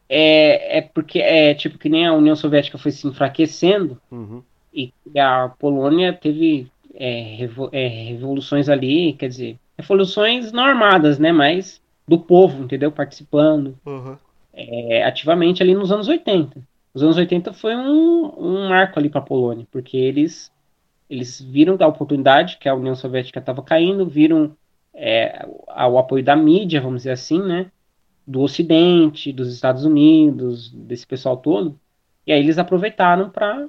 É, 0.09 0.79
é 0.79 0.83
porque 0.83 1.21
é 1.21 1.55
tipo 1.55 1.79
que 1.79 1.89
nem 1.89 2.07
a 2.07 2.13
União 2.13 2.37
Soviética 2.37 2.77
foi 2.77 2.91
se 2.91 3.07
enfraquecendo 3.07 4.01
uhum. 4.11 4.43
e 4.75 4.93
a 5.17 5.49
Polônia 5.49 6.13
teve 6.13 6.71
é, 6.95 7.37
revo, 7.37 7.71
é, 7.73 7.87
revoluções 7.87 8.69
ali, 8.69 9.13
quer 9.15 9.29
dizer, 9.29 9.57
revoluções 9.79 10.53
não 10.53 10.65
armadas, 10.65 11.19
né? 11.19 11.33
Mas 11.33 11.81
do 12.07 12.19
povo, 12.19 12.65
entendeu? 12.65 12.91
Participando 12.91 13.79
uhum. 13.87 14.17
é, 14.53 15.05
ativamente 15.05 15.63
ali 15.63 15.75
nos 15.75 15.93
anos 15.93 16.09
80. 16.09 16.61
Os 16.93 17.03
anos 17.05 17.17
80 17.17 17.53
foi 17.53 17.77
um, 17.77 18.35
um 18.37 18.69
marco 18.69 18.99
ali 18.99 19.09
para 19.09 19.21
a 19.21 19.25
Polônia, 19.25 19.67
porque 19.71 19.97
eles 19.97 20.53
eles 21.09 21.41
viram 21.41 21.77
a 21.81 21.87
oportunidade 21.89 22.57
que 22.59 22.69
a 22.69 22.75
União 22.75 22.95
Soviética 22.95 23.41
estava 23.41 23.63
caindo, 23.63 24.07
viram 24.07 24.57
é, 24.95 25.47
ao 25.69 25.99
apoio 25.99 26.25
da 26.25 26.37
mídia, 26.37 26.81
vamos 26.81 26.99
dizer 26.99 27.13
assim, 27.13 27.41
né? 27.43 27.71
Do 28.27 28.41
Ocidente, 28.41 29.33
dos 29.33 29.53
Estados 29.53 29.85
Unidos, 29.85 30.71
desse 30.71 31.07
pessoal 31.07 31.37
todo. 31.37 31.79
E 32.27 32.33
aí 32.33 32.41
eles 32.41 32.59
aproveitaram 32.59 33.31
para 33.31 33.69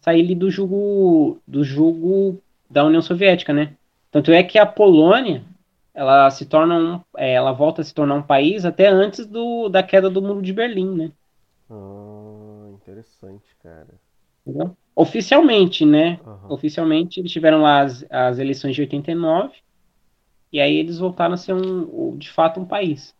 sair 0.00 0.34
do 0.34 0.50
jugo 0.50 1.38
do 1.46 1.62
jugo 1.62 2.40
da 2.68 2.84
União 2.84 3.02
Soviética, 3.02 3.52
né? 3.52 3.74
Tanto 4.10 4.32
é 4.32 4.42
que 4.42 4.58
a 4.58 4.66
Polônia 4.66 5.44
ela 5.92 6.30
se 6.30 6.46
torna 6.46 6.78
um, 6.78 7.00
é, 7.16 7.34
ela 7.34 7.52
volta 7.52 7.82
a 7.82 7.84
se 7.84 7.92
tornar 7.92 8.14
um 8.14 8.22
país 8.22 8.64
até 8.64 8.88
antes 8.88 9.26
do, 9.26 9.68
da 9.68 9.82
queda 9.82 10.08
do 10.08 10.22
muro 10.22 10.40
de 10.40 10.52
Berlim, 10.52 10.94
né? 10.96 11.12
Ah, 11.68 12.70
interessante, 12.72 13.44
cara. 13.62 13.88
Entendeu? 14.46 14.76
Oficialmente, 14.94 15.84
né? 15.84 16.18
Uhum. 16.24 16.54
Oficialmente 16.54 17.20
eles 17.20 17.32
tiveram 17.32 17.62
lá 17.62 17.80
as, 17.80 18.04
as 18.08 18.38
eleições 18.38 18.74
de 18.74 18.82
89 18.82 19.52
e 20.52 20.60
aí 20.60 20.76
eles 20.76 20.98
voltaram 20.98 21.34
a 21.34 21.36
ser 21.36 21.54
um, 21.54 22.16
de 22.18 22.30
fato 22.30 22.60
um 22.60 22.66
país. 22.66 23.14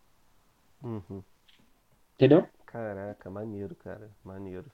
Uhum. 0.83 1.23
Entendeu? 2.15 2.49
Caraca, 2.67 3.31
maneiro, 3.31 3.75
cara. 3.75 4.11
Maneiro. 4.25 4.71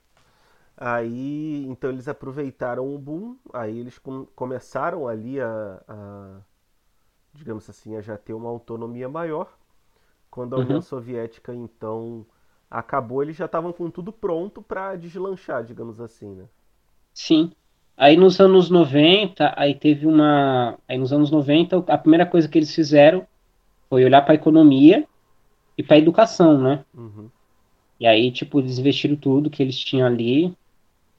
Aí, 0.76 1.64
então 1.66 1.90
eles 1.90 2.08
aproveitaram 2.08 2.94
o 2.94 2.98
boom, 2.98 3.36
aí 3.52 3.78
eles 3.78 3.98
com, 3.98 4.26
começaram 4.26 5.08
ali 5.08 5.40
a, 5.40 5.82
a, 5.88 6.40
digamos 7.34 7.68
assim, 7.70 7.96
a 7.96 8.02
já 8.02 8.18
ter 8.18 8.34
uma 8.34 8.50
autonomia 8.50 9.08
maior. 9.08 9.56
Quando 10.30 10.54
a 10.54 10.58
uhum. 10.58 10.64
União 10.64 10.82
Soviética, 10.82 11.54
então, 11.54 12.26
acabou, 12.70 13.22
eles 13.22 13.36
já 13.36 13.46
estavam 13.46 13.72
com 13.72 13.90
tudo 13.90 14.12
pronto 14.12 14.62
para 14.62 14.96
deslanchar, 14.96 15.64
digamos 15.64 16.00
assim, 16.00 16.34
né? 16.34 16.48
Sim. 17.14 17.52
Aí 17.96 18.16
nos 18.16 18.38
anos 18.40 18.68
90, 18.68 19.54
aí 19.56 19.74
teve 19.74 20.06
uma. 20.06 20.78
Aí 20.86 20.98
nos 20.98 21.12
anos 21.12 21.30
90, 21.30 21.84
a 21.88 21.98
primeira 21.98 22.26
coisa 22.26 22.48
que 22.48 22.58
eles 22.58 22.74
fizeram 22.74 23.26
foi 23.88 24.04
olhar 24.04 24.20
para 24.22 24.32
a 24.32 24.34
economia 24.34 25.06
e 25.78 25.82
para 25.82 25.96
a 25.96 25.98
educação, 25.98 26.60
né? 26.60 26.84
Uhum. 26.94 27.30
E 27.98 28.06
aí, 28.06 28.30
tipo, 28.30 28.60
eles 28.60 28.78
investiram 28.78 29.16
tudo 29.16 29.48
que 29.48 29.62
eles 29.62 29.78
tinham 29.78 30.06
ali. 30.06 30.54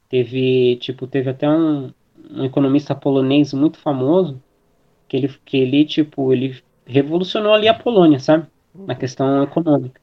Teve, 0.07 0.78
tipo, 0.78 1.07
teve 1.07 1.30
até 1.30 1.49
um, 1.49 1.91
um 2.30 2.45
economista 2.45 2.93
polonês 2.93 3.53
muito 3.53 3.80
famoso 3.80 4.41
que 5.07 5.17
ele, 5.17 5.36
que 5.45 5.57
ele, 5.57 5.86
tipo, 5.86 6.32
ele 6.32 6.61
revolucionou 6.86 7.53
ali 7.53 7.67
a 7.67 7.73
Polônia, 7.73 8.19
sabe? 8.19 8.45
Na 8.75 8.93
questão 8.93 9.43
econômica. 9.43 9.99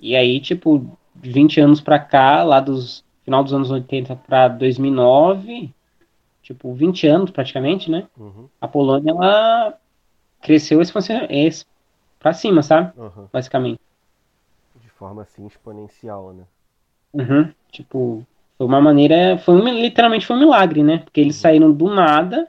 E 0.00 0.16
aí, 0.16 0.40
tipo, 0.40 0.98
20 1.16 1.60
anos 1.60 1.80
para 1.80 1.98
cá, 1.98 2.42
lá 2.42 2.60
dos 2.60 3.04
final 3.24 3.42
dos 3.42 3.54
anos 3.54 3.70
80 3.70 4.16
para 4.16 4.48
2009, 4.48 5.70
tipo 6.42 6.72
20 6.74 7.06
anos 7.06 7.30
praticamente, 7.30 7.90
né? 7.90 8.06
Uhum. 8.16 8.48
A 8.60 8.68
Polônia 8.68 9.10
ela 9.10 9.78
cresceu 10.40 10.80
para 12.20 12.32
cima, 12.32 12.62
sabe? 12.62 12.92
Uhum. 12.98 13.26
Basicamente. 13.32 13.80
De 14.80 14.88
forma 14.90 15.22
assim 15.22 15.46
exponencial, 15.46 16.32
né? 16.32 16.44
Uhum. 17.14 17.52
Tipo, 17.70 18.26
foi 18.58 18.66
uma 18.66 18.80
maneira, 18.80 19.38
foi 19.38 19.54
um, 19.54 19.68
literalmente 19.68 20.26
foi 20.26 20.36
um 20.36 20.40
milagre, 20.40 20.82
né? 20.82 20.98
Porque 20.98 21.20
eles 21.20 21.36
saíram 21.36 21.72
do 21.72 21.92
nada 21.92 22.48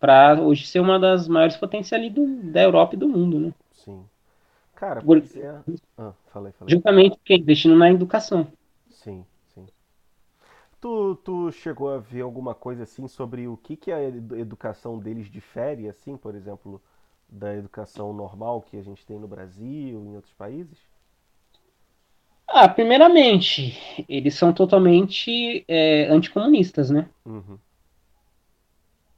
para 0.00 0.40
hoje 0.40 0.66
ser 0.66 0.80
uma 0.80 0.98
das 0.98 1.28
maiores 1.28 1.56
potências 1.56 1.98
ali 1.98 2.10
do, 2.10 2.26
da 2.50 2.62
Europa 2.62 2.94
e 2.94 2.98
do 2.98 3.08
mundo, 3.08 3.38
né? 3.38 3.52
Sim. 3.72 4.04
Cara, 4.74 5.00
Por- 5.00 5.18
é. 5.18 5.60
Ah, 5.96 6.12
falei, 6.32 6.52
falei. 6.52 6.74
Justamente 6.74 7.16
porque 7.16 7.34
investindo 7.34 7.76
na 7.76 7.90
educação. 7.90 8.46
Tu, 10.84 11.16
tu 11.24 11.50
chegou 11.50 11.88
a 11.88 11.98
ver 11.98 12.20
alguma 12.20 12.54
coisa 12.54 12.82
assim 12.82 13.08
sobre 13.08 13.48
o 13.48 13.56
que 13.56 13.74
que 13.76 13.90
a 13.90 14.02
edu- 14.04 14.36
educação 14.36 14.98
deles 14.98 15.30
difere, 15.30 15.88
assim, 15.88 16.14
por 16.16 16.34
exemplo, 16.34 16.78
da 17.28 17.54
educação 17.56 18.12
normal 18.12 18.60
que 18.62 18.76
a 18.76 18.82
gente 18.82 19.04
tem 19.06 19.18
no 19.18 19.26
Brasil, 19.26 19.98
em 20.04 20.14
outros 20.14 20.34
países? 20.34 20.78
Ah, 22.48 22.68
primeiramente, 22.68 23.76
eles 24.08 24.34
são 24.34 24.52
totalmente 24.52 25.64
é, 25.68 26.06
anticomunistas, 26.08 26.88
né? 26.90 27.08
Uhum, 27.24 27.60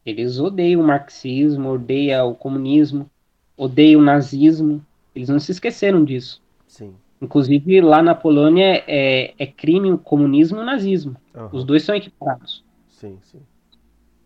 Eles 0.06 0.38
odeiam 0.40 0.80
o 0.80 0.86
marxismo, 0.86 1.68
odeiam 1.68 2.30
o 2.30 2.34
comunismo, 2.34 3.10
odeiam 3.58 4.00
o 4.00 4.04
nazismo. 4.04 4.82
Eles 5.14 5.28
não 5.28 5.38
se 5.38 5.52
esqueceram 5.52 6.02
disso. 6.02 6.40
sim. 6.66 7.00
Inclusive, 7.20 7.80
lá 7.80 8.02
na 8.02 8.14
Polônia 8.14 8.84
é, 8.86 9.34
é 9.38 9.46
crime 9.46 9.90
o 9.92 9.98
comunismo 9.98 10.58
e 10.58 10.62
o 10.62 10.64
nazismo. 10.66 11.16
Aham, 11.34 11.52
Os 11.52 11.64
dois 11.64 11.82
são 11.84 11.94
equiparados, 11.94 12.64
Sim, 12.88 13.20
sim. 13.22 13.46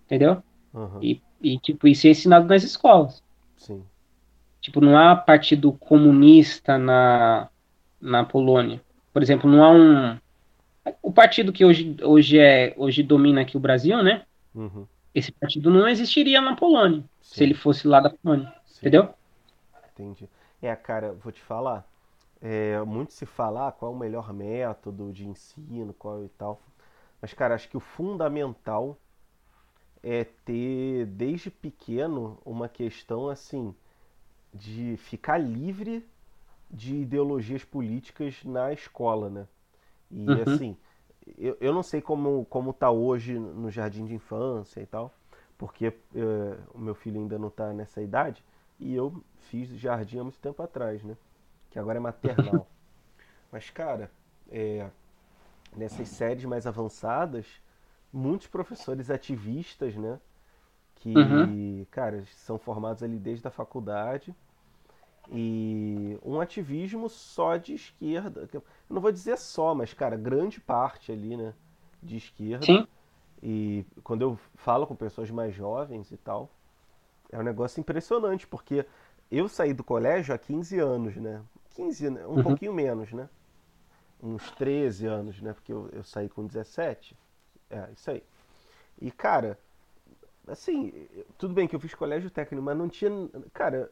entendeu? 0.07 0.43
Aham, 0.75 1.07
E, 1.07 1.23
e, 1.43 1.59
tipo, 1.61 1.89
isso 1.89 2.07
é 2.07 2.11
ensinado 2.11 2.47
nas 2.49 2.63
escolas. 2.65 3.23
sim. 3.57 3.89
Tipo, 4.61 4.81
não 4.81 4.97
há 4.99 5.17
partido 5.17 5.73
comunista 5.73 6.77
na, 6.79 7.49
na 8.01 8.25
Polônia. 8.25 8.83
Por 9.13 9.23
exemplo, 9.23 9.51
não 9.51 9.65
há 9.65 9.71
um... 9.73 10.19
O 11.03 11.13
partido 11.13 11.53
que 11.53 11.65
hoje, 11.65 11.97
hoje, 12.03 12.39
é, 12.39 12.75
hoje 12.79 13.03
domina 13.03 13.43
aqui 13.43 13.57
o 13.57 13.61
Brasil, 13.61 14.03
né? 14.03 14.27
Uhum, 14.55 14.89
Esse 15.15 15.33
partido 15.33 15.71
não 15.71 15.89
existiria 15.89 16.41
na 16.41 16.57
Polônia, 16.57 17.05
se 17.33 17.43
sim, 17.43 17.45
ele 17.45 17.55
fosse 17.55 17.87
lá 17.89 18.01
da 18.01 18.11
Polônia, 18.11 18.53
sim. 18.65 18.81
entendeu? 18.81 19.15
Entendi. 19.95 20.31
É, 20.63 20.75
cara, 20.77 21.13
vou 21.15 21.33
te 21.33 21.43
falar. 21.43 21.90
É, 22.43 22.81
muito 22.85 23.13
se 23.13 23.27
fala 23.27 23.69
ah, 23.69 23.73
qual 23.73 23.93
é 23.93 23.95
o 23.95 23.99
melhor 23.99 24.33
método 24.33 25.13
de 25.13 25.27
ensino, 25.29 25.95
qual 25.95 26.25
e 26.25 26.29
tal. 26.31 26.61
Mas, 27.21 27.35
cara, 27.35 27.55
acho 27.55 27.69
que 27.69 27.77
o 27.77 27.81
fundamental 27.81 28.99
é 30.03 30.25
ter 30.25 31.07
desde 31.07 31.51
pequeno 31.51 32.39
uma 32.45 32.69
questão 32.69 33.29
assim 33.29 33.75
de 34.55 34.97
ficar 34.99 35.39
livre 35.39 36.07
de 36.71 36.97
ideologias 36.97 37.65
políticas 37.65 38.45
na 38.45 38.73
escola, 38.73 39.31
né? 39.31 39.49
E 40.11 40.41
Uhum, 40.41 40.41
assim, 40.41 40.77
eu, 41.39 41.57
eu 41.61 41.75
não 41.75 41.83
sei 41.83 42.01
como, 42.03 42.47
como 42.47 42.73
tá 42.73 42.91
hoje 42.91 43.39
no 43.39 43.71
jardim 43.71 44.07
de 44.07 44.15
infância 44.15 44.81
e 44.81 44.87
tal, 44.87 45.15
porque 45.59 45.87
eh, 45.89 46.59
o 46.75 46.79
meu 46.81 46.95
filho 46.95 47.21
ainda 47.21 47.39
não 47.39 47.51
tá 47.51 47.73
nessa 47.73 48.03
idade, 48.03 48.45
e 48.81 48.95
eu 48.95 49.23
fiz 49.51 49.69
jardim 49.79 50.19
há 50.21 50.25
muito 50.25 50.41
tempo 50.41 50.63
atrás, 50.63 51.03
né? 51.05 51.17
Que 51.71 51.79
agora 51.79 51.99
é 51.99 52.01
maternal. 52.01 52.69
Mas, 53.53 53.71
cara, 53.71 54.11
é, 54.51 54.89
nessas 55.77 56.09
séries 56.09 56.45
mais 56.45 56.67
avançadas, 56.67 57.47
muitos 58.13 58.49
professores 58.49 59.11
ativistas, 59.11 59.97
né? 59.97 60.21
uhum, 61.15 61.55
Que, 61.55 61.89
cara, 61.91 62.25
são 62.37 62.59
formados 62.59 63.03
ali 63.03 63.19
desde 63.19 63.47
a 63.49 63.51
faculdade 63.51 64.35
e 65.31 66.19
um 66.25 66.41
ativismo 66.41 67.09
só 67.09 67.57
de 67.57 67.75
esquerda. 67.75 68.49
Eu 68.53 68.63
não 68.89 69.01
vou 69.01 69.13
dizer 69.13 69.37
só, 69.39 69.75
mas, 69.75 69.93
cara, 69.95 70.17
grande 70.17 70.61
parte 70.61 71.13
ali, 71.13 71.37
né, 71.37 71.55
de 72.03 72.17
esquerda. 72.17 72.67
sim, 72.67 72.87
E 73.43 73.85
quando 74.05 74.23
eu 74.23 74.39
falo 74.57 74.87
com 74.87 74.97
pessoas 74.97 75.31
mais 75.31 75.55
jovens 75.55 76.11
e 76.13 76.17
tal, 76.17 76.51
é 77.31 77.39
um 77.39 77.43
negócio 77.43 77.81
impressionante, 77.81 78.47
porque 78.47 78.87
eu 79.31 79.49
saí 79.49 79.73
do 79.75 79.85
colégio 79.85 80.35
há 80.35 80.39
15 80.39 80.79
anos, 80.79 81.17
né? 81.17 81.43
15, 81.83 82.11
né? 82.11 82.27
um 82.27 82.37
uhum, 82.37 82.43
pouquinho 82.43 82.73
menos, 82.73 83.13
né? 83.13 83.29
Uns 84.23 84.51
13 84.53 85.07
anos, 85.07 85.41
né? 85.41 85.53
Porque 85.53 85.73
eu, 85.73 85.89
eu 85.93 86.05
saí 86.05 86.29
com 86.29 86.47
17. 86.47 87.17
É, 87.71 87.89
isso 87.97 88.11
aí. 88.11 88.23
E, 89.01 89.11
cara, 89.11 89.59
assim, 90.49 90.93
tudo 91.39 91.55
bem 91.55 91.69
que 91.69 91.77
eu 91.77 91.81
fiz 91.81 91.95
colégio 91.95 92.31
técnico, 92.31 92.65
mas 92.65 92.77
não 92.77 92.89
tinha, 92.89 93.11
cara, 93.53 93.91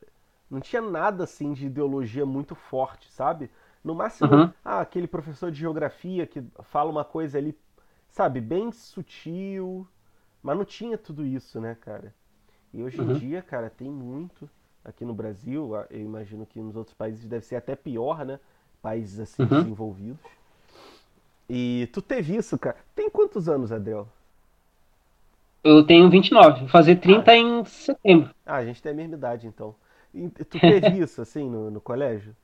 não 0.50 0.60
tinha 0.60 0.82
nada 0.82 1.24
assim 1.24 1.52
de 1.52 1.66
ideologia 1.66 2.26
muito 2.26 2.54
forte, 2.54 3.10
sabe? 3.12 3.50
No 3.84 3.94
máximo, 3.94 4.32
uhum, 4.32 4.52
ah, 4.64 4.80
aquele 4.80 5.06
professor 5.06 5.50
de 5.50 5.58
geografia 5.60 6.26
que 6.26 6.42
fala 6.64 6.90
uma 6.90 7.04
coisa 7.04 7.38
ali, 7.38 7.56
sabe, 8.08 8.40
bem 8.40 8.72
sutil, 8.72 9.86
mas 10.42 10.56
não 10.56 10.64
tinha 10.64 10.98
tudo 10.98 11.24
isso, 11.26 11.60
né, 11.60 11.76
cara? 11.80 12.14
E 12.72 12.82
hoje 12.82 13.02
em 13.02 13.08
uhum, 13.08 13.12
dia, 13.12 13.42
cara, 13.42 13.70
tem 13.70 13.90
muito 13.90 14.50
aqui 14.88 15.04
no 15.04 15.14
Brasil, 15.14 15.74
ah, 15.76 15.86
eu 15.90 16.00
imagino 16.00 16.46
que 16.46 16.60
nos 16.60 16.76
outros 16.76 16.94
países 16.94 17.24
deve 17.26 17.44
ser 17.44 17.56
até 17.56 17.76
pior, 17.76 18.24
né? 18.24 18.40
Países 18.82 19.20
assim 19.20 19.42
uhum. 19.42 19.48
desenvolvidos. 19.48 20.18
E 21.48 21.88
tu 21.92 22.00
teve 22.02 22.36
isso, 22.36 22.58
cara? 22.58 22.76
Tem 22.94 23.10
quantos 23.10 23.48
anos, 23.48 23.72
Adriel? 23.72 24.08
Eu 25.62 25.84
tenho 25.86 26.10
29, 26.10 26.60
vou 26.60 26.68
fazer 26.68 26.98
Ah, 27.00 27.00
30 27.00 27.36
em 27.36 27.64
setembro. 27.64 28.34
ah, 28.46 28.56
a 28.56 28.64
gente 28.64 28.82
tem 28.82 28.92
a 28.92 28.94
mesma 28.94 29.14
idade, 29.16 29.46
então. 29.46 29.74
E 30.14 30.28
tu 30.30 30.60
teve 30.60 30.90
isso, 30.98 31.20
assim, 31.22 31.48
no, 31.50 31.70
no 31.70 31.80
colégio? 31.80 32.34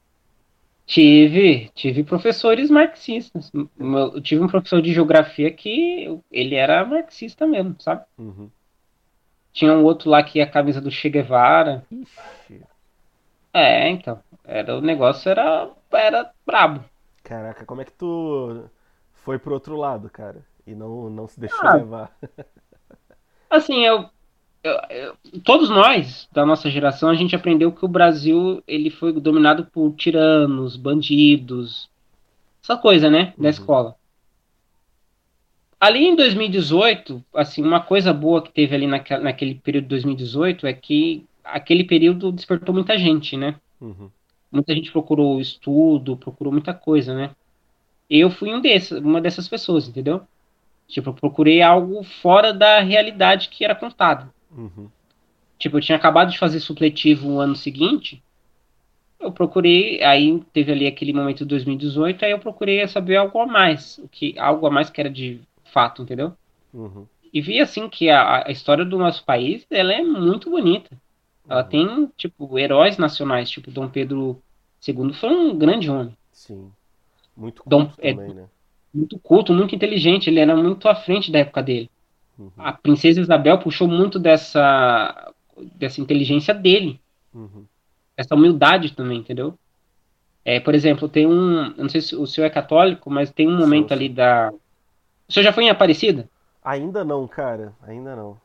Tive, 0.86 1.70
tive 1.74 2.04
professores 2.04 2.70
marxistas. 2.70 3.50
Eu 3.78 4.20
tive 4.20 4.42
um 4.42 4.48
professor 4.48 4.82
de 4.82 4.92
geografia 4.92 5.50
que 5.50 6.20
ele 6.30 6.54
era 6.54 6.84
marxista 6.84 7.46
mesmo, 7.46 7.76
sabe? 7.80 8.04
Uhum. 8.18 8.50
Tinha 9.54 9.72
um 9.72 9.84
outro 9.84 10.10
lá 10.10 10.22
que 10.22 10.38
ia 10.38 10.44
a 10.44 10.50
camisa 10.50 10.82
do 10.82 10.90
Che 10.90 11.08
Guevara. 11.08 11.86
Ixi, 11.90 12.58
É, 13.52 13.88
então, 13.88 14.22
era 14.44 14.76
o 14.76 14.80
negócio 14.80 15.30
era 15.30 15.70
era 15.92 16.32
brabo. 16.44 16.84
caraca, 17.22 17.64
como 17.66 17.80
é 17.80 17.84
que 17.84 17.92
tu 17.92 18.68
foi 19.12 19.38
pro 19.38 19.54
outro 19.54 19.76
lado, 19.76 20.10
cara? 20.10 20.44
E 20.66 20.74
não, 20.74 21.10
não 21.10 21.26
se 21.28 21.38
deixou 21.40 21.68
Ah, 21.68 21.70
levar? 21.70 22.16
assim, 23.50 23.84
eu, 23.84 24.08
eu- 24.64 24.80
eu- 24.90 25.18
todos 25.44 25.70
nós 25.70 26.28
da 26.32 26.46
nossa 26.46 26.70
geração 26.70 27.10
a 27.10 27.14
gente 27.14 27.36
aprendeu 27.36 27.72
que 27.72 27.84
o 27.84 27.88
Brasil 27.88 28.62
ele 28.68 28.90
foi 28.90 29.12
dominado 29.14 29.66
por 29.66 29.94
tiranos, 29.96 30.76
bandidos, 30.76 31.90
essa 32.64 32.78
coisa, 32.78 33.10
né, 33.10 33.34
da 33.38 33.48
Uhum, 33.48 33.50
escola. 33.50 33.96
Ali 35.84 36.06
em 36.06 36.16
2018, 36.16 37.22
assim, 37.34 37.62
uma 37.62 37.78
coisa 37.78 38.10
boa 38.10 38.40
que 38.40 38.50
teve 38.50 38.74
ali 38.74 38.86
naquela, 38.86 39.22
naquele 39.22 39.54
período 39.56 39.84
de 39.84 39.90
2018 39.90 40.66
é 40.66 40.72
que 40.72 41.26
aquele 41.44 41.84
período 41.84 42.32
despertou 42.32 42.74
muita 42.74 42.96
gente, 42.96 43.36
né? 43.36 43.56
uhum, 43.78 44.10
Muita 44.50 44.74
gente 44.74 44.90
procurou 44.90 45.38
estudo, 45.38 46.16
procurou 46.16 46.50
muita 46.50 46.72
coisa, 46.72 47.14
né? 47.14 47.32
Eu 48.08 48.30
fui 48.30 48.54
um 48.54 48.62
desses, 48.62 48.98
uma 48.98 49.20
dessas 49.20 49.46
pessoas, 49.46 49.86
entendeu? 49.86 50.22
Tipo, 50.88 51.10
eu 51.10 51.14
procurei 51.14 51.60
algo 51.60 52.02
fora 52.02 52.50
da 52.50 52.80
realidade 52.80 53.50
que 53.50 53.62
era 53.62 53.74
contada. 53.74 54.32
uhum, 54.56 54.88
Tipo, 55.58 55.76
eu 55.76 55.82
tinha 55.82 55.96
acabado 55.96 56.30
de 56.30 56.38
fazer 56.38 56.60
supletivo 56.60 57.28
no 57.28 57.40
ano 57.40 57.54
seguinte, 57.54 58.22
eu 59.20 59.30
procurei, 59.30 60.02
aí 60.02 60.42
teve 60.50 60.72
ali 60.72 60.86
aquele 60.86 61.12
momento 61.12 61.40
de 61.40 61.44
2018, 61.44 62.24
aí 62.24 62.30
eu 62.30 62.38
procurei 62.38 62.88
saber 62.88 63.16
algo 63.16 63.38
a 63.38 63.46
mais, 63.46 63.98
o 63.98 64.08
que, 64.08 64.38
algo 64.38 64.66
a 64.66 64.70
mais 64.70 64.88
que 64.88 64.98
era 64.98 65.10
de 65.10 65.42
fato, 65.74 66.02
entendeu? 66.02 66.34
uhum, 66.72 67.06
E 67.32 67.40
vi 67.42 67.60
assim 67.60 67.88
que 67.88 68.10
a, 68.10 68.46
a 68.46 68.50
história 68.52 68.84
do 68.84 68.98
nosso 68.98 69.24
país, 69.24 69.66
ela 69.70 69.92
é 69.92 70.02
muito 70.02 70.50
bonita. 70.50 70.96
Ela 71.48 71.62
uhum. 71.62 71.68
tem, 71.68 72.06
tipo, 72.16 72.58
heróis 72.58 72.98
nacionais, 72.98 73.50
tipo 73.50 73.70
Dom 73.70 73.88
Pedro 73.90 74.42
II 74.86 75.12
foi 75.14 75.30
um 75.30 75.58
grande 75.58 75.90
homem. 75.90 76.16
Sim. 76.32 76.72
Muito 77.36 77.62
Dom, 77.66 77.86
culto 77.86 78.00
é 78.00 78.14
também, 78.14 78.34
né? 78.34 78.48
muito 78.94 79.18
culto, 79.20 79.52
muito 79.52 79.74
inteligente, 79.74 80.28
ele 80.30 80.40
era 80.40 80.56
muito 80.56 80.88
à 80.88 80.94
frente 80.94 81.32
da 81.32 81.40
época 81.40 81.62
dele. 81.62 81.90
Uhum, 82.38 82.50
A 82.56 82.72
princesa 82.72 83.20
Isabel 83.20 83.58
puxou 83.58 83.88
muito 83.88 84.18
dessa 84.18 85.32
dessa 85.76 86.00
inteligência 86.00 86.52
dele, 86.54 87.00
uhum. 87.32 87.66
essa 88.16 88.34
humildade 88.34 88.92
também, 88.94 89.18
entendeu? 89.18 89.58
É, 90.44 90.60
por 90.60 90.74
exemplo, 90.74 91.08
tem 91.08 91.26
um, 91.26 91.66
eu 91.76 91.82
não 91.84 91.88
sei 91.88 92.00
se 92.00 92.14
o 92.16 92.26
senhor 92.26 92.46
é 92.46 92.50
católico, 92.50 93.10
mas 93.10 93.30
tem 93.32 93.48
um 93.48 93.56
momento 93.56 93.92
ali 93.92 94.08
sou. 94.08 94.14
da. 94.14 94.52
O 95.28 95.32
senhor 95.32 95.44
já 95.44 95.52
foi 95.52 95.64
em 95.64 95.70
Aparecida? 95.70 96.28
Ainda 96.62 97.04
não, 97.04 97.26
cara. 97.26 97.72
Ainda 97.82 98.14
não. 98.16 98.38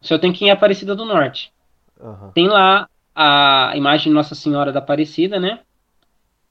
O 0.00 0.06
senhor 0.06 0.20
tem 0.20 0.32
que 0.32 0.44
ir 0.44 0.48
em 0.48 0.50
Aparecida 0.50 0.94
do 0.94 1.04
Norte. 1.04 1.52
Aham. 2.00 2.30
Tem 2.32 2.48
lá 2.48 2.88
a 3.14 3.72
imagem 3.76 4.10
de 4.10 4.14
Nossa 4.14 4.34
Senhora 4.34 4.72
da 4.72 4.78
Aparecida, 4.78 5.38
né? 5.38 5.60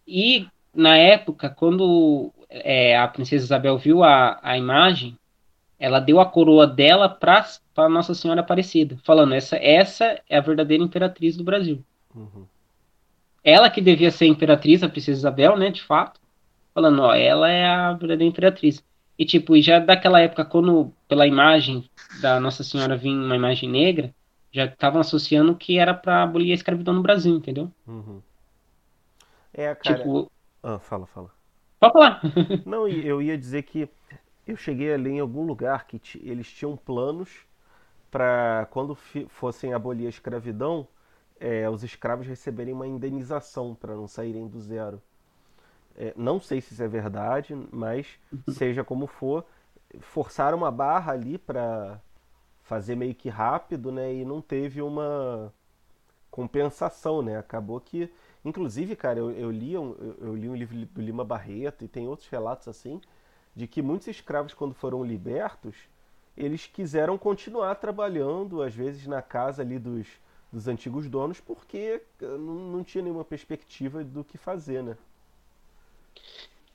E 0.07 0.47
na 0.73 0.97
época, 0.97 1.49
quando 1.49 2.31
é, 2.49 2.97
a 2.97 3.07
princesa 3.07 3.45
Isabel 3.45 3.77
viu 3.77 4.03
a, 4.03 4.39
a 4.41 4.57
imagem, 4.57 5.17
ela 5.79 5.99
deu 5.99 6.19
a 6.19 6.25
coroa 6.25 6.67
dela 6.67 7.07
para 7.07 7.89
Nossa 7.89 8.13
Senhora 8.13 8.41
Aparecida, 8.41 8.97
falando: 9.03 9.33
essa, 9.33 9.55
essa 9.55 10.21
é 10.29 10.37
a 10.37 10.41
verdadeira 10.41 10.83
imperatriz 10.83 11.37
do 11.37 11.43
Brasil. 11.43 11.83
Uhum. 12.13 12.45
Ela 13.43 13.69
que 13.69 13.79
devia 13.79 14.11
ser 14.11 14.25
imperatriz, 14.27 14.83
a 14.83 14.89
princesa 14.89 15.19
Isabel, 15.19 15.57
né, 15.57 15.71
de 15.71 15.81
fato, 15.81 16.19
falando: 16.73 17.01
ó, 17.01 17.13
ela 17.13 17.49
é 17.49 17.65
a 17.65 17.93
verdadeira 17.93 18.25
imperatriz. 18.25 18.83
E 19.19 19.25
tipo, 19.25 19.61
já 19.61 19.79
daquela 19.79 20.21
época, 20.21 20.45
quando 20.45 20.93
pela 21.05 21.27
imagem 21.27 21.89
da 22.21 22.39
Nossa 22.39 22.63
Senhora 22.63 22.95
vinha 22.95 23.21
uma 23.21 23.35
imagem 23.35 23.69
negra, 23.69 24.15
já 24.49 24.63
estavam 24.63 25.01
associando 25.01 25.53
que 25.57 25.77
era 25.77 25.93
para 25.93 26.23
abolir 26.23 26.53
a 26.53 26.55
escravidão 26.55 26.93
no 26.93 27.01
Brasil, 27.01 27.35
entendeu? 27.35 27.69
Uhum. 27.85 28.21
É, 29.53 29.75
cara. 29.75 29.97
Tipo... 29.97 30.31
Ah, 30.63 30.79
fala, 30.79 31.05
fala. 31.05 31.29
Pode 31.81 31.91
falar. 31.91 32.21
Não, 32.65 32.87
eu 32.87 33.21
ia 33.21 33.37
dizer 33.37 33.63
que 33.63 33.89
eu 34.47 34.55
cheguei 34.55 34.93
ali 34.93 35.11
em 35.11 35.19
algum 35.19 35.45
lugar 35.45 35.85
que 35.85 36.01
eles 36.23 36.49
tinham 36.49 36.77
planos 36.77 37.29
para 38.09 38.67
quando 38.71 38.95
fossem 39.27 39.73
abolir 39.73 40.07
a 40.07 40.09
escravidão, 40.09 40.87
é, 41.39 41.69
os 41.69 41.83
escravos 41.83 42.25
receberem 42.25 42.73
uma 42.73 42.87
indenização 42.87 43.75
para 43.75 43.95
não 43.95 44.07
saírem 44.07 44.47
do 44.47 44.61
zero. 44.61 45.01
É, 45.97 46.13
não 46.15 46.39
sei 46.39 46.61
se 46.61 46.73
isso 46.73 46.83
é 46.83 46.87
verdade, 46.87 47.55
mas 47.71 48.07
uhum. 48.31 48.53
seja 48.53 48.83
como 48.83 49.07
for, 49.07 49.45
forçaram 49.99 50.57
uma 50.57 50.71
barra 50.71 51.13
ali 51.13 51.37
para 51.37 51.99
fazer 52.63 52.95
meio 52.95 53.15
que 53.15 53.29
rápido, 53.29 53.91
né? 53.91 54.13
E 54.13 54.23
não 54.23 54.41
teve 54.41 54.81
uma 54.81 55.53
compensação, 56.31 57.21
né? 57.21 57.37
Acabou 57.37 57.79
que, 57.81 58.11
inclusive, 58.45 58.95
cara, 58.95 59.19
eu, 59.19 59.31
eu 59.31 59.51
li 59.51 59.77
um, 59.77 59.95
eu 60.21 60.35
li 60.35 60.47
um 60.47 60.55
livro 60.55 60.85
do 60.85 61.01
Lima 61.01 61.25
Barreto 61.25 61.83
e 61.83 61.87
tem 61.87 62.07
outros 62.07 62.29
relatos 62.29 62.67
assim 62.67 63.01
de 63.55 63.67
que 63.67 63.81
muitos 63.81 64.07
escravos, 64.07 64.53
quando 64.53 64.73
foram 64.73 65.03
libertos, 65.03 65.75
eles 66.37 66.65
quiseram 66.65 67.17
continuar 67.17 67.75
trabalhando, 67.75 68.61
às 68.61 68.73
vezes 68.73 69.05
na 69.05 69.21
casa 69.21 69.61
ali 69.61 69.77
dos, 69.77 70.07
dos 70.51 70.67
antigos 70.67 71.09
donos, 71.09 71.41
porque 71.41 72.01
eh, 72.21 72.25
não, 72.37 72.55
não 72.71 72.83
tinha 72.83 73.03
nenhuma 73.03 73.25
perspectiva 73.25 74.03
do 74.03 74.23
que 74.23 74.37
fazer, 74.37 74.81
né? 74.81 74.97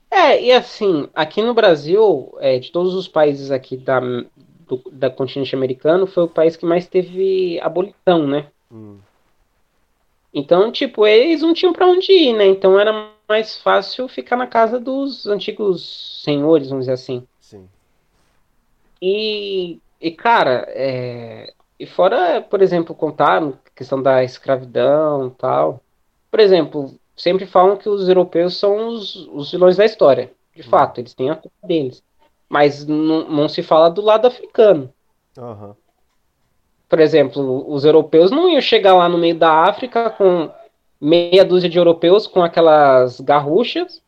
É, 0.09 0.41
e 0.41 0.51
assim, 0.51 1.09
aqui 1.13 1.41
no 1.41 1.53
Brasil, 1.53 2.33
é, 2.39 2.57
de 2.57 2.71
todos 2.71 2.93
os 2.93 3.07
países 3.07 3.51
aqui 3.51 3.75
da, 3.75 3.99
do 3.99 4.81
da 4.91 5.09
continente 5.09 5.55
americano, 5.55 6.07
foi 6.07 6.23
o 6.23 6.29
país 6.29 6.55
que 6.55 6.65
mais 6.65 6.87
teve 6.87 7.59
abolição, 7.59 8.25
né? 8.25 8.47
Hum. 8.71 8.97
Então, 10.33 10.71
tipo, 10.71 11.05
eles 11.07 11.41
não 11.41 11.53
tinham 11.53 11.73
para 11.73 11.87
onde 11.87 12.11
ir, 12.11 12.33
né? 12.33 12.45
Então 12.45 12.79
era 12.79 13.09
mais 13.27 13.57
fácil 13.57 14.07
ficar 14.07 14.35
na 14.35 14.47
casa 14.47 14.79
dos 14.79 15.25
antigos 15.25 16.21
senhores, 16.23 16.69
vamos 16.69 16.85
dizer 16.85 16.93
assim. 16.93 17.27
Sim. 17.39 17.67
E, 19.01 19.79
e 19.99 20.11
cara, 20.11 20.65
é, 20.69 21.53
e 21.79 21.85
fora, 21.85 22.41
por 22.41 22.61
exemplo, 22.61 22.95
contar 22.95 23.41
questão 23.75 24.01
da 24.01 24.23
escravidão 24.23 25.29
tal. 25.29 25.81
Por 26.31 26.39
exemplo, 26.39 26.97
sempre 27.15 27.45
falam 27.45 27.77
que 27.77 27.87
os 27.87 28.07
europeus 28.07 28.57
são 28.57 28.87
os, 28.87 29.15
os 29.27 29.51
vilões 29.51 29.77
da 29.77 29.85
história. 29.85 30.31
De 30.55 30.61
hum. 30.61 30.69
fato, 30.69 30.99
eles 30.99 31.13
têm 31.13 31.29
a 31.29 31.35
culpa 31.35 31.55
deles. 31.67 32.03
Mas 32.49 32.85
não, 32.85 33.27
não 33.27 33.49
se 33.49 33.63
fala 33.63 33.89
do 33.89 34.01
lado 34.01 34.27
africano. 34.27 34.93
Uhum. 35.37 35.73
Por 36.87 36.99
exemplo, 36.99 37.65
os 37.67 37.83
europeus 37.83 38.31
não 38.31 38.49
iam 38.49 38.61
chegar 38.61 38.93
lá 38.93 39.09
no 39.09 39.17
meio 39.17 39.35
da 39.35 39.51
África 39.63 40.09
com 40.11 40.49
meia 41.01 41.43
dúzia 41.43 41.69
de 41.69 41.77
europeus 41.77 42.27
com 42.27 42.43
aquelas 42.43 43.19
garruchas, 43.19 44.01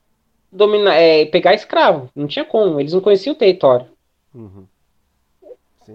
dominar, 0.52 0.96
é, 0.96 1.26
pegar 1.26 1.54
escravo. 1.54 2.10
Não 2.16 2.28
tinha 2.28 2.46
como, 2.46 2.80
eles 2.80 2.94
não 2.94 3.02
conheciam 3.02 3.34
o 3.34 3.38
território. 3.38 3.88
Uhum. 4.34 4.66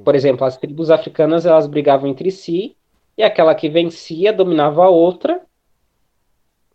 Por 0.05 0.15
exemplo, 0.15 0.45
as 0.45 0.57
tribos 0.57 0.91
africanas 0.91 1.47
elas 1.47 1.67
brigavam 1.67 2.09
entre 2.09 2.31
si 2.31 2.77
e 3.17 3.23
aquela 3.23 3.55
que 3.55 3.69
vencia 3.69 4.33
dominava 4.33 4.85
a 4.85 4.89
outra 4.89 5.41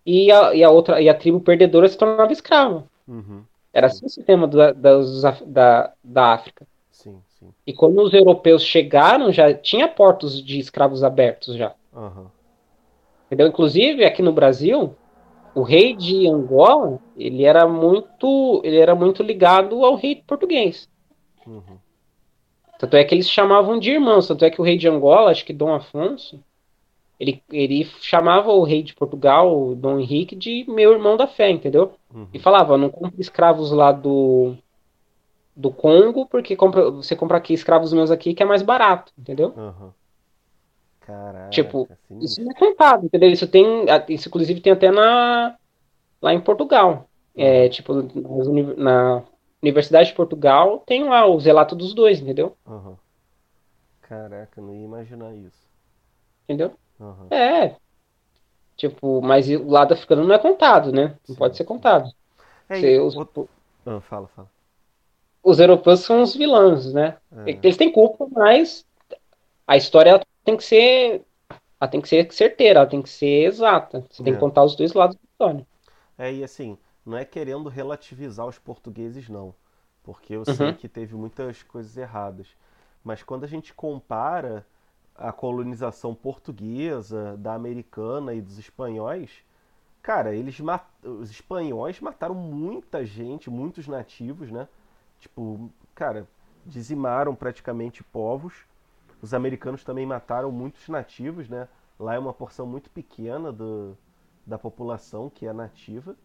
e 0.07 0.31
a, 0.31 0.55
e 0.55 0.63
a 0.63 0.69
outra 0.69 1.01
e 1.01 1.09
a 1.09 1.13
tribo 1.13 1.41
perdedora 1.41 1.85
se 1.89 1.97
tornava 1.97 2.31
escrava. 2.31 2.85
Uhum. 3.05 3.43
Era 3.73 3.87
assim 3.87 4.05
o 4.05 4.09
sistema 4.09 4.47
da, 4.47 4.71
da, 4.71 5.93
da 6.01 6.33
África. 6.33 6.65
Sim, 6.89 7.19
sim. 7.27 7.49
E 7.65 7.73
quando 7.73 8.01
os 8.01 8.13
europeus 8.13 8.63
chegaram, 8.63 9.33
já 9.33 9.53
tinha 9.53 9.85
portos 9.85 10.41
de 10.41 10.59
escravos 10.59 11.03
abertos 11.03 11.57
já. 11.57 11.75
Uhum. 11.93 12.27
Entendeu? 13.25 13.47
Inclusive, 13.47 14.05
aqui 14.05 14.21
no 14.21 14.31
Brasil, 14.31 14.95
o 15.53 15.61
rei 15.61 15.93
de 15.93 16.25
Angola, 16.25 16.99
ele 17.17 17.43
era 17.43 17.67
muito, 17.67 18.61
ele 18.63 18.77
era 18.77 18.95
muito 18.95 19.21
ligado 19.21 19.83
ao 19.83 19.95
rei 19.95 20.23
português. 20.25 20.87
Uhum. 21.45 21.77
Tanto 22.79 22.95
é 22.95 23.03
que 23.03 23.13
eles 23.13 23.29
chamavam 23.29 23.77
de 23.77 23.91
irmãos. 23.91 24.27
Tanto 24.27 24.45
é 24.45 24.49
que 24.49 24.61
o 24.61 24.63
rei 24.63 24.77
de 24.77 24.87
Angola, 24.87 25.31
acho 25.31 25.43
que 25.43 25.51
Dom 25.51 25.73
Afonso, 25.73 26.39
ele, 27.19 27.43
ele 27.51 27.83
chamava 28.01 28.51
o 28.51 28.63
rei 28.63 28.83
de 28.83 28.93
Portugal, 28.93 29.69
o 29.69 29.75
Dom 29.75 29.99
Henrique, 29.99 30.35
de 30.35 30.65
meu 30.67 30.91
irmão 30.91 31.17
da 31.17 31.27
fé, 31.27 31.49
entendeu? 31.49 31.93
Uhum. 32.13 32.27
E 32.33 32.39
falava, 32.39 32.77
não 32.77 32.89
compre 32.89 33.19
escravos 33.19 33.71
lá 33.71 33.91
do, 33.91 34.55
do 35.55 35.71
Congo, 35.71 36.27
porque 36.27 36.55
compra, 36.55 36.91
você 36.91 37.15
compra 37.15 37.37
aqui 37.37 37.53
escravos 37.53 37.91
meus 37.91 38.11
aqui 38.11 38.33
que 38.33 38.43
é 38.43 38.45
mais 38.45 38.61
barato, 38.61 39.11
entendeu? 39.17 39.53
Uhum. 39.57 39.91
Caraca, 41.01 41.49
tipo, 41.49 41.87
assim... 41.89 42.19
isso 42.19 42.43
não 42.43 42.51
é 42.51 42.53
contado, 42.53 43.05
entendeu? 43.05 43.29
Isso 43.31 43.47
tem, 43.47 43.85
isso 44.09 44.27
inclusive 44.27 44.61
tem 44.61 44.73
até 44.73 44.91
na 44.91 45.55
lá 46.21 46.33
em 46.33 46.41
Portugal. 46.41 47.09
É, 47.35 47.63
uhum. 47.63 47.69
tipo, 47.69 47.93
na 48.77 49.23
Universidade 49.61 50.09
de 50.09 50.15
Portugal 50.15 50.83
tem 50.85 51.03
lá 51.05 51.25
o 51.25 51.37
relato 51.37 51.75
dos 51.75 51.93
dois, 51.93 52.19
entendeu? 52.19 52.55
Uhum. 52.67 52.95
Caraca, 54.01 54.61
não 54.61 54.73
ia 54.73 54.85
imaginar 54.85 55.33
isso. 55.33 55.67
Entendeu? 56.43 56.73
Uhum. 56.99 57.27
É. 57.29 57.75
Tipo, 58.75 59.21
mas 59.21 59.49
o 59.49 59.67
lado 59.67 59.93
africano 59.93 60.23
não 60.23 60.35
é 60.35 60.39
contado, 60.39 60.91
né? 60.91 61.15
Não 61.27 61.33
sim, 61.33 61.35
pode 61.35 61.57
ser 61.57 61.63
contado. 61.63 62.11
É, 62.69 62.99
os... 62.99 63.15
ah, 63.17 64.01
fala, 64.01 64.27
fala. 64.27 64.49
Os 65.43 65.59
europeus 65.59 66.01
são 66.01 66.21
os 66.21 66.35
vilões, 66.35 66.93
né? 66.93 67.17
É. 67.45 67.51
Eles 67.51 67.77
têm 67.77 67.91
culpa, 67.91 68.27
mas 68.29 68.85
a 69.65 69.77
história 69.77 70.21
tem 70.43 70.55
que 70.55 70.63
ser. 70.63 71.23
Ela 71.79 71.89
tem 71.89 72.01
que 72.01 72.09
ser 72.09 72.31
certeira, 72.33 72.79
ela 72.79 72.89
tem 72.89 73.01
que 73.01 73.09
ser 73.09 73.45
exata. 73.45 74.05
Você 74.09 74.23
tem 74.23 74.33
que 74.33 74.37
é. 74.37 74.39
contar 74.39 74.63
os 74.63 74.75
dois 74.75 74.93
lados 74.93 75.15
da 75.15 75.21
história. 75.31 75.67
É, 76.17 76.33
e 76.33 76.43
assim, 76.43 76.77
não 77.05 77.17
é 77.17 77.23
querendo 77.23 77.69
relativizar 77.69 78.45
os 78.47 78.57
portugueses, 78.57 79.29
não. 79.29 79.53
Porque 80.03 80.35
eu 80.35 80.43
uhum. 80.47 80.55
sei 80.55 80.73
que 80.73 80.87
teve 80.87 81.15
muitas 81.15 81.63
coisas 81.63 81.95
erradas. 81.95 82.47
Mas 83.03 83.23
quando 83.23 83.43
a 83.43 83.47
gente 83.47 83.73
compara 83.73 84.65
a 85.17 85.31
colonização 85.31 86.13
portuguesa, 86.13 87.35
da 87.37 87.53
americana 87.53 88.33
e 88.33 88.41
dos 88.41 88.57
espanhóis, 88.59 89.43
cara, 90.01 90.35
eles 90.35 90.59
mat... 90.59 90.83
os 91.03 91.29
espanhóis 91.31 91.99
mataram 91.99 92.35
muita 92.35 93.05
gente, 93.05 93.49
muitos 93.49 93.87
nativos, 93.87 94.51
né? 94.51 94.67
Tipo, 95.19 95.69
cara, 95.95 96.27
dizimaram 96.65 97.33
praticamente 97.35 98.03
povos. 98.03 98.53
Os 99.21 99.33
americanos 99.33 99.83
também 99.83 100.05
mataram 100.05 100.51
muitos 100.51 100.87
nativos, 100.87 101.49
né? 101.49 101.67
Lá 101.99 102.13
é 102.13 102.19
uma 102.19 102.33
porção 102.33 102.67
muito 102.67 102.89
pequena 102.89 103.51
do, 103.51 103.97
da 104.45 104.57
população 104.57 105.29
que 105.29 105.47
é 105.47 105.53
nativa. 105.53 106.15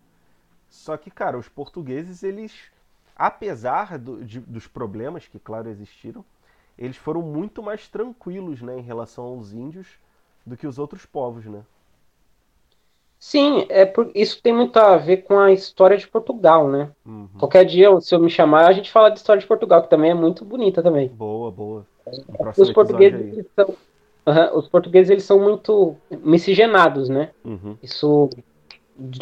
Só 0.69 0.97
que, 0.97 1.11
cara, 1.11 1.39
os 1.39 1.49
portugueses, 1.49 2.23
eles, 2.23 2.71
apesar 3.17 3.99
do, 3.99 4.25
de, 4.25 4.41
dos 4.41 4.67
problemas 4.67 5.27
que, 5.27 5.39
claro, 5.39 5.69
existiram, 5.69 6.25
eles 6.85 6.97
foram 6.97 7.23
muito 7.23 7.63
mais 7.63 7.89
tranquilos, 7.89 8.61
né, 8.61 8.79
em 8.79 8.83
relação 8.83 9.25
aos 9.25 9.53
índios 9.53 9.87
do 10.45 10.57
que 10.57 10.67
os 10.67 10.79
outros 10.79 11.07
povos, 11.07 11.45
né? 11.47 11.63
Sim, 13.19 13.67
é 13.69 13.87
por, 13.87 14.11
isso 14.17 14.43
tem 14.43 14.53
muito 14.53 14.77
a 14.77 14.97
ver 14.97 15.19
com 15.19 15.39
a 15.39 15.53
história 15.53 15.97
de 15.97 16.09
Portugal, 16.09 16.69
né? 16.69 16.91
Uhum. 17.07 17.29
Qualquer 17.39 17.65
dia, 17.65 17.89
se 18.01 18.13
eu 18.13 18.19
me 18.19 18.29
chamar, 18.29 18.67
a 18.67 18.73
gente 18.73 18.91
fala 18.91 19.11
de 19.11 19.19
história 19.19 19.41
de 19.41 19.47
Portugal, 19.47 19.81
que 19.81 19.89
também 19.89 20.11
é 20.11 20.15
muito 20.15 20.45
bonita 20.45 20.83
também. 20.83 21.07
Boa, 21.07 21.49
boa. 21.53 21.87
Os 22.59 22.73
portugueses, 22.73 23.47
são, 23.55 23.69
uh, 24.27 24.59
os 24.59 24.67
portugueses 24.67 25.09
eles 25.09 25.23
são 25.23 25.39
muito 25.39 25.95
miscigenados, 26.11 27.09
né? 27.09 27.31
Uhum. 27.45 27.77
Isso 27.81 28.29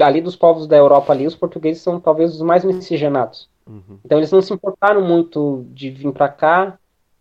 ali 0.00 0.22
dos 0.22 0.34
povos 0.34 0.66
da 0.66 0.78
Europa 0.78 1.12
ali, 1.12 1.26
os 1.26 1.36
portugueses 1.36 1.82
são 1.82 2.00
talvez 2.00 2.34
os 2.34 2.40
mais 2.40 2.64
miscigenados. 2.64 3.50
Uhum. 3.66 3.98
Então 4.02 4.16
eles 4.16 4.32
não 4.32 4.40
se 4.40 4.54
importaram 4.54 5.02
muito 5.02 5.66
de 5.74 5.90
vir 5.90 6.10
para 6.12 6.30
cá, 6.30 6.78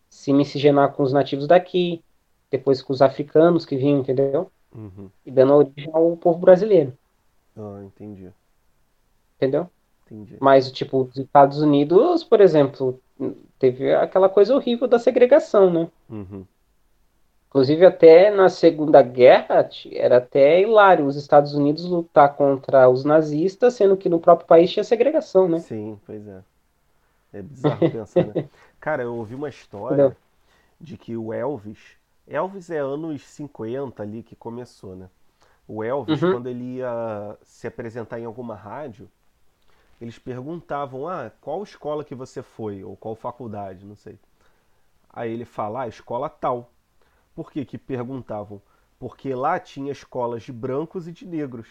se 0.10 0.34
miscigenar 0.34 0.94
com 0.94 1.04
os 1.04 1.14
nativos 1.14 1.48
daqui, 1.48 2.02
depois 2.50 2.82
com 2.82 2.92
os 2.92 3.02
africanos 3.02 3.66
que 3.66 3.78
vinham, 3.78 4.00
entendeu? 4.00 4.52
Uhum. 4.74 5.10
E 5.26 5.32
dando 5.32 5.54
origem 5.54 5.90
ao 5.94 6.18
povo 6.18 6.40
brasileiro. 6.40 6.94
Ah, 7.56 7.82
entendi. 7.84 8.30
Entendeu? 9.38 9.70
Entendi. 10.06 10.38
Mas, 10.40 10.72
tipo, 10.72 11.04
os 11.04 11.18
Estados 11.18 11.62
Unidos, 11.62 12.24
por 12.24 12.42
exemplo, 12.42 13.00
teve 13.60 13.94
aquela 13.94 14.28
coisa 14.28 14.56
horrível 14.56 14.88
da 14.88 14.98
segregação, 14.98 15.72
né? 15.72 15.88
Uhum. 16.10 16.46
Inclusive, 17.50 17.86
até 17.86 18.30
na 18.30 18.48
Segunda 18.48 19.02
Guerra, 19.02 19.68
era 19.92 20.18
até 20.18 20.62
hilário 20.62 21.06
os 21.06 21.16
Estados 21.16 21.54
Unidos 21.56 21.84
lutar 21.86 22.36
contra 22.36 22.88
os 22.88 23.04
nazistas, 23.04 23.74
sendo 23.74 23.98
que 23.98 24.08
no 24.08 24.20
próprio 24.20 24.48
país 24.48 24.72
tinha 24.72 24.84
segregação, 24.84 25.48
né? 25.48 25.60
Sim, 25.60 26.00
pois 26.06 26.28
é. 26.28 26.42
É 27.34 27.42
bizarro 27.42 27.90
pensar, 27.92 28.26
né? 28.28 28.48
Cara, 28.80 29.04
eu 29.04 29.16
ouvi 29.16 29.36
uma 29.36 29.50
história 29.50 30.16
de 30.80 30.98
que 30.98 31.18
o 31.18 31.34
Elvis. 31.34 31.98
Elvis 32.28 32.70
é 32.70 32.78
anos 32.78 33.22
50 33.24 34.02
ali 34.02 34.24
que 34.24 34.36
começou, 34.36 34.96
né? 34.96 35.10
O 35.68 35.84
Elvis, 35.84 36.22
uhum. 36.22 36.34
quando 36.34 36.48
ele 36.48 36.78
ia 36.78 37.38
se 37.44 37.68
apresentar 37.68 38.20
em 38.20 38.26
alguma 38.26 38.56
rádio, 38.56 39.10
eles 40.00 40.18
perguntavam: 40.18 41.08
Ah, 41.08 41.32
qual 41.42 41.62
escola 41.62 42.04
que 42.04 42.16
você 42.16 42.42
foi? 42.42 42.84
Ou 42.84 42.96
qual 42.96 43.16
faculdade? 43.16 43.86
Não 43.86 43.96
sei. 43.96 44.18
Aí 45.10 45.32
ele 45.32 45.46
fala: 45.46 45.82
Ah, 45.82 45.88
escola 45.88 46.30
tal. 46.30 46.72
Por 47.36 47.52
que, 47.52 47.66
que 47.66 47.78
perguntavam? 47.78 48.62
Porque 48.98 49.34
lá 49.34 49.60
tinha 49.60 49.92
escolas 49.92 50.44
de 50.44 50.52
brancos 50.52 51.08
e 51.08 51.12
de 51.12 51.26
negros. 51.26 51.68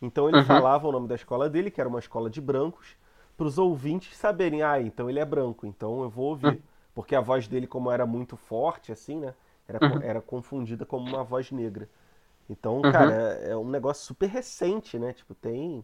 Então 0.00 0.28
ele 0.28 0.38
uhum. 0.38 0.44
falava 0.44 0.88
o 0.88 0.92
nome 0.92 1.08
da 1.08 1.14
escola 1.14 1.48
dele, 1.48 1.70
que 1.70 1.80
era 1.80 1.88
uma 1.88 1.98
escola 1.98 2.30
de 2.30 2.40
brancos, 2.40 2.96
para 3.40 3.46
os 3.46 3.56
ouvintes 3.56 4.18
saberem, 4.18 4.62
ah, 4.62 4.78
então 4.82 5.08
ele 5.08 5.18
é 5.18 5.24
branco, 5.24 5.66
então 5.66 6.02
eu 6.02 6.10
vou 6.10 6.26
ouvir. 6.26 6.46
Uhum. 6.46 6.60
Porque 6.94 7.14
a 7.14 7.22
voz 7.22 7.48
dele, 7.48 7.66
como 7.66 7.90
era 7.90 8.04
muito 8.04 8.36
forte, 8.36 8.92
assim, 8.92 9.16
né? 9.16 9.32
Era, 9.66 9.82
uhum. 9.82 10.02
era 10.02 10.20
confundida 10.20 10.84
como 10.84 11.08
uma 11.08 11.24
voz 11.24 11.50
negra. 11.50 11.88
Então, 12.50 12.82
uhum. 12.82 12.92
cara, 12.92 13.38
é, 13.40 13.52
é 13.52 13.56
um 13.56 13.66
negócio 13.66 14.04
super 14.04 14.28
recente, 14.28 14.98
né? 14.98 15.14
Tipo, 15.14 15.34
tem, 15.34 15.82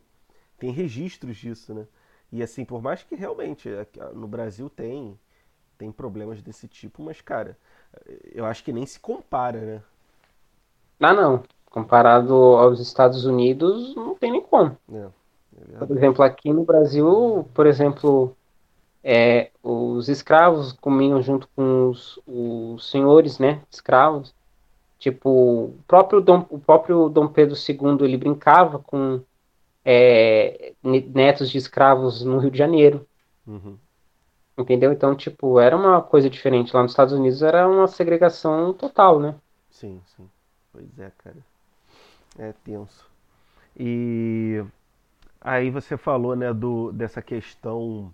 tem 0.58 0.70
registros 0.70 1.38
disso, 1.38 1.72
né? 1.72 1.86
E 2.30 2.42
assim, 2.42 2.62
por 2.62 2.82
mais 2.82 3.02
que 3.02 3.14
realmente 3.14 3.70
no 4.12 4.28
Brasil 4.28 4.68
tem, 4.68 5.18
tem 5.78 5.90
problemas 5.90 6.42
desse 6.42 6.68
tipo, 6.68 7.02
mas, 7.02 7.22
cara, 7.22 7.56
eu 8.34 8.44
acho 8.44 8.62
que 8.62 8.72
nem 8.72 8.84
se 8.84 9.00
compara, 9.00 9.60
né? 9.62 9.82
Ah, 11.00 11.14
não. 11.14 11.42
Comparado 11.70 12.34
aos 12.34 12.80
Estados 12.80 13.24
Unidos, 13.24 13.96
não 13.96 14.14
tem 14.14 14.30
nem 14.30 14.42
como. 14.42 14.76
É, 14.92 14.98
é 14.98 15.08
por 15.78 15.96
exemplo, 15.96 16.22
aqui 16.22 16.52
no 16.52 16.64
Brasil, 16.64 17.48
por 17.54 17.66
exemplo, 17.66 18.36
é, 19.02 19.50
os 19.62 20.08
escravos 20.08 20.72
comiam 20.72 21.20
junto 21.22 21.48
com 21.54 21.90
os, 21.90 22.20
os 22.26 22.90
senhores, 22.90 23.38
né? 23.38 23.62
Escravos. 23.70 24.34
Tipo, 24.98 25.30
o 25.30 25.78
próprio 25.86 26.20
Dom, 26.20 26.46
o 26.50 26.58
próprio 26.58 27.08
Dom 27.08 27.28
Pedro 27.28 27.54
II, 27.56 28.04
ele 28.04 28.16
brincava 28.16 28.78
com 28.78 29.20
é, 29.84 30.72
netos 30.82 31.50
de 31.50 31.58
escravos 31.58 32.24
no 32.24 32.38
Rio 32.38 32.50
de 32.50 32.58
Janeiro. 32.58 33.06
Uhum. 33.46 33.76
Entendeu? 34.58 34.90
Então, 34.90 35.14
tipo, 35.14 35.60
era 35.60 35.76
uma 35.76 36.02
coisa 36.02 36.30
diferente. 36.30 36.74
Lá 36.74 36.82
nos 36.82 36.92
Estados 36.92 37.12
Unidos 37.12 37.42
era 37.42 37.68
uma 37.68 37.86
segregação 37.86 38.72
total, 38.72 39.20
né? 39.20 39.34
Sim, 39.70 40.00
sim. 40.16 40.28
Pois 40.72 40.98
é, 40.98 41.12
cara. 41.18 41.36
É 42.38 42.52
tenso. 42.64 43.06
E 43.78 44.64
aí 45.46 45.70
você 45.70 45.96
falou, 45.96 46.36
né, 46.36 46.52
do, 46.52 46.92
dessa 46.92 47.22
questão 47.22 48.12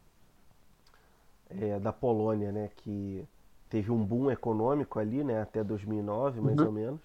é, 1.50 1.78
da 1.78 1.92
Polônia, 1.92 2.52
né, 2.52 2.70
que 2.76 3.24
teve 3.68 3.90
um 3.90 4.04
boom 4.04 4.30
econômico 4.30 4.98
ali, 4.98 5.24
né, 5.24 5.42
até 5.42 5.64
2009, 5.64 6.40
mais 6.40 6.58
uhum. 6.58 6.66
ou 6.66 6.72
menos. 6.72 7.00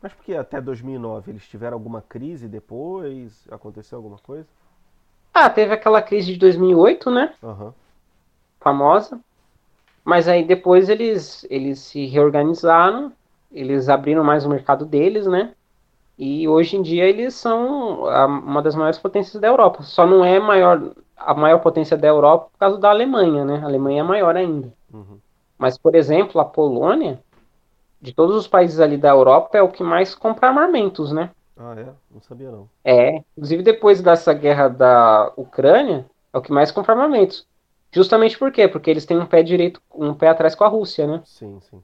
Mas 0.00 0.12
por 0.12 0.24
que 0.24 0.34
até 0.34 0.60
2009? 0.60 1.32
Eles 1.32 1.48
tiveram 1.48 1.74
alguma 1.76 2.00
crise 2.00 2.46
depois? 2.46 3.46
Aconteceu 3.50 3.98
alguma 3.98 4.18
coisa? 4.18 4.46
Ah, 5.34 5.50
teve 5.50 5.74
aquela 5.74 6.00
crise 6.00 6.32
de 6.32 6.38
2008, 6.38 7.10
né? 7.10 7.34
Uhum 7.42 7.72
famosa. 8.60 9.20
Mas 10.04 10.28
aí 10.28 10.44
depois 10.44 10.88
eles, 10.88 11.46
eles 11.50 11.80
se 11.80 12.06
reorganizaram, 12.06 13.12
eles 13.52 13.88
abriram 13.88 14.24
mais 14.24 14.44
o 14.44 14.48
mercado 14.48 14.84
deles, 14.84 15.26
né? 15.26 15.54
E 16.18 16.48
hoje 16.48 16.76
em 16.76 16.82
dia 16.82 17.04
eles 17.04 17.34
são 17.34 18.02
uma 18.02 18.60
das 18.60 18.74
maiores 18.74 18.98
potências 18.98 19.40
da 19.40 19.46
Europa. 19.46 19.82
Só 19.84 20.04
não 20.04 20.24
é 20.24 20.40
maior, 20.40 20.90
a 21.16 21.32
maior 21.32 21.60
potência 21.60 21.96
da 21.96 22.08
Europa 22.08 22.48
por 22.52 22.58
causa 22.58 22.78
da 22.78 22.90
Alemanha, 22.90 23.44
né? 23.44 23.60
A 23.62 23.66
Alemanha 23.66 24.00
é 24.00 24.04
maior 24.04 24.36
ainda. 24.36 24.72
Uhum. 24.92 25.18
Mas, 25.56 25.78
por 25.78 25.94
exemplo, 25.94 26.40
a 26.40 26.44
Polônia, 26.44 27.22
de 28.02 28.12
todos 28.12 28.34
os 28.34 28.48
países 28.48 28.80
ali 28.80 28.96
da 28.96 29.10
Europa, 29.10 29.56
é 29.56 29.62
o 29.62 29.68
que 29.68 29.84
mais 29.84 30.12
compra 30.14 30.48
armamentos, 30.48 31.12
né? 31.12 31.30
Ah, 31.56 31.74
é? 31.76 31.86
Não 32.10 32.20
sabia 32.20 32.50
não. 32.50 32.68
É, 32.84 33.22
inclusive 33.36 33.62
depois 33.62 34.00
dessa 34.00 34.32
guerra 34.32 34.68
da 34.68 35.32
Ucrânia, 35.36 36.04
é 36.32 36.38
o 36.38 36.42
que 36.42 36.52
mais 36.52 36.72
compra 36.72 36.94
armamentos. 36.94 37.46
Justamente 37.92 38.36
por 38.36 38.50
quê? 38.52 38.66
Porque 38.68 38.90
eles 38.90 39.06
têm 39.06 39.18
um 39.18 39.26
pé 39.26 39.42
direito, 39.42 39.80
um 39.94 40.14
pé 40.14 40.28
atrás 40.28 40.54
com 40.54 40.64
a 40.64 40.68
Rússia, 40.68 41.06
né? 41.06 41.22
Sim, 41.24 41.58
sim. 41.60 41.82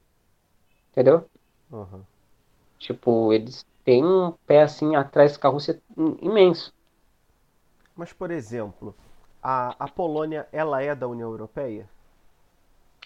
Entendeu? 0.93 1.25
Uhum. 1.73 2.03
Tipo, 2.79 3.33
eles 3.33 3.65
têm 3.85 4.05
um 4.05 4.33
pé 4.47 4.63
assim 4.63 4.97
atrás 4.97 5.37
com 5.37 5.47
a 5.47 5.51
Rússia 5.51 5.81
imenso. 6.21 6.73
Mas, 7.97 8.13
por 8.13 8.31
exemplo, 8.31 8.95
a, 9.43 9.75
a 9.79 9.89
Polônia, 9.89 10.49
ela 10.51 10.83
é 10.83 10.95
da 10.95 11.07
União 11.07 11.31
Europeia? 11.31 11.89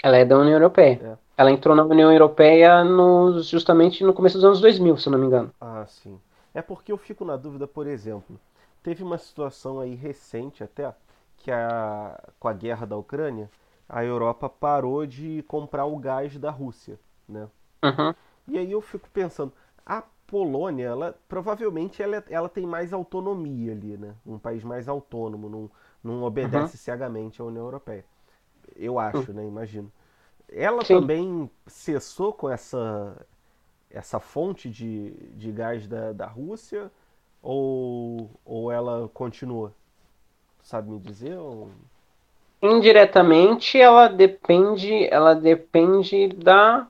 Ela 0.02 0.16
é 0.18 0.24
da 0.24 0.38
União 0.38 0.54
Europeia. 0.54 1.00
É. 1.02 1.18
Ela 1.36 1.50
entrou 1.50 1.74
na 1.74 1.84
União 1.84 2.10
Europeia 2.12 2.82
no, 2.84 3.40
justamente 3.42 4.02
no 4.04 4.14
começo 4.14 4.36
dos 4.36 4.44
anos 4.44 4.60
2000, 4.60 4.96
se 4.96 5.10
não 5.10 5.18
me 5.18 5.26
engano. 5.26 5.52
Ah, 5.60 5.84
sim. 5.86 6.18
É 6.54 6.62
porque 6.62 6.90
eu 6.90 6.96
fico 6.96 7.24
na 7.24 7.36
dúvida, 7.36 7.66
por 7.66 7.86
exemplo, 7.86 8.38
teve 8.82 9.02
uma 9.02 9.18
situação 9.18 9.80
aí 9.80 9.94
recente 9.94 10.64
até, 10.64 10.92
que 11.36 11.50
a, 11.50 12.20
com 12.38 12.48
a 12.48 12.52
guerra 12.52 12.86
da 12.86 12.96
Ucrânia, 12.96 13.50
a 13.88 14.04
Europa 14.04 14.48
parou 14.48 15.06
de 15.06 15.44
comprar 15.46 15.84
o 15.86 15.96
gás 15.96 16.36
da 16.38 16.50
Rússia, 16.50 16.98
né? 17.28 17.48
Uhum. 17.84 18.14
E 18.48 18.58
aí 18.58 18.72
eu 18.72 18.80
fico 18.80 19.08
pensando, 19.10 19.52
a 19.84 20.02
Polônia, 20.28 20.84
ela 20.84 21.18
provavelmente 21.28 22.00
ela, 22.00 22.22
ela 22.28 22.48
tem 22.48 22.64
mais 22.64 22.92
autonomia 22.92 23.72
ali, 23.72 23.96
né? 23.96 24.14
Um 24.24 24.38
país 24.38 24.62
mais 24.62 24.88
autônomo, 24.88 25.48
não, 25.48 25.70
não 26.04 26.22
obedece 26.22 26.76
uhum. 26.76 26.80
cegamente 26.80 27.42
à 27.42 27.44
União 27.44 27.64
Europeia. 27.64 28.04
Eu 28.76 28.98
acho, 28.98 29.30
uhum. 29.30 29.34
né? 29.34 29.44
Imagino. 29.44 29.90
Ela 30.48 30.84
Sim. 30.84 31.00
também 31.00 31.50
cessou 31.66 32.32
com 32.32 32.48
essa 32.48 33.16
essa 33.90 34.20
fonte 34.20 34.68
de, 34.68 35.10
de 35.34 35.50
gás 35.50 35.88
da, 35.88 36.12
da 36.12 36.26
Rússia 36.26 36.92
ou, 37.42 38.30
ou 38.44 38.70
ela 38.70 39.08
continua? 39.14 39.72
sabe 40.68 40.90
me 40.90 40.98
dizer? 40.98 41.36
Ou... 41.38 41.70
Indiretamente, 42.60 43.80
ela 43.80 44.08
depende, 44.08 45.06
ela 45.10 45.34
depende 45.34 46.28
da 46.28 46.86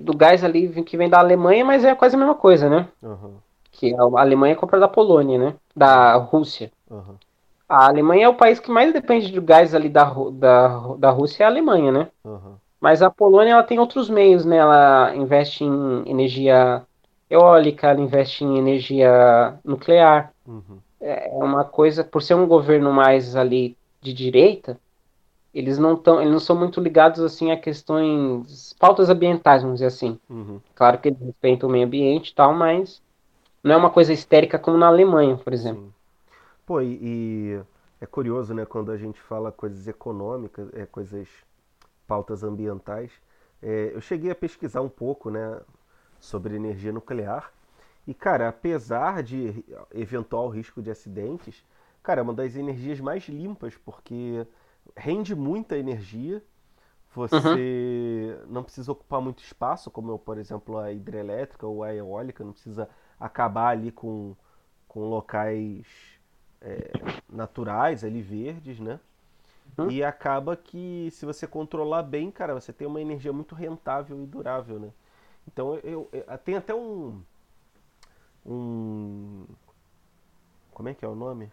do 0.00 0.16
gás 0.16 0.42
ali 0.42 0.82
que 0.82 0.96
vem 0.96 1.08
da 1.08 1.18
Alemanha, 1.18 1.64
mas 1.64 1.84
é 1.84 1.94
quase 1.94 2.16
a 2.16 2.18
mesma 2.18 2.34
coisa, 2.34 2.68
né? 2.68 2.88
Uhum. 3.02 3.34
Que 3.70 3.94
a 3.94 4.20
Alemanha 4.20 4.56
compra 4.56 4.78
da 4.78 4.88
Polônia, 4.88 5.38
né? 5.38 5.54
Da 5.74 6.14
Rússia. 6.14 6.70
Uhum. 6.90 7.16
A 7.68 7.86
Alemanha 7.86 8.26
é 8.26 8.28
o 8.28 8.34
país 8.34 8.60
que 8.60 8.70
mais 8.70 8.92
depende 8.92 9.32
do 9.32 9.42
gás 9.42 9.74
ali 9.74 9.88
da, 9.88 10.04
da, 10.32 10.68
da 10.98 11.10
Rússia, 11.10 11.42
é 11.42 11.46
a 11.46 11.48
Alemanha, 11.50 11.90
né? 11.90 12.08
Uhum. 12.24 12.54
Mas 12.80 13.02
a 13.02 13.10
Polônia 13.10 13.52
ela 13.52 13.62
tem 13.62 13.78
outros 13.78 14.08
meios, 14.08 14.44
né? 14.44 14.56
Ela 14.56 15.14
investe 15.16 15.64
em 15.64 16.04
energia 16.06 16.82
eólica, 17.28 17.88
ela 17.88 18.00
investe 18.00 18.44
em 18.44 18.58
energia 18.58 19.54
nuclear. 19.64 20.32
Uhum 20.46 20.78
é 21.04 21.28
uma 21.34 21.64
coisa, 21.64 22.02
por 22.02 22.22
ser 22.22 22.34
um 22.34 22.46
governo 22.46 22.90
mais 22.90 23.36
ali 23.36 23.76
de 24.00 24.12
direita, 24.14 24.78
eles 25.54 25.78
não 25.78 25.94
estão, 25.94 26.20
eles 26.20 26.32
não 26.32 26.40
são 26.40 26.56
muito 26.56 26.80
ligados 26.80 27.20
assim 27.20 27.50
a 27.50 27.56
questões, 27.56 28.72
pautas 28.74 29.08
ambientais, 29.08 29.62
vamos 29.62 29.76
dizer 29.76 29.86
assim. 29.86 30.18
Uhum. 30.28 30.60
Claro 30.74 30.98
que 30.98 31.08
eles 31.08 31.20
respeitam 31.20 31.68
o 31.68 31.72
meio 31.72 31.86
ambiente 31.86 32.30
e 32.30 32.34
tal, 32.34 32.52
mas 32.52 33.02
não 33.62 33.74
é 33.74 33.76
uma 33.76 33.90
coisa 33.90 34.12
histérica 34.12 34.58
como 34.58 34.76
na 34.76 34.88
Alemanha, 34.88 35.36
por 35.36 35.52
exemplo. 35.52 35.84
Sim. 35.84 35.92
Pô, 36.66 36.80
e, 36.80 36.98
e, 37.00 37.60
é 38.00 38.06
curioso, 38.06 38.54
né, 38.54 38.64
quando 38.64 38.90
a 38.90 38.96
gente 38.96 39.20
fala 39.20 39.52
coisas 39.52 39.86
econômicas, 39.86 40.68
é, 40.74 40.86
coisas, 40.86 41.28
pautas 42.06 42.42
ambientais. 42.42 43.10
É, 43.62 43.92
eu 43.94 44.00
cheguei 44.00 44.30
a 44.30 44.34
pesquisar 44.34 44.80
um 44.80 44.88
pouco, 44.88 45.30
né, 45.30 45.60
sobre 46.20 46.56
energia 46.56 46.90
nuclear 46.90 47.52
e, 48.06 48.12
cara, 48.12 48.48
apesar 48.48 49.22
de 49.22 49.64
eventual 49.94 50.48
risco 50.48 50.82
de 50.82 50.90
acidentes, 50.90 51.64
cara, 52.02 52.20
é 52.20 52.22
uma 52.22 52.34
das 52.34 52.54
energias 52.54 53.00
mais 53.00 53.28
limpas, 53.28 53.76
porque 53.76 54.46
rende 54.96 55.34
muita 55.34 55.76
energia, 55.76 56.42
você 57.14 58.38
uhum. 58.42 58.52
não 58.52 58.64
precisa 58.64 58.90
ocupar 58.90 59.20
muito 59.20 59.42
espaço, 59.42 59.90
como, 59.90 60.18
por 60.18 60.38
exemplo, 60.38 60.78
a 60.78 60.92
hidrelétrica 60.92 61.66
ou 61.66 61.84
a 61.84 61.94
eólica, 61.94 62.42
não 62.42 62.52
precisa 62.52 62.88
acabar 63.18 63.68
ali 63.68 63.92
com, 63.92 64.34
com 64.88 65.08
locais 65.08 65.86
é, 66.60 66.90
naturais, 67.28 68.02
ali 68.04 68.20
verdes, 68.20 68.80
né? 68.80 68.98
Uhum. 69.78 69.90
E 69.90 70.02
acaba 70.02 70.56
que, 70.56 71.08
se 71.12 71.24
você 71.24 71.46
controlar 71.46 72.02
bem, 72.02 72.30
cara, 72.30 72.54
você 72.54 72.72
tem 72.72 72.86
uma 72.86 73.00
energia 73.00 73.32
muito 73.32 73.54
rentável 73.54 74.20
e 74.22 74.26
durável, 74.26 74.78
né? 74.78 74.90
Então, 75.46 75.76
eu, 75.76 76.08
eu 76.12 76.38
tem 76.38 76.56
até 76.56 76.74
um 76.74 77.22
um. 78.44 79.46
Como 80.72 80.88
é 80.88 80.94
que 80.94 81.04
é 81.04 81.08
o 81.08 81.14
nome? 81.14 81.50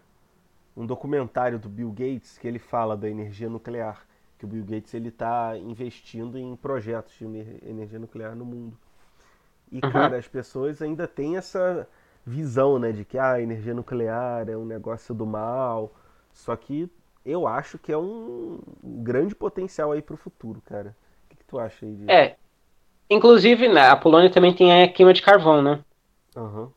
Um 0.76 0.86
documentário 0.86 1.58
do 1.58 1.68
Bill 1.68 1.90
Gates 1.90 2.38
que 2.38 2.48
ele 2.48 2.58
fala 2.58 2.96
da 2.96 3.08
energia 3.08 3.48
nuclear. 3.48 4.06
que 4.38 4.44
o 4.44 4.48
Bill 4.48 4.64
Gates 4.64 4.92
ele 4.94 5.08
está 5.08 5.56
investindo 5.56 6.38
em 6.38 6.56
projetos 6.56 7.14
de 7.14 7.24
energia 7.64 7.98
nuclear 7.98 8.34
no 8.34 8.44
mundo. 8.44 8.76
E, 9.70 9.76
uhum. 9.76 9.90
cara, 9.90 10.16
as 10.18 10.26
pessoas 10.26 10.82
ainda 10.82 11.06
têm 11.06 11.36
essa 11.36 11.88
visão, 12.24 12.78
né, 12.78 12.92
de 12.92 13.04
que 13.04 13.18
ah, 13.18 13.32
a 13.32 13.42
energia 13.42 13.74
nuclear 13.74 14.48
é 14.48 14.56
um 14.56 14.64
negócio 14.64 15.14
do 15.14 15.24
mal. 15.24 15.92
Só 16.32 16.54
que 16.56 16.90
eu 17.24 17.46
acho 17.46 17.78
que 17.78 17.92
é 17.92 17.96
um 17.96 18.60
grande 18.82 19.34
potencial 19.34 19.92
aí 19.92 20.02
para 20.02 20.14
o 20.14 20.18
futuro, 20.18 20.60
cara. 20.64 20.96
O 21.24 21.28
que, 21.30 21.36
que, 21.36 21.44
tu 21.44 21.58
acha 21.58 21.86
aí? 21.86 22.04
É. 22.08 22.36
Inclusive, 23.08 23.68
né, 23.68 23.88
a 23.88 23.96
Polônia 23.96 24.30
também 24.30 24.54
tem 24.54 24.82
a 24.82 24.92
queima 24.92 25.12
de 25.12 25.22
carvão, 25.22 25.62
né? 25.62 25.84
Uhum. 26.36 26.70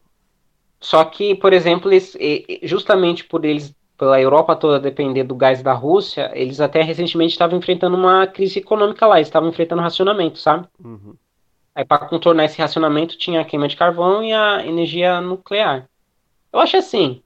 Só 0.79 1.03
que, 1.05 1.33
por 1.35 1.53
exemplo, 1.53 1.91
eles, 1.91 2.15
justamente 2.63 3.23
por 3.23 3.43
eles 3.43 3.73
pela 3.97 4.19
Europa 4.19 4.55
toda 4.55 4.79
depender 4.79 5.23
do 5.23 5.35
gás 5.35 5.61
da 5.61 5.73
Rússia, 5.73 6.31
eles 6.33 6.59
até 6.59 6.81
recentemente 6.81 7.31
estavam 7.31 7.57
enfrentando 7.57 7.95
uma 7.95 8.27
crise 8.27 8.59
econômica 8.59 9.07
lá, 9.07 9.17
eles 9.17 9.27
estavam 9.27 9.49
enfrentando 9.49 9.81
racionamento, 9.81 10.37
sabe? 10.39 10.67
Uhum. 10.83 11.15
Aí 11.73 11.83
para 11.83 12.05
contornar 12.05 12.45
esse 12.45 12.59
racionamento 12.61 13.17
tinha 13.17 13.41
a 13.41 13.45
queima 13.45 13.67
de 13.67 13.75
carvão 13.75 14.23
e 14.23 14.33
a 14.33 14.65
energia 14.65 15.19
nuclear. 15.21 15.89
Eu 16.51 16.59
acho 16.59 16.77
assim, 16.77 17.21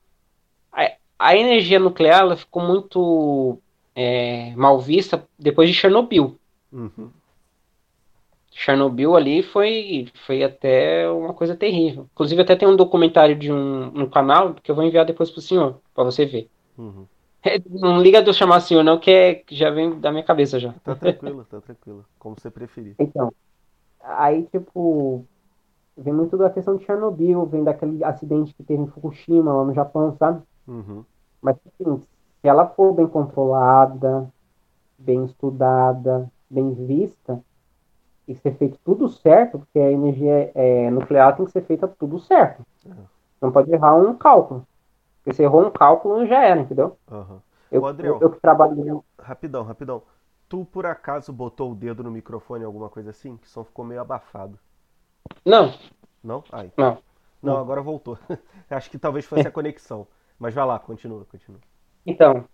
a, 0.72 0.91
a 1.17 1.36
energia 1.36 1.80
nuclear 1.80 2.22
ela 2.22 2.36
ficou 2.36 2.61
muito 2.61 3.59
é, 3.95 4.53
mal 4.55 4.80
vista 4.80 5.24
depois 5.38 5.70
de 5.70 5.76
Chernobyl. 5.76 6.38
Uhum. 6.72 7.11
Chernobyl 8.51 9.15
ali 9.15 9.41
foi, 9.41 10.07
foi 10.26 10.43
até 10.43 11.09
uma 11.09 11.34
coisa 11.34 11.55
terrível. 11.55 12.07
Inclusive 12.13 12.41
até 12.41 12.55
tem 12.55 12.67
um 12.67 12.76
documentário 12.76 13.36
de 13.36 13.51
um 13.51 13.89
no 13.91 14.09
canal 14.09 14.53
que 14.55 14.70
eu 14.70 14.76
vou 14.76 14.84
enviar 14.84 15.05
depois 15.05 15.30
pro 15.30 15.41
senhor, 15.41 15.80
para 15.93 16.03
você 16.03 16.26
ver. 16.26 16.49
Uhum. 16.80 17.05
Não 17.69 18.01
liga 18.01 18.21
de 18.21 18.30
eu 18.30 18.34
chamar 18.34 18.61
senhor, 18.61 18.84
não, 18.84 18.97
que, 18.97 19.11
é, 19.11 19.36
que 19.36 19.55
já 19.55 19.69
vem 19.69 19.99
da 19.99 20.11
minha 20.11 20.23
cabeça 20.23 20.59
já. 20.59 20.73
Tá 20.84 20.95
tranquilo, 20.95 21.45
tá 21.45 21.59
tranquilo. 21.61 22.05
Como 22.17 22.36
você 22.38 22.49
preferir. 22.49 22.95
Então, 22.97 23.32
aí, 24.01 24.43
tipo, 24.51 25.25
vem 25.97 26.13
muito 26.13 26.38
da 26.38 26.49
questão 26.49 26.77
de 26.77 26.86
Chernobyl, 26.86 27.45
vem 27.45 27.63
daquele 27.63 28.03
acidente 28.03 28.53
que 28.53 28.63
teve 28.63 28.82
em 28.82 28.88
Fukushima, 28.88 29.53
lá 29.53 29.63
no 29.63 29.73
Japão, 29.73 30.15
sabe? 30.17 30.41
Uhum. 30.67 31.03
Mas, 31.41 31.57
assim, 31.65 32.01
se 32.41 32.47
ela 32.47 32.67
for 32.67 32.93
bem 32.93 33.07
controlada, 33.07 34.30
bem 34.97 35.25
estudada, 35.25 36.30
bem 36.49 36.73
vista, 36.73 37.41
e 38.27 38.36
ser 38.36 38.55
feito 38.55 38.77
tudo 38.86 39.09
certo, 39.09 39.59
porque 39.59 39.80
a 39.80 39.91
energia 39.91 40.51
é, 40.53 40.89
nuclear 40.91 41.36
tem 41.36 41.45
que 41.45 41.51
ser 41.51 41.63
feita 41.63 41.88
tudo 41.88 42.19
certo. 42.19 42.63
Uhum. 42.86 43.05
Não 43.41 43.51
pode 43.51 43.71
errar 43.71 43.95
um 43.95 44.13
cálculo. 44.13 44.65
Porque 45.24 45.36
se 45.36 45.43
errou 45.43 45.65
um 45.65 45.72
cálculo, 45.72 46.26
já 46.26 46.43
era, 46.43 46.61
entendeu? 46.61 46.97
Uhum. 47.09 47.39
Eu, 47.72 47.86
Adriel, 47.86 48.15
eu, 48.15 48.22
eu 48.22 48.30
que 48.32 48.39
trabalho. 48.39 49.03
Rapidão, 49.20 49.63
rapidão. 49.63 50.01
Tu 50.47 50.65
por 50.65 50.86
acaso 50.86 51.32
botou 51.32 51.72
o 51.72 51.76
dedo 51.76 52.03
no 52.03 52.09
microfone, 52.09 52.63
alguma 52.63 52.89
coisa 52.89 53.11
assim? 53.11 53.38
Que 53.38 53.45
o 53.45 53.49
som 53.49 53.63
ficou 53.63 53.86
meio 53.86 54.01
abafado. 54.01 54.57
Não. 55.45 55.74
Não? 56.24 56.43
Aí. 56.51 56.72
Não. 56.76 56.97
Não, 57.41 57.57
agora 57.57 57.82
voltou. 57.82 58.17
Acho 58.70 58.89
que 58.89 58.97
talvez 58.97 59.26
fosse 59.26 59.47
a 59.47 59.51
conexão. 59.51 60.07
Mas 60.38 60.53
vai 60.53 60.65
lá, 60.65 60.80
continua, 60.80 61.26
continua. 61.26 61.59
Então, 62.05 62.45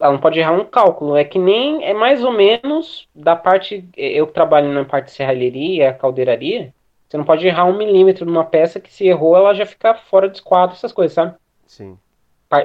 ela 0.00 0.12
não 0.12 0.20
pode 0.20 0.38
errar 0.38 0.52
um 0.52 0.64
cálculo. 0.64 1.16
É 1.16 1.24
que 1.24 1.38
nem, 1.38 1.84
é 1.84 1.92
mais 1.92 2.24
ou 2.24 2.32
menos 2.32 3.08
da 3.14 3.36
parte, 3.36 3.88
eu 3.96 4.26
que 4.26 4.32
trabalho 4.32 4.72
na 4.72 4.84
parte 4.84 5.06
de 5.06 5.12
serralheria, 5.12 5.92
caldeiraria, 5.94 6.74
você 7.08 7.16
não 7.16 7.24
pode 7.24 7.46
errar 7.46 7.64
um 7.66 7.76
milímetro 7.76 8.26
numa 8.26 8.44
peça 8.44 8.80
que 8.80 8.92
se 8.92 9.06
errou, 9.06 9.36
ela 9.36 9.54
já 9.54 9.66
fica 9.66 9.94
fora 9.94 10.28
do 10.28 10.34
esquadro, 10.34 10.74
essas 10.74 10.92
coisas, 10.92 11.14
sabe? 11.14 11.36
Sim. 11.66 11.98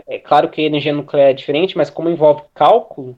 É 0.08 0.20
claro 0.20 0.50
que 0.50 0.62
a 0.62 0.66
energia 0.66 0.94
nuclear 0.94 1.30
é 1.30 1.34
diferente, 1.34 1.76
mas 1.76 1.90
como 1.90 2.10
envolve 2.10 2.44
cálculo, 2.54 3.18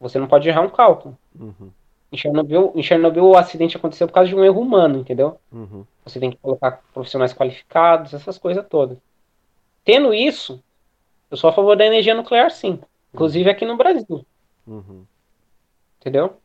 você 0.00 0.18
não 0.18 0.26
pode 0.26 0.48
errar 0.48 0.62
um 0.62 0.70
cálculo. 0.70 1.16
Uhum. 1.38 1.70
Em, 2.10 2.16
Chernobyl, 2.16 2.72
em 2.74 2.82
Chernobyl, 2.82 3.24
o 3.24 3.36
acidente 3.36 3.76
aconteceu 3.76 4.08
por 4.08 4.14
causa 4.14 4.28
de 4.28 4.34
um 4.34 4.44
erro 4.44 4.60
humano, 4.60 4.98
entendeu? 4.98 5.38
Uhum. 5.52 5.84
Você 6.04 6.18
tem 6.18 6.30
que 6.30 6.36
colocar 6.36 6.82
profissionais 6.92 7.32
qualificados, 7.32 8.12
essas 8.12 8.36
coisas 8.36 8.66
todas. 8.68 8.98
Tendo 9.84 10.12
isso, 10.12 10.62
eu 11.30 11.36
sou 11.36 11.48
a 11.48 11.52
favor 11.52 11.76
da 11.76 11.86
energia 11.86 12.14
nuclear, 12.14 12.50
sim. 12.50 12.80
Inclusive 13.14 13.48
aqui 13.48 13.64
no 13.64 13.76
Brasil. 13.76 14.26
Uhum. 14.66 15.04
Entendeu? 16.00 16.36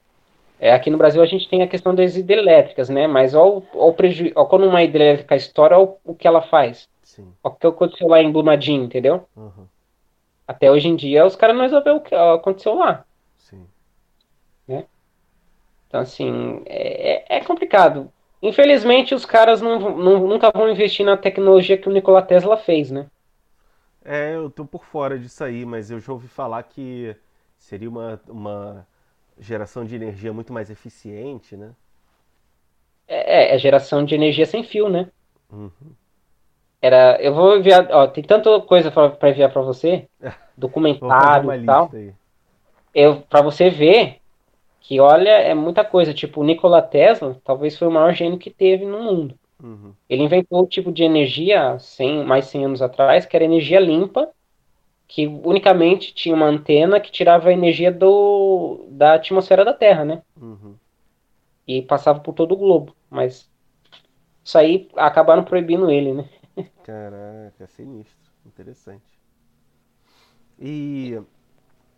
É, 0.60 0.72
aqui 0.74 0.90
no 0.90 0.98
Brasil 0.98 1.22
a 1.22 1.26
gente 1.26 1.48
tem 1.50 1.62
a 1.62 1.68
questão 1.68 1.94
das 1.94 2.16
hidrelétricas, 2.16 2.90
né? 2.90 3.08
Mas 3.08 3.34
olha 3.34 3.62
o 3.74 3.94
prejuízo. 3.94 4.34
quando 4.34 4.68
uma 4.68 4.84
hidrelétrica 4.84 5.36
estoura, 5.36 5.78
olha 5.78 5.94
o 6.04 6.16
que 6.16 6.28
ela 6.28 6.42
faz. 6.42 6.88
Sim. 7.18 7.34
O 7.42 7.50
que 7.50 7.66
aconteceu 7.66 8.08
lá 8.08 8.22
em 8.22 8.32
Brumadinho, 8.32 8.84
entendeu? 8.84 9.28
Uhum. 9.36 9.66
Até 10.48 10.72
hoje 10.72 10.88
em 10.88 10.96
dia 10.96 11.26
os 11.26 11.36
caras 11.36 11.56
não 11.56 11.64
resolveram 11.64 11.98
o 11.98 12.02
que 12.02 12.14
aconteceu 12.14 12.76
lá. 12.76 13.04
Sim. 13.38 13.66
Né? 14.68 14.86
Então, 15.88 16.02
assim, 16.02 16.62
é, 16.68 17.36
é, 17.36 17.38
é 17.38 17.44
complicado. 17.44 18.14
Infelizmente, 18.40 19.16
os 19.16 19.26
caras 19.26 19.62
não, 19.62 19.80
não, 19.98 20.28
nunca 20.28 20.52
vão 20.52 20.70
investir 20.70 21.04
na 21.04 21.18
tecnologia 21.18 21.76
que 21.76 21.90
o 21.90 21.92
Nikola 21.92 22.22
Tesla 22.22 22.56
fez, 22.56 22.92
né? 22.92 23.08
É, 24.06 24.36
eu 24.36 24.52
tô 24.52 24.64
por 24.64 24.86
fora 24.86 25.18
disso 25.18 25.44
aí, 25.44 25.66
mas 25.66 25.90
eu 25.90 26.00
já 26.00 26.14
ouvi 26.14 26.28
falar 26.28 26.62
que 26.64 27.16
seria 27.58 27.90
uma, 27.90 28.22
uma 28.28 28.88
geração 29.40 29.84
de 29.84 29.96
energia 29.96 30.32
muito 30.32 30.54
mais 30.54 30.70
eficiente, 30.70 31.58
né? 31.58 31.74
É, 33.08 33.56
é 33.56 33.58
geração 33.58 34.06
de 34.06 34.14
energia 34.14 34.46
sem 34.46 34.64
fio, 34.64 34.88
né? 34.88 35.10
Uhum. 35.52 35.72
Era, 36.82 37.20
eu 37.22 37.34
vou 37.34 37.58
enviar, 37.58 37.88
ó, 37.92 38.08
tem 38.08 38.24
tanta 38.24 38.60
coisa 38.62 38.92
para 38.92 39.30
enviar 39.30 39.52
para 39.52 39.62
você, 39.62 40.08
documentário 40.56 41.54
e 41.54 41.66
tal. 41.66 41.90
Aí. 41.94 42.14
Eu 42.94 43.22
para 43.22 43.42
você 43.42 43.70
ver 43.70 44.20
que 44.80 45.00
olha, 45.00 45.32
é 45.32 45.54
muita 45.54 45.84
coisa, 45.84 46.14
tipo, 46.14 46.40
o 46.40 46.44
Nikola 46.44 46.82
Tesla 46.82 47.38
talvez 47.44 47.78
foi 47.78 47.88
o 47.88 47.92
maior 47.92 48.14
gênio 48.14 48.38
que 48.38 48.50
teve 48.50 48.86
no 48.86 49.04
mundo. 49.04 49.36
Uhum. 49.62 49.92
Ele 50.08 50.24
inventou 50.24 50.64
o 50.64 50.68
tipo 50.68 50.92
de 50.92 51.04
energia 51.04 51.78
100, 51.80 52.24
mais 52.24 52.46
100 52.46 52.66
anos 52.66 52.82
atrás, 52.82 53.26
que 53.26 53.36
era 53.36 53.44
energia 53.44 53.80
limpa, 53.80 54.30
que 55.08 55.28
unicamente 55.28 56.14
tinha 56.14 56.36
uma 56.36 56.46
antena 56.46 57.00
que 57.00 57.12
tirava 57.12 57.50
a 57.50 57.54
energia 57.54 57.92
do, 57.92 58.86
da 58.90 59.16
atmosfera 59.16 59.66
da 59.66 59.74
Terra, 59.74 60.06
né? 60.06 60.22
Uhum. 60.40 60.76
E 61.68 61.82
passava 61.82 62.20
por 62.20 62.34
todo 62.34 62.54
o 62.54 62.58
globo. 62.58 62.96
Mas 63.10 63.50
isso 64.44 64.58
aí 64.58 64.88
acabaram 64.96 65.44
proibindo 65.44 65.90
ele, 65.90 66.14
né? 66.14 66.26
Caraca, 66.84 67.64
é 67.64 67.68
sinistro. 67.68 68.32
Interessante. 68.46 69.20
E 70.60 71.22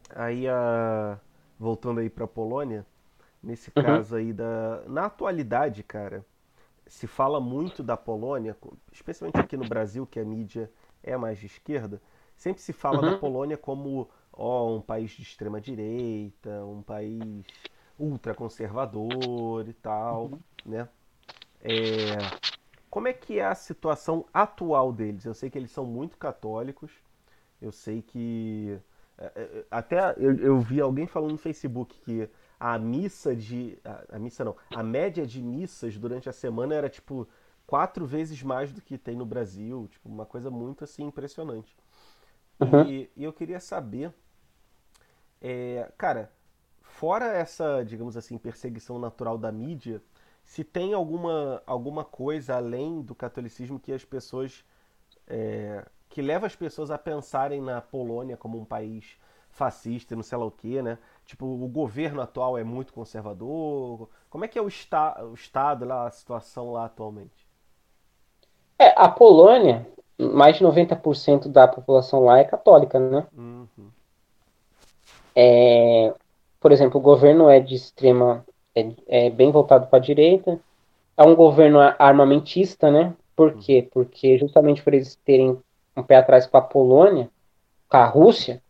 aí, 0.09 0.47
a... 0.47 1.19
voltando 1.57 1.99
aí 1.99 2.09
pra 2.09 2.27
Polônia, 2.27 2.85
nesse 3.41 3.71
uhum. 3.75 3.83
caso 3.83 4.15
aí 4.15 4.33
da. 4.33 4.83
Na 4.87 5.05
atualidade, 5.05 5.83
cara, 5.83 6.25
se 6.87 7.07
fala 7.07 7.39
muito 7.39 7.83
da 7.83 7.95
Polônia, 7.95 8.57
especialmente 8.91 9.39
aqui 9.39 9.55
no 9.55 9.67
Brasil, 9.67 10.05
que 10.05 10.19
a 10.19 10.25
mídia 10.25 10.71
é 11.03 11.15
mais 11.15 11.39
de 11.39 11.45
esquerda, 11.45 12.01
sempre 12.35 12.61
se 12.61 12.73
fala 12.73 13.01
uhum. 13.01 13.11
da 13.11 13.17
Polônia 13.17 13.57
como 13.57 14.09
ó, 14.33 14.75
um 14.75 14.81
país 14.81 15.11
de 15.11 15.21
extrema 15.21 15.59
direita, 15.59 16.65
um 16.65 16.81
país 16.81 17.45
ultraconservador 17.97 19.67
e 19.67 19.73
tal, 19.73 20.25
uhum. 20.25 20.39
né? 20.65 20.89
É, 21.61 22.17
como 22.89 23.07
é 23.07 23.13
que 23.13 23.39
é 23.39 23.45
a 23.45 23.55
situação 23.55 24.25
atual 24.33 24.91
deles? 24.91 25.25
Eu 25.25 25.33
sei 25.33 25.49
que 25.49 25.57
eles 25.57 25.71
são 25.71 25.85
muito 25.85 26.17
católicos, 26.17 26.91
eu 27.61 27.71
sei 27.71 28.01
que 28.01 28.79
é, 29.19 29.31
é, 29.35 29.65
até 29.69 30.13
eu, 30.17 30.35
eu 30.37 30.59
vi 30.59 30.79
alguém 30.79 31.05
falando 31.05 31.31
no 31.31 31.37
Facebook 31.37 31.99
que 31.99 32.29
a 32.57 32.79
missa 32.79 33.35
de. 33.35 33.77
A, 33.83 34.15
a, 34.15 34.19
missa 34.19 34.45
não. 34.45 34.55
A 34.73 34.81
média 34.81 35.27
de 35.27 35.41
missas 35.41 35.97
durante 35.97 36.29
a 36.29 36.33
semana 36.33 36.73
era 36.73 36.89
tipo 36.89 37.27
quatro 37.67 38.05
vezes 38.05 38.41
mais 38.41 38.71
do 38.71 38.81
que 38.81 38.97
tem 38.97 39.15
no 39.15 39.25
Brasil. 39.25 39.87
Tipo, 39.91 40.07
uma 40.07 40.25
coisa 40.25 40.49
muito 40.49 40.83
assim 40.83 41.03
impressionante. 41.03 41.75
Uhum. 42.59 42.83
E, 42.87 43.11
e, 43.15 43.23
eu 43.23 43.33
queria 43.33 43.59
saber. 43.59 44.13
É, 45.41 45.91
cara, 45.97 46.31
fora 46.81 47.25
essa, 47.27 47.83
digamos 47.83 48.17
assim, 48.17 48.37
perseguição 48.37 48.99
natural 48.99 49.37
da 49.37 49.51
mídia, 49.51 50.01
se 50.49 50.63
tem 50.63 50.95
alguma, 50.95 51.61
alguma 51.63 52.03
coisa 52.03 52.55
além 52.55 53.03
do 53.03 53.13
catolicismo 53.13 53.79
que 53.79 53.93
as 53.93 54.03
pessoas. 54.03 54.65
É, 55.27 55.85
que 56.09 56.23
leva 56.23 56.47
as 56.47 56.55
pessoas 56.55 56.89
a 56.89 56.97
pensarem 56.97 57.61
na 57.61 57.79
Polônia 57.81 58.35
como 58.35 58.59
um 58.59 58.65
país 58.65 59.15
fascista, 59.51 60.15
não 60.15 60.23
sei 60.23 60.39
lá 60.39 60.45
o 60.45 60.49
que, 60.49 60.81
né? 60.81 60.97
Tipo, 61.23 61.45
o 61.45 61.67
governo 61.67 62.19
atual 62.19 62.57
é 62.57 62.63
muito 62.63 62.91
conservador. 62.91 64.09
Como 64.27 64.43
é 64.43 64.47
que 64.47 64.57
é 64.57 64.61
o, 64.61 64.67
esta 64.67 65.23
o 65.23 65.35
Estado 65.35 65.85
lá, 65.85 66.07
a 66.07 66.11
situação 66.11 66.71
lá 66.71 66.85
atualmente? 66.85 67.47
É, 68.79 68.91
a 68.99 69.07
Polônia, 69.07 69.87
mais 70.17 70.57
de 70.57 70.63
90% 70.63 71.47
da 71.47 71.67
população 71.67 72.25
lá 72.25 72.39
é 72.39 72.43
católica, 72.43 72.99
né? 72.99 73.27
Uhum. 73.37 73.91
É, 75.35 76.11
por 76.59 76.71
exemplo, 76.71 76.99
o 76.99 77.03
governo 77.03 77.47
é 77.47 77.59
de 77.59 77.75
extrema. 77.75 78.43
É, 78.75 78.91
é 79.07 79.29
bem 79.29 79.51
voltado 79.51 79.87
para 79.87 79.97
a 79.97 80.01
direita. 80.01 80.59
É 81.17 81.23
um 81.23 81.35
governo 81.35 81.79
armamentista, 81.79 82.89
né? 82.91 83.13
Por 83.35 83.53
uhum. 83.53 83.59
quê? 83.59 83.87
Porque 83.91 84.37
justamente 84.37 84.81
por 84.83 84.93
eles 84.93 85.15
terem 85.25 85.57
um 85.95 86.03
pé 86.03 86.17
atrás 86.17 86.45
com 86.45 86.57
a 86.57 86.61
Polônia, 86.61 87.29
com 87.89 87.97
a 87.97 88.05
Rússia, 88.05 88.61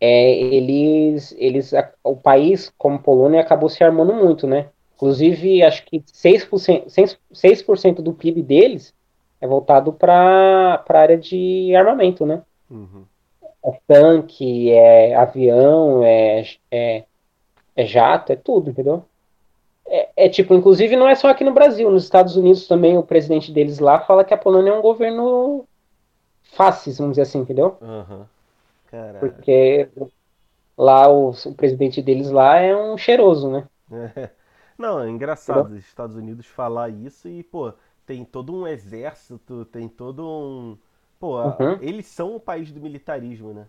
é, 0.00 0.32
eles, 0.32 1.34
eles, 1.38 1.72
o 2.02 2.16
país, 2.16 2.72
como 2.78 2.98
Polônia, 2.98 3.40
acabou 3.40 3.68
se 3.68 3.84
armando 3.84 4.14
muito, 4.14 4.46
né? 4.46 4.68
Inclusive, 4.96 5.62
acho 5.62 5.84
que 5.84 6.00
6%, 6.00 6.86
6% 7.32 8.02
do 8.02 8.12
PIB 8.12 8.42
deles 8.42 8.94
é 9.40 9.46
voltado 9.46 9.92
para 9.92 10.84
a 10.86 10.98
área 10.98 11.16
de 11.16 11.74
armamento, 11.74 12.24
né? 12.26 12.42
Uhum. 12.70 13.04
É 13.64 13.78
tanque, 13.86 14.70
é 14.70 15.14
avião, 15.14 16.02
é, 16.02 16.44
é, 16.70 17.04
é 17.80 17.86
jato, 17.86 18.32
é 18.32 18.36
tudo, 18.36 18.70
entendeu? 18.70 19.04
É, 19.86 20.26
é, 20.26 20.28
tipo, 20.28 20.54
inclusive 20.54 20.94
não 20.94 21.08
é 21.08 21.14
só 21.14 21.28
aqui 21.28 21.42
no 21.42 21.52
Brasil, 21.52 21.90
nos 21.90 22.04
Estados 22.04 22.36
Unidos 22.36 22.68
também 22.68 22.96
o 22.96 23.02
presidente 23.02 23.50
deles 23.50 23.78
lá 23.78 24.00
fala 24.00 24.24
que 24.24 24.32
a 24.32 24.38
Polônia 24.38 24.70
é 24.70 24.78
um 24.78 24.82
governo 24.82 25.64
fácil, 26.42 26.92
vamos 26.94 27.12
dizer 27.12 27.22
assim, 27.22 27.40
entendeu? 27.40 27.76
Uhum. 27.80 28.24
Porque 29.18 29.88
lá 30.76 31.08
o, 31.08 31.30
o, 31.30 31.54
presidente 31.54 32.02
deles 32.02 32.30
lá 32.30 32.58
é 32.58 32.76
um 32.76 32.96
cheiroso, 32.96 33.50
né? 33.50 33.66
É. 34.16 34.30
Não, 34.76 35.00
é 35.00 35.10
engraçado 35.10 35.72
os 35.72 35.78
Estados 35.78 36.16
Unidos 36.16 36.46
falar 36.46 36.88
isso 36.88 37.28
e, 37.28 37.42
pô, 37.42 37.72
tem 38.06 38.24
todo 38.24 38.54
um 38.54 38.66
exército, 38.66 39.64
tem 39.66 39.86
todo 39.88 40.26
um. 40.26 40.78
Pô, 41.18 41.38
uhum. 41.42 41.78
eles 41.82 42.06
são 42.06 42.34
o 42.34 42.40
país 42.40 42.72
do 42.72 42.80
militarismo, 42.80 43.52
né? 43.52 43.66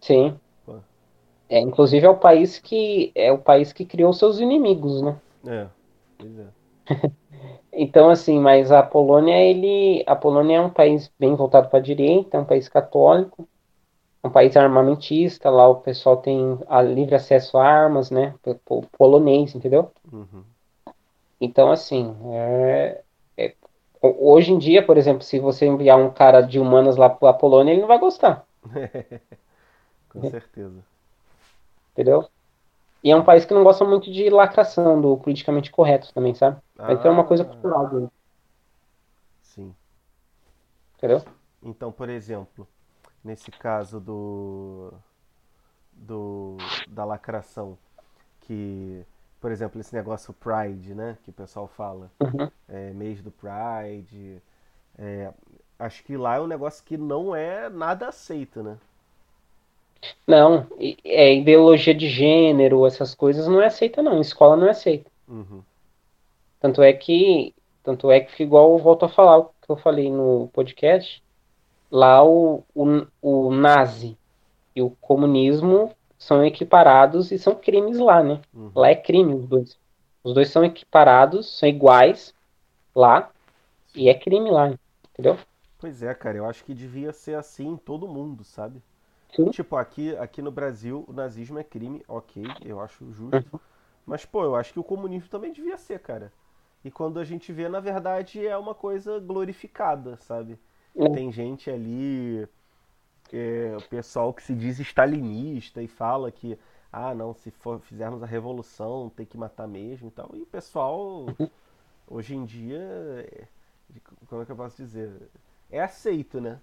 Sim. 0.00 0.38
É, 1.48 1.60
inclusive 1.60 2.06
é 2.06 2.10
o 2.10 2.16
país 2.16 2.58
que 2.58 3.12
é 3.14 3.30
o 3.30 3.38
país 3.38 3.72
que 3.72 3.84
criou 3.84 4.12
seus 4.12 4.40
inimigos, 4.40 5.02
né? 5.02 5.16
É, 5.46 5.66
pois 6.18 6.38
é. 6.38 7.10
então, 7.72 8.08
assim, 8.08 8.38
mas 8.38 8.72
a 8.72 8.82
Polônia, 8.82 9.36
ele. 9.36 10.02
A 10.06 10.16
Polônia 10.16 10.56
é 10.56 10.60
um 10.60 10.70
país 10.70 11.10
bem 11.18 11.34
voltado 11.34 11.68
para 11.68 11.78
a 11.78 11.82
direita, 11.82 12.36
é 12.36 12.40
um 12.40 12.44
país 12.44 12.68
católico 12.68 13.46
um 14.24 14.30
país 14.30 14.56
armamentista, 14.56 15.50
lá 15.50 15.68
o 15.68 15.76
pessoal 15.76 16.16
tem 16.16 16.58
a 16.66 16.80
livre 16.80 17.14
acesso 17.14 17.58
a 17.58 17.66
armas, 17.66 18.10
né? 18.10 18.34
O 18.66 18.82
polonês, 18.82 19.54
entendeu? 19.54 19.92
Uhum. 20.10 20.42
Então, 21.38 21.70
assim, 21.70 22.16
é, 22.32 23.02
é, 23.36 23.54
hoje 24.00 24.50
em 24.50 24.58
dia, 24.58 24.82
por 24.82 24.96
exemplo, 24.96 25.22
se 25.22 25.38
você 25.38 25.66
enviar 25.66 25.98
um 25.98 26.10
cara 26.10 26.40
de 26.40 26.58
humanas 26.58 26.96
lá 26.96 27.10
para 27.10 27.30
a 27.30 27.34
Polônia, 27.34 27.72
ele 27.72 27.82
não 27.82 27.88
vai 27.88 27.98
gostar. 27.98 28.46
Com 30.08 30.22
certeza. 30.30 30.82
Entendeu? 31.94 32.28
E 33.02 33.10
é 33.10 33.16
um 33.16 33.24
país 33.24 33.44
que 33.44 33.54
não 33.54 33.62
gosta 33.62 33.84
muito 33.84 34.10
de 34.10 34.28
lacração, 34.28 35.00
do 35.00 35.16
politicamente 35.16 35.70
correto 35.70 36.12
também, 36.12 36.34
sabe? 36.34 36.60
Ah, 36.78 36.92
então 36.92 37.10
é 37.10 37.14
uma 37.14 37.24
coisa 37.24 37.44
cultural 37.44 37.88
dele. 37.88 38.08
Sim. 39.42 39.74
Entendeu? 40.96 41.22
Então, 41.62 41.92
por 41.92 42.08
exemplo, 42.08 42.66
nesse 43.22 43.50
caso 43.50 44.00
do, 44.00 44.92
do 45.92 46.56
da 46.88 47.04
lacração, 47.04 47.78
que, 48.40 49.04
por 49.40 49.52
exemplo, 49.52 49.80
esse 49.80 49.94
negócio 49.94 50.32
Pride, 50.32 50.94
né, 50.94 51.16
que 51.22 51.30
o 51.30 51.32
pessoal 51.32 51.68
fala, 51.68 52.10
uhum. 52.20 52.50
é, 52.68 52.90
mês 52.90 53.22
do 53.22 53.30
Pride, 53.30 54.42
é, 54.98 55.32
acho 55.78 56.02
que 56.04 56.16
lá 56.16 56.36
é 56.36 56.40
um 56.40 56.46
negócio 56.46 56.84
que 56.84 56.96
não 56.96 57.34
é 57.34 57.68
nada 57.68 58.08
aceito, 58.08 58.62
né? 58.62 58.78
Não, 60.26 60.66
é 61.04 61.34
ideologia 61.34 61.94
de 61.94 62.08
gênero, 62.08 62.86
essas 62.86 63.14
coisas 63.14 63.46
não 63.46 63.60
é 63.60 63.66
aceita 63.66 64.02
não, 64.02 64.20
escola 64.20 64.56
não 64.56 64.66
é 64.66 64.70
aceita. 64.70 65.10
Uhum. 65.28 65.62
Tanto 66.60 66.82
é 66.82 66.92
que, 66.92 67.54
tanto 67.82 68.10
é 68.10 68.20
que 68.20 68.42
igual 68.42 68.72
eu 68.72 68.78
volto 68.78 69.04
a 69.04 69.08
falar 69.08 69.38
o 69.38 69.44
que 69.44 69.70
eu 69.70 69.76
falei 69.76 70.10
no 70.10 70.48
podcast, 70.52 71.22
lá 71.90 72.24
o, 72.24 72.62
o, 72.74 73.06
o 73.22 73.50
nazi 73.52 74.16
e 74.74 74.82
o 74.82 74.90
comunismo 75.00 75.90
são 76.18 76.44
equiparados 76.44 77.30
e 77.30 77.38
são 77.38 77.54
crimes 77.54 77.98
lá, 77.98 78.22
né? 78.22 78.40
Uhum. 78.52 78.70
Lá 78.74 78.88
é 78.88 78.94
crime 78.94 79.34
os 79.34 79.46
dois. 79.46 79.78
Os 80.22 80.32
dois 80.32 80.48
são 80.48 80.64
equiparados, 80.64 81.58
são 81.58 81.68
iguais 81.68 82.34
lá 82.94 83.30
e 83.94 84.08
é 84.08 84.14
crime 84.14 84.50
lá, 84.50 84.72
entendeu? 85.12 85.38
Pois 85.78 86.02
é, 86.02 86.14
cara, 86.14 86.38
eu 86.38 86.46
acho 86.46 86.64
que 86.64 86.72
devia 86.72 87.12
ser 87.12 87.34
assim 87.34 87.68
em 87.68 87.76
todo 87.76 88.08
mundo, 88.08 88.42
sabe? 88.42 88.80
Sim. 89.34 89.50
Tipo, 89.50 89.76
aqui, 89.76 90.16
aqui 90.16 90.40
no 90.40 90.50
Brasil 90.50 91.04
o 91.08 91.12
nazismo 91.12 91.58
é 91.58 91.64
crime, 91.64 92.04
ok, 92.06 92.44
eu 92.64 92.80
acho 92.80 93.10
justo. 93.12 93.36
Uhum. 93.52 93.60
Mas, 94.06 94.24
pô, 94.24 94.44
eu 94.44 94.54
acho 94.54 94.72
que 94.72 94.78
o 94.78 94.84
comunismo 94.84 95.28
também 95.28 95.52
devia 95.52 95.76
ser, 95.76 95.98
cara. 95.98 96.32
E 96.84 96.90
quando 96.90 97.18
a 97.18 97.24
gente 97.24 97.52
vê, 97.52 97.68
na 97.68 97.80
verdade, 97.80 98.46
é 98.46 98.56
uma 98.56 98.74
coisa 98.74 99.18
glorificada, 99.18 100.16
sabe? 100.18 100.58
É. 100.94 101.08
Tem 101.08 101.32
gente 101.32 101.70
ali, 101.70 102.46
é, 103.32 103.74
o 103.76 103.82
pessoal 103.88 104.32
que 104.32 104.42
se 104.42 104.54
diz 104.54 104.78
stalinista 104.78 105.82
e 105.82 105.88
fala 105.88 106.30
que, 106.30 106.58
ah, 106.92 107.14
não, 107.14 107.34
se 107.34 107.50
for, 107.50 107.80
fizermos 107.80 108.22
a 108.22 108.26
revolução 108.26 109.10
tem 109.10 109.24
que 109.26 109.38
matar 109.38 109.66
mesmo 109.66 110.08
e 110.08 110.10
tal. 110.10 110.30
E 110.34 110.42
o 110.42 110.46
pessoal, 110.46 111.26
hoje 112.06 112.36
em 112.36 112.44
dia, 112.44 112.78
é, 112.78 113.48
como 114.28 114.42
é 114.42 114.44
que 114.44 114.52
eu 114.52 114.56
posso 114.56 114.76
dizer? 114.76 115.10
É 115.70 115.80
aceito, 115.80 116.40
né? 116.40 116.60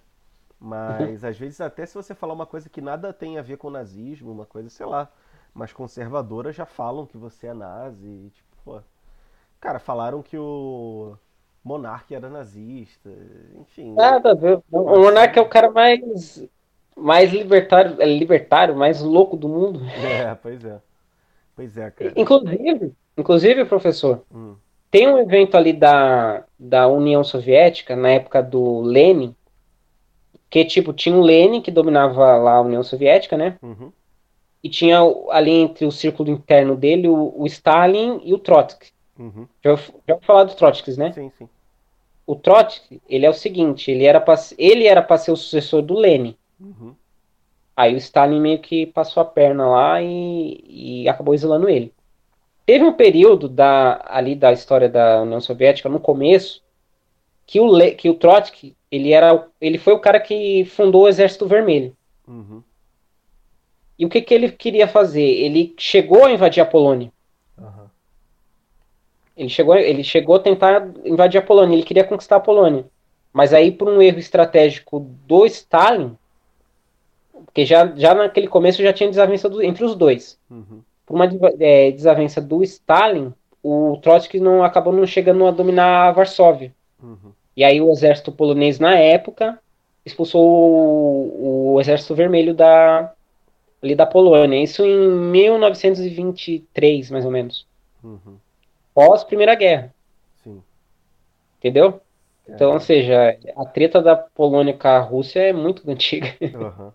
Mas 0.62 1.24
às 1.24 1.36
vezes 1.36 1.60
até 1.60 1.84
se 1.84 1.92
você 1.92 2.14
falar 2.14 2.32
uma 2.32 2.46
coisa 2.46 2.68
que 2.68 2.80
nada 2.80 3.12
tem 3.12 3.36
a 3.36 3.42
ver 3.42 3.56
com 3.56 3.68
nazismo, 3.68 4.30
uma 4.30 4.46
coisa, 4.46 4.70
sei 4.70 4.86
lá, 4.86 5.10
mas 5.52 5.72
conservadoras 5.72 6.54
já 6.54 6.64
falam 6.64 7.04
que 7.04 7.16
você 7.16 7.48
é 7.48 7.54
nazi, 7.54 8.30
tipo, 8.32 8.48
pô. 8.64 8.80
Cara, 9.60 9.80
falaram 9.80 10.22
que 10.22 10.38
o 10.38 11.16
Monark 11.64 12.14
era 12.14 12.28
nazista, 12.28 13.10
enfim. 13.60 13.92
Nada 13.92 14.30
a 14.30 14.34
ver. 14.34 14.60
O 14.70 15.00
Monark 15.00 15.36
é 15.36 15.42
o 15.42 15.48
cara 15.48 15.68
mais, 15.68 16.48
mais 16.96 17.32
libertário, 17.32 18.00
é 18.00 18.06
libertário, 18.06 18.76
mais 18.76 19.00
louco 19.00 19.36
do 19.36 19.48
mundo. 19.48 19.80
É, 19.84 20.32
pois 20.36 20.64
é. 20.64 20.80
Pois 21.56 21.76
é, 21.76 21.90
cara. 21.90 22.12
Inclusive, 22.16 22.92
inclusive 23.18 23.64
professor, 23.64 24.22
hum. 24.32 24.54
tem 24.92 25.08
um 25.08 25.18
evento 25.18 25.56
ali 25.56 25.72
da, 25.72 26.44
da 26.56 26.86
União 26.86 27.24
Soviética, 27.24 27.96
na 27.96 28.10
época 28.10 28.40
do 28.40 28.80
Lenin, 28.80 29.34
que 30.52 30.66
tipo, 30.66 30.92
tinha 30.92 31.16
o 31.16 31.22
Lenin 31.22 31.62
que 31.62 31.70
dominava 31.70 32.36
lá 32.36 32.56
a 32.56 32.60
União 32.60 32.82
Soviética, 32.82 33.38
né? 33.38 33.56
Uhum. 33.62 33.90
E 34.62 34.68
tinha 34.68 34.98
ali 35.30 35.50
entre 35.50 35.86
o 35.86 35.90
círculo 35.90 36.28
interno 36.28 36.76
dele 36.76 37.08
o, 37.08 37.32
o 37.34 37.46
Stalin 37.46 38.20
e 38.22 38.34
o 38.34 38.38
Trotsky. 38.38 38.90
Uhum. 39.18 39.48
Já, 39.64 39.74
já 39.76 40.14
vou 40.14 40.20
falar 40.20 40.44
do 40.44 40.54
Trotsky, 40.54 40.94
né? 40.98 41.10
Sim, 41.12 41.32
sim. 41.38 41.48
O 42.26 42.36
Trotsky, 42.36 43.00
ele 43.08 43.24
é 43.24 43.30
o 43.30 43.32
seguinte, 43.32 43.90
ele 43.90 44.04
era 44.04 44.20
para 44.20 44.38
ele 44.58 44.86
era 44.86 45.16
ser 45.16 45.32
o 45.32 45.36
sucessor 45.36 45.80
do 45.80 45.94
Lenin. 45.94 46.36
Uhum. 46.60 46.94
Aí 47.74 47.94
o 47.94 47.96
Stalin 47.96 48.38
meio 48.38 48.58
que 48.58 48.84
passou 48.84 49.22
a 49.22 49.24
perna 49.24 49.66
lá 49.66 50.02
e, 50.02 50.62
e 50.68 51.08
acabou 51.08 51.32
exilando 51.32 51.66
ele. 51.66 51.94
Teve 52.66 52.84
um 52.84 52.92
período 52.92 53.48
da, 53.48 54.04
ali 54.04 54.34
da 54.34 54.52
história 54.52 54.90
da 54.90 55.22
União 55.22 55.40
Soviética, 55.40 55.88
no 55.88 55.98
começo, 55.98 56.62
que 57.46 57.58
o, 57.58 57.66
Le, 57.66 57.92
que 57.92 58.10
o 58.10 58.14
Trotsky, 58.14 58.76
ele, 58.92 59.10
era, 59.12 59.48
ele 59.58 59.78
foi 59.78 59.94
o 59.94 59.98
cara 59.98 60.20
que 60.20 60.66
fundou 60.66 61.04
o 61.04 61.08
Exército 61.08 61.46
Vermelho. 61.46 61.96
Uhum. 62.28 62.62
E 63.98 64.04
o 64.04 64.08
que, 64.08 64.20
que 64.20 64.34
ele 64.34 64.52
queria 64.52 64.86
fazer? 64.86 65.22
Ele 65.22 65.74
chegou 65.78 66.26
a 66.26 66.30
invadir 66.30 66.62
a 66.62 66.66
Polônia. 66.66 67.10
Ele 69.34 69.48
chegou, 69.48 69.74
ele 69.74 70.04
chegou 70.04 70.36
a 70.36 70.40
tentar 70.40 70.90
invadir 71.06 71.38
a 71.38 71.42
Polônia, 71.42 71.74
ele 71.74 71.84
queria 71.84 72.04
conquistar 72.04 72.36
a 72.36 72.40
Polônia. 72.40 72.84
Mas 73.32 73.54
aí, 73.54 73.72
por 73.72 73.88
um 73.88 74.02
erro 74.02 74.18
estratégico 74.18 75.00
do 75.26 75.46
Stalin, 75.46 76.14
porque 77.46 77.64
já, 77.64 77.86
já 77.96 78.14
naquele 78.14 78.46
começo 78.46 78.82
já 78.82 78.92
tinha 78.92 79.08
desavença 79.08 79.48
do, 79.48 79.62
entre 79.62 79.84
os 79.84 79.94
dois. 79.94 80.38
Uhum. 80.50 80.82
Por 81.06 81.14
uma 81.14 81.26
é, 81.60 81.90
desavença 81.90 82.42
do 82.42 82.62
Stalin, 82.62 83.32
o 83.62 83.98
Trotsky 84.02 84.38
não 84.38 84.62
acabou 84.62 84.92
não 84.92 85.06
chegando 85.06 85.46
a 85.46 85.50
dominar 85.50 86.08
a 86.08 86.12
Varsóvia. 86.12 86.74
Uhum. 87.02 87.32
E 87.56 87.64
aí 87.64 87.80
o 87.80 87.90
exército 87.90 88.32
polonês, 88.32 88.78
na 88.78 88.98
época, 88.98 89.58
expulsou 90.04 90.44
o, 90.44 91.74
o 91.74 91.80
exército 91.80 92.14
vermelho 92.14 92.54
da, 92.54 93.12
ali 93.82 93.94
da 93.94 94.06
Polônia. 94.06 94.62
Isso 94.62 94.84
em 94.84 95.10
1923, 95.10 97.10
mais 97.10 97.24
ou 97.24 97.30
menos. 97.30 97.66
Uhum 98.02 98.36
pós 98.94 99.24
Primeira 99.24 99.54
Guerra. 99.54 99.94
Sim. 100.42 100.62
Entendeu? 101.58 102.00
É. 102.48 102.54
Então, 102.54 102.72
ou 102.72 102.80
seja, 102.80 103.38
a 103.56 103.64
treta 103.64 104.02
da 104.02 104.16
Polônia 104.16 104.74
com 104.74 104.88
a 104.88 104.98
Rússia 104.98 105.40
é 105.40 105.52
muito 105.52 105.82
antiga. 105.90 106.34
Uhum. 106.40 106.92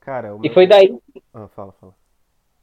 Cara, 0.00 0.36
e 0.42 0.50
foi 0.50 0.66
daí. 0.66 0.96
Ah, 1.34 1.48
fala, 1.48 1.72
fala. 1.72 1.94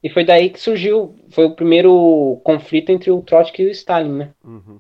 E 0.02 0.10
foi 0.10 0.24
daí 0.24 0.50
que 0.50 0.60
surgiu, 0.60 1.16
foi 1.30 1.46
o 1.46 1.56
primeiro 1.56 2.40
conflito 2.44 2.92
entre 2.92 3.10
o 3.10 3.24
Trotsky 3.24 3.64
e 3.64 3.68
o 3.68 3.72
Stalin, 3.72 4.12
né? 4.12 4.34
Uhum. 4.44 4.80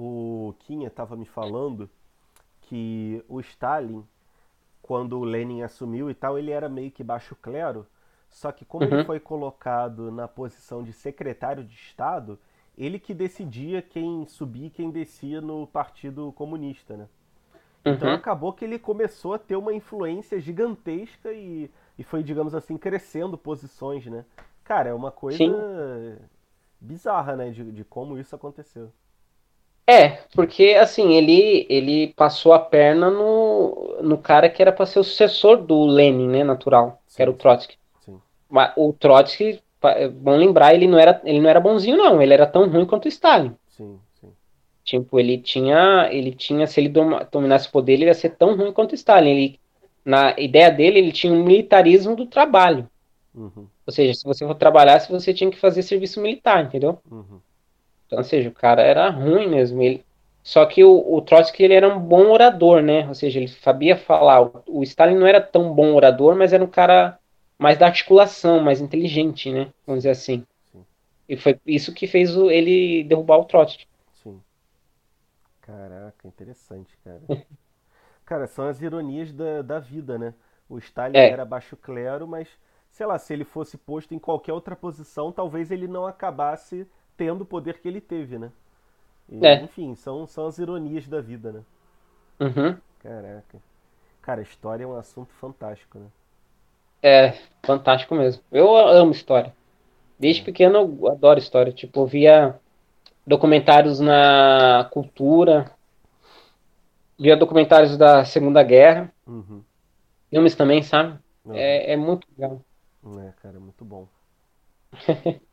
O 0.00 0.54
Kinha 0.60 0.86
estava 0.86 1.16
me 1.16 1.24
falando 1.24 1.90
que 2.60 3.20
o 3.28 3.40
Stalin, 3.40 4.06
quando 4.80 5.18
o 5.18 5.24
Lenin 5.24 5.62
assumiu 5.62 6.08
e 6.08 6.14
tal, 6.14 6.38
ele 6.38 6.52
era 6.52 6.68
meio 6.68 6.88
que 6.92 7.02
baixo 7.02 7.34
clero, 7.34 7.84
só 8.30 8.52
que 8.52 8.64
como 8.64 8.86
uhum. 8.86 8.94
ele 8.94 9.04
foi 9.04 9.18
colocado 9.18 10.12
na 10.12 10.28
posição 10.28 10.84
de 10.84 10.92
secretário 10.92 11.64
de 11.64 11.74
Estado, 11.74 12.38
ele 12.76 13.00
que 13.00 13.12
decidia 13.12 13.82
quem 13.82 14.24
subia 14.28 14.68
e 14.68 14.70
quem 14.70 14.88
descia 14.88 15.40
no 15.40 15.66
Partido 15.66 16.30
Comunista, 16.30 16.96
né? 16.96 17.08
Então 17.84 18.08
uhum. 18.08 18.14
acabou 18.14 18.52
que 18.52 18.64
ele 18.64 18.78
começou 18.78 19.34
a 19.34 19.38
ter 19.38 19.56
uma 19.56 19.74
influência 19.74 20.38
gigantesca 20.38 21.32
e, 21.32 21.68
e 21.98 22.04
foi, 22.04 22.22
digamos 22.22 22.54
assim, 22.54 22.78
crescendo 22.78 23.36
posições, 23.36 24.06
né? 24.06 24.24
Cara, 24.62 24.90
é 24.90 24.94
uma 24.94 25.10
coisa 25.10 25.38
Sim. 25.38 25.52
bizarra, 26.80 27.34
né, 27.34 27.50
de, 27.50 27.72
de 27.72 27.82
como 27.84 28.16
isso 28.16 28.36
aconteceu. 28.36 28.92
É, 29.90 30.18
porque 30.34 30.76
assim, 30.78 31.14
ele, 31.14 31.66
ele 31.70 32.08
passou 32.08 32.52
a 32.52 32.58
perna 32.58 33.10
no, 33.10 33.96
no 34.02 34.18
cara 34.18 34.50
que 34.50 34.60
era 34.60 34.70
para 34.70 34.84
ser 34.84 34.98
o 34.98 35.04
sucessor 35.04 35.62
do 35.62 35.86
Lenin, 35.86 36.28
né, 36.28 36.44
natural, 36.44 37.00
sim, 37.06 37.16
que 37.16 37.22
era 37.22 37.30
o 37.30 37.34
Trotsky. 37.34 37.78
Sim. 38.04 38.20
Mas 38.50 38.70
o 38.76 38.92
Trotsky, 38.92 39.62
bom 40.12 40.36
lembrar, 40.36 40.74
ele 40.74 40.86
não 40.86 40.98
era, 40.98 41.18
ele 41.24 41.40
não 41.40 41.48
era 41.48 41.58
bonzinho 41.58 41.96
não, 41.96 42.20
ele 42.20 42.34
era 42.34 42.46
tão 42.46 42.68
ruim 42.68 42.84
quanto 42.84 43.06
o 43.06 43.08
Stalin. 43.08 43.54
Sim, 43.70 43.98
sim. 44.20 44.28
Tipo, 44.84 45.18
ele 45.18 45.38
tinha, 45.38 46.10
ele 46.12 46.32
tinha, 46.32 46.66
se 46.66 46.78
ele 46.78 46.92
dominasse 47.32 47.68
o 47.68 47.72
poder, 47.72 47.94
ele 47.94 48.04
ia 48.04 48.14
ser 48.14 48.36
tão 48.36 48.54
ruim 48.54 48.72
quanto 48.74 48.92
o 48.92 48.94
Stalin. 48.94 49.30
Ele, 49.30 49.60
na 50.04 50.34
ideia 50.38 50.70
dele, 50.70 50.98
ele 50.98 51.12
tinha 51.12 51.32
um 51.32 51.42
militarismo 51.42 52.14
do 52.14 52.26
trabalho. 52.26 52.86
Uhum. 53.34 53.66
Ou 53.86 53.92
seja, 53.92 54.12
se 54.12 54.24
você 54.24 54.46
for 54.46 54.54
trabalhar, 54.54 55.00
você 55.00 55.32
tinha 55.32 55.50
que 55.50 55.58
fazer 55.58 55.82
serviço 55.82 56.20
militar, 56.20 56.62
entendeu? 56.62 56.98
Uhum. 57.10 57.40
Então, 58.08 58.18
ou 58.18 58.24
seja, 58.24 58.48
o 58.48 58.52
cara 58.52 58.82
era 58.82 59.08
ruim 59.10 59.48
mesmo. 59.48 59.82
Ele... 59.82 60.04
Só 60.42 60.64
que 60.64 60.82
o, 60.82 61.14
o 61.14 61.20
Trotsky 61.20 61.62
ele 61.62 61.74
era 61.74 61.94
um 61.94 62.00
bom 62.00 62.30
orador, 62.30 62.82
né? 62.82 63.06
Ou 63.06 63.14
seja, 63.14 63.38
ele 63.38 63.48
sabia 63.48 63.96
falar. 63.96 64.42
O, 64.42 64.62
o 64.66 64.82
Stalin 64.82 65.14
não 65.14 65.26
era 65.26 65.42
tão 65.42 65.74
bom 65.74 65.94
orador, 65.94 66.34
mas 66.34 66.54
era 66.54 66.64
um 66.64 66.68
cara 66.68 67.18
mais 67.58 67.76
da 67.76 67.86
articulação, 67.86 68.60
mais 68.60 68.80
inteligente, 68.80 69.52
né? 69.52 69.70
Vamos 69.86 70.00
dizer 70.00 70.10
assim. 70.10 70.46
Sim. 70.72 70.84
E 71.28 71.36
foi 71.36 71.60
isso 71.66 71.92
que 71.92 72.06
fez 72.06 72.34
o, 72.34 72.50
ele 72.50 73.04
derrubar 73.04 73.36
o 73.36 73.44
Trotsky. 73.44 73.86
Sim. 74.22 74.40
Caraca, 75.60 76.26
interessante, 76.26 76.96
cara. 77.04 77.20
cara, 78.24 78.46
são 78.46 78.66
as 78.66 78.80
ironias 78.80 79.34
da, 79.34 79.60
da 79.60 79.78
vida, 79.78 80.16
né? 80.16 80.32
O 80.66 80.78
Stalin 80.78 81.18
é. 81.18 81.28
era 81.28 81.44
baixo 81.44 81.76
clero, 81.76 82.26
mas, 82.26 82.48
sei 82.90 83.04
lá, 83.04 83.18
se 83.18 83.34
ele 83.34 83.44
fosse 83.44 83.76
posto 83.76 84.14
em 84.14 84.18
qualquer 84.18 84.54
outra 84.54 84.74
posição, 84.74 85.30
talvez 85.30 85.70
ele 85.70 85.86
não 85.86 86.06
acabasse 86.06 86.86
tendo 87.18 87.42
o 87.42 87.46
poder 87.46 87.80
que 87.80 87.88
ele 87.88 88.00
teve, 88.00 88.38
né? 88.38 88.50
E, 89.28 89.44
é. 89.44 89.62
Enfim, 89.62 89.94
são, 89.96 90.26
são 90.26 90.46
as 90.46 90.58
ironias 90.58 91.06
da 91.06 91.20
vida, 91.20 91.52
né? 91.52 91.60
Uhum. 92.40 92.76
Caraca. 93.02 93.58
Cara, 94.22 94.40
história 94.40 94.84
é 94.84 94.86
um 94.86 94.96
assunto 94.96 95.34
fantástico, 95.34 95.98
né? 95.98 96.06
É, 97.02 97.32
fantástico 97.62 98.14
mesmo. 98.14 98.42
Eu 98.50 98.74
amo 98.74 99.12
história. 99.12 99.52
Desde 100.18 100.42
é. 100.42 100.44
pequeno 100.44 100.78
eu 100.78 101.08
adoro 101.08 101.38
história. 101.38 101.72
Tipo, 101.72 102.00
eu 102.00 102.06
via 102.06 102.60
documentários 103.26 103.98
na 104.00 104.88
cultura, 104.92 105.70
via 107.18 107.36
documentários 107.36 107.96
da 107.96 108.24
Segunda 108.24 108.62
Guerra, 108.62 109.12
uhum. 109.26 109.62
filmes 110.30 110.54
também, 110.54 110.82
sabe? 110.82 111.18
Uhum. 111.44 111.54
É, 111.54 111.92
é 111.92 111.96
muito 111.96 112.26
legal. 112.36 112.62
É, 113.26 113.32
cara, 113.42 113.56
é 113.56 113.60
muito 113.60 113.84
bom. 113.84 114.06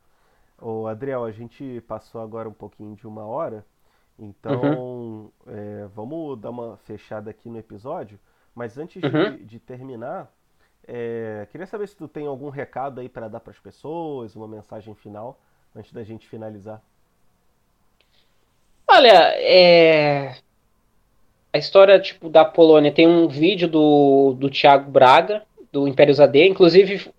Ô, 0.60 0.86
Adriel, 0.86 1.24
a 1.24 1.30
gente 1.30 1.80
passou 1.82 2.20
agora 2.20 2.48
um 2.48 2.52
pouquinho 2.52 2.96
de 2.96 3.06
uma 3.06 3.24
hora, 3.26 3.64
então 4.18 4.62
uhum. 4.62 5.30
é, 5.46 5.86
vamos 5.94 6.40
dar 6.40 6.50
uma 6.50 6.76
fechada 6.78 7.30
aqui 7.30 7.48
no 7.48 7.58
episódio. 7.58 8.18
Mas 8.54 8.78
antes 8.78 9.02
uhum. 9.02 9.36
de, 9.36 9.44
de, 9.44 9.58
terminar, 9.58 10.32
é, 10.86 11.46
queria 11.50 11.66
saber 11.66 11.86
se 11.86 11.96
tu 11.96 12.08
tem 12.08 12.26
algum 12.26 12.48
recado 12.48 13.00
aí 13.00 13.08
para 13.08 13.28
dar 13.28 13.40
para 13.40 13.50
as 13.50 13.58
pessoas, 13.58 14.34
uma 14.34 14.48
mensagem 14.48 14.94
final, 14.94 15.38
antes 15.74 15.92
da 15.92 16.02
gente 16.02 16.26
finalizar. 16.26 16.82
Olha, 18.88 19.34
é... 19.36 20.36
a 21.52 21.58
história 21.58 22.00
tipo 22.00 22.30
da 22.30 22.46
Polônia 22.46 22.90
tem 22.90 23.06
um 23.06 23.28
vídeo 23.28 23.68
do, 23.68 24.34
do 24.38 24.48
Thiago 24.48 24.90
Braga, 24.90 25.42
do 25.70 25.86
Império 25.86 26.14
ZD, 26.14 26.48
inclusive 26.48 27.12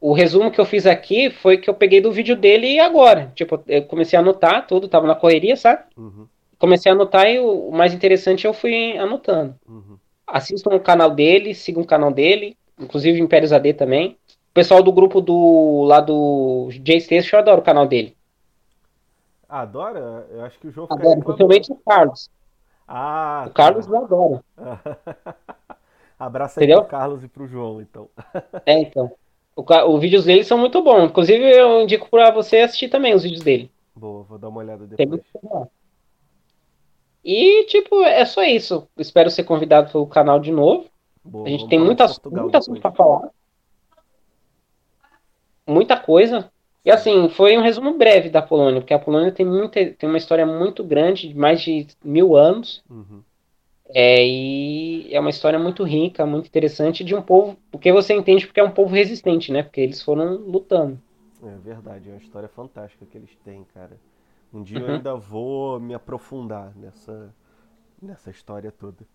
o 0.00 0.12
resumo 0.12 0.50
que 0.50 0.60
eu 0.60 0.64
fiz 0.64 0.86
aqui 0.86 1.30
foi 1.30 1.56
que 1.56 1.68
eu 1.68 1.74
peguei 1.74 2.00
do 2.00 2.12
vídeo 2.12 2.36
dele 2.36 2.78
agora. 2.78 3.32
Tipo, 3.34 3.62
eu 3.66 3.82
comecei 3.84 4.16
a 4.16 4.20
anotar 4.20 4.66
tudo, 4.66 4.88
tava 4.88 5.06
na 5.06 5.14
correria, 5.14 5.56
sabe? 5.56 5.84
Uhum. 5.96 6.26
Comecei 6.58 6.90
a 6.90 6.94
anotar 6.94 7.26
e 7.28 7.38
o, 7.38 7.70
mais 7.70 7.94
interessante 7.94 8.46
eu 8.46 8.52
fui 8.52 8.96
anotando. 8.98 9.54
Uhum. 9.66 9.98
Assistam 10.26 10.74
o 10.74 10.80
canal 10.80 11.10
dele, 11.10 11.54
sigam 11.54 11.82
o 11.82 11.86
canal 11.86 12.12
dele, 12.12 12.56
inclusive 12.78 13.20
Impérios 13.20 13.52
AD 13.52 13.74
também. 13.74 14.18
O 14.50 14.54
pessoal 14.54 14.82
do 14.82 14.92
grupo 14.92 15.20
do 15.20 15.84
lá 15.84 16.00
do 16.00 16.68
Jay 16.84 17.00
Station 17.00 17.36
adora 17.36 17.60
o 17.60 17.64
canal 17.64 17.86
dele. 17.86 18.16
Adora? 19.48 20.26
Eu 20.30 20.44
acho 20.44 20.58
que 20.58 20.66
o 20.66 20.70
jogo 20.70 20.92
Adora, 20.92 21.20
principalmente 21.20 21.72
o 21.72 21.76
Carlos. 21.76 22.30
Ah, 22.88 23.44
o 23.46 23.50
Carlos 23.50 23.86
tá. 23.86 23.98
adora. 23.98 24.44
Abraço 26.18 26.58
aí 26.58 26.64
Entendeu? 26.64 26.82
pro 26.82 26.90
Carlos 26.90 27.22
e 27.22 27.28
pro 27.28 27.46
João, 27.46 27.80
então. 27.80 28.08
é, 28.64 28.78
então. 28.80 29.12
Os 29.56 30.00
vídeos 30.00 30.26
dele 30.26 30.44
são 30.44 30.58
muito 30.58 30.82
bons. 30.82 31.04
Inclusive, 31.04 31.42
eu 31.42 31.80
indico 31.80 32.10
para 32.10 32.30
você 32.30 32.58
assistir 32.58 32.88
também 32.88 33.14
os 33.14 33.22
vídeos 33.22 33.42
dele. 33.42 33.70
Boa, 33.94 34.22
vou 34.24 34.38
dar 34.38 34.48
uma 34.48 34.58
olhada 34.60 34.86
depois. 34.86 35.22
E, 37.24 37.64
tipo, 37.64 38.02
é 38.02 38.24
só 38.26 38.42
isso. 38.44 38.86
Espero 38.98 39.30
ser 39.30 39.44
convidado 39.44 39.90
pelo 39.90 40.06
canal 40.06 40.38
de 40.38 40.52
novo. 40.52 40.86
Boa, 41.24 41.46
a 41.46 41.50
gente 41.50 41.66
tem 41.68 41.78
muita, 41.78 42.06
muita 42.30 42.58
assunto 42.58 42.80
pra 42.80 42.92
falar. 42.92 43.30
Muita 45.66 45.96
coisa. 45.96 46.50
E 46.84 46.90
assim, 46.90 47.28
foi 47.30 47.58
um 47.58 47.62
resumo 47.62 47.94
breve 47.94 48.28
da 48.28 48.40
Polônia, 48.40 48.80
porque 48.80 48.94
a 48.94 48.98
Polônia 48.98 49.32
tem, 49.32 49.44
muita, 49.44 49.84
tem 49.86 50.08
uma 50.08 50.18
história 50.18 50.46
muito 50.46 50.84
grande, 50.84 51.28
de 51.28 51.34
mais 51.34 51.60
de 51.60 51.88
mil 52.04 52.36
anos. 52.36 52.84
Uhum. 52.88 53.22
É, 53.90 54.26
e 54.26 55.14
é 55.14 55.20
uma 55.20 55.30
história 55.30 55.58
muito 55.58 55.84
rica, 55.84 56.26
muito 56.26 56.46
interessante 56.46 57.04
de 57.04 57.14
um 57.14 57.22
povo, 57.22 57.56
porque 57.70 57.92
você 57.92 58.14
entende 58.14 58.46
porque 58.46 58.60
é 58.60 58.64
um 58.64 58.70
povo 58.70 58.94
resistente, 58.94 59.52
né? 59.52 59.62
Porque 59.62 59.80
eles 59.80 60.02
foram 60.02 60.36
lutando. 60.36 61.00
É 61.42 61.56
verdade, 61.58 62.08
é 62.08 62.12
uma 62.12 62.20
história 62.20 62.48
fantástica 62.48 63.06
que 63.06 63.16
eles 63.16 63.34
têm, 63.44 63.64
cara. 63.74 63.96
Um 64.52 64.62
dia 64.62 64.78
uhum. 64.78 64.86
eu 64.86 64.94
ainda 64.94 65.14
vou 65.14 65.78
me 65.78 65.94
aprofundar 65.94 66.72
nessa, 66.76 67.34
nessa 68.00 68.30
história 68.30 68.72
toda. 68.72 69.06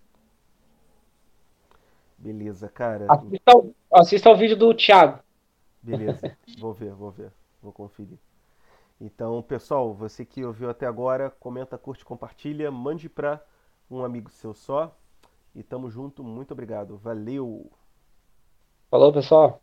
Beleza, 2.17 2.69
cara. 2.69 3.07
Assista 3.09 3.51
ao, 3.51 3.71
assista 3.91 4.29
ao 4.29 4.37
vídeo 4.37 4.55
do 4.55 4.73
Thiago. 4.73 5.19
Beleza, 5.81 6.37
vou 6.59 6.73
ver, 6.73 6.93
vou 6.93 7.11
ver, 7.11 7.31
vou 7.61 7.73
conferir. 7.73 8.19
Então, 8.99 9.41
pessoal, 9.41 9.91
você 9.93 10.23
que 10.23 10.45
ouviu 10.45 10.69
até 10.69 10.85
agora, 10.85 11.31
comenta, 11.39 11.75
curte, 11.77 12.05
compartilha, 12.05 12.69
mande 12.69 13.09
para 13.09 13.43
um 13.91 14.03
amigo 14.03 14.29
seu 14.29 14.53
só. 14.53 14.95
E 15.53 15.61
tamo 15.61 15.89
junto, 15.89 16.23
muito 16.23 16.51
obrigado. 16.51 16.97
Valeu! 16.97 17.69
Falou, 18.89 19.11
pessoal! 19.11 19.61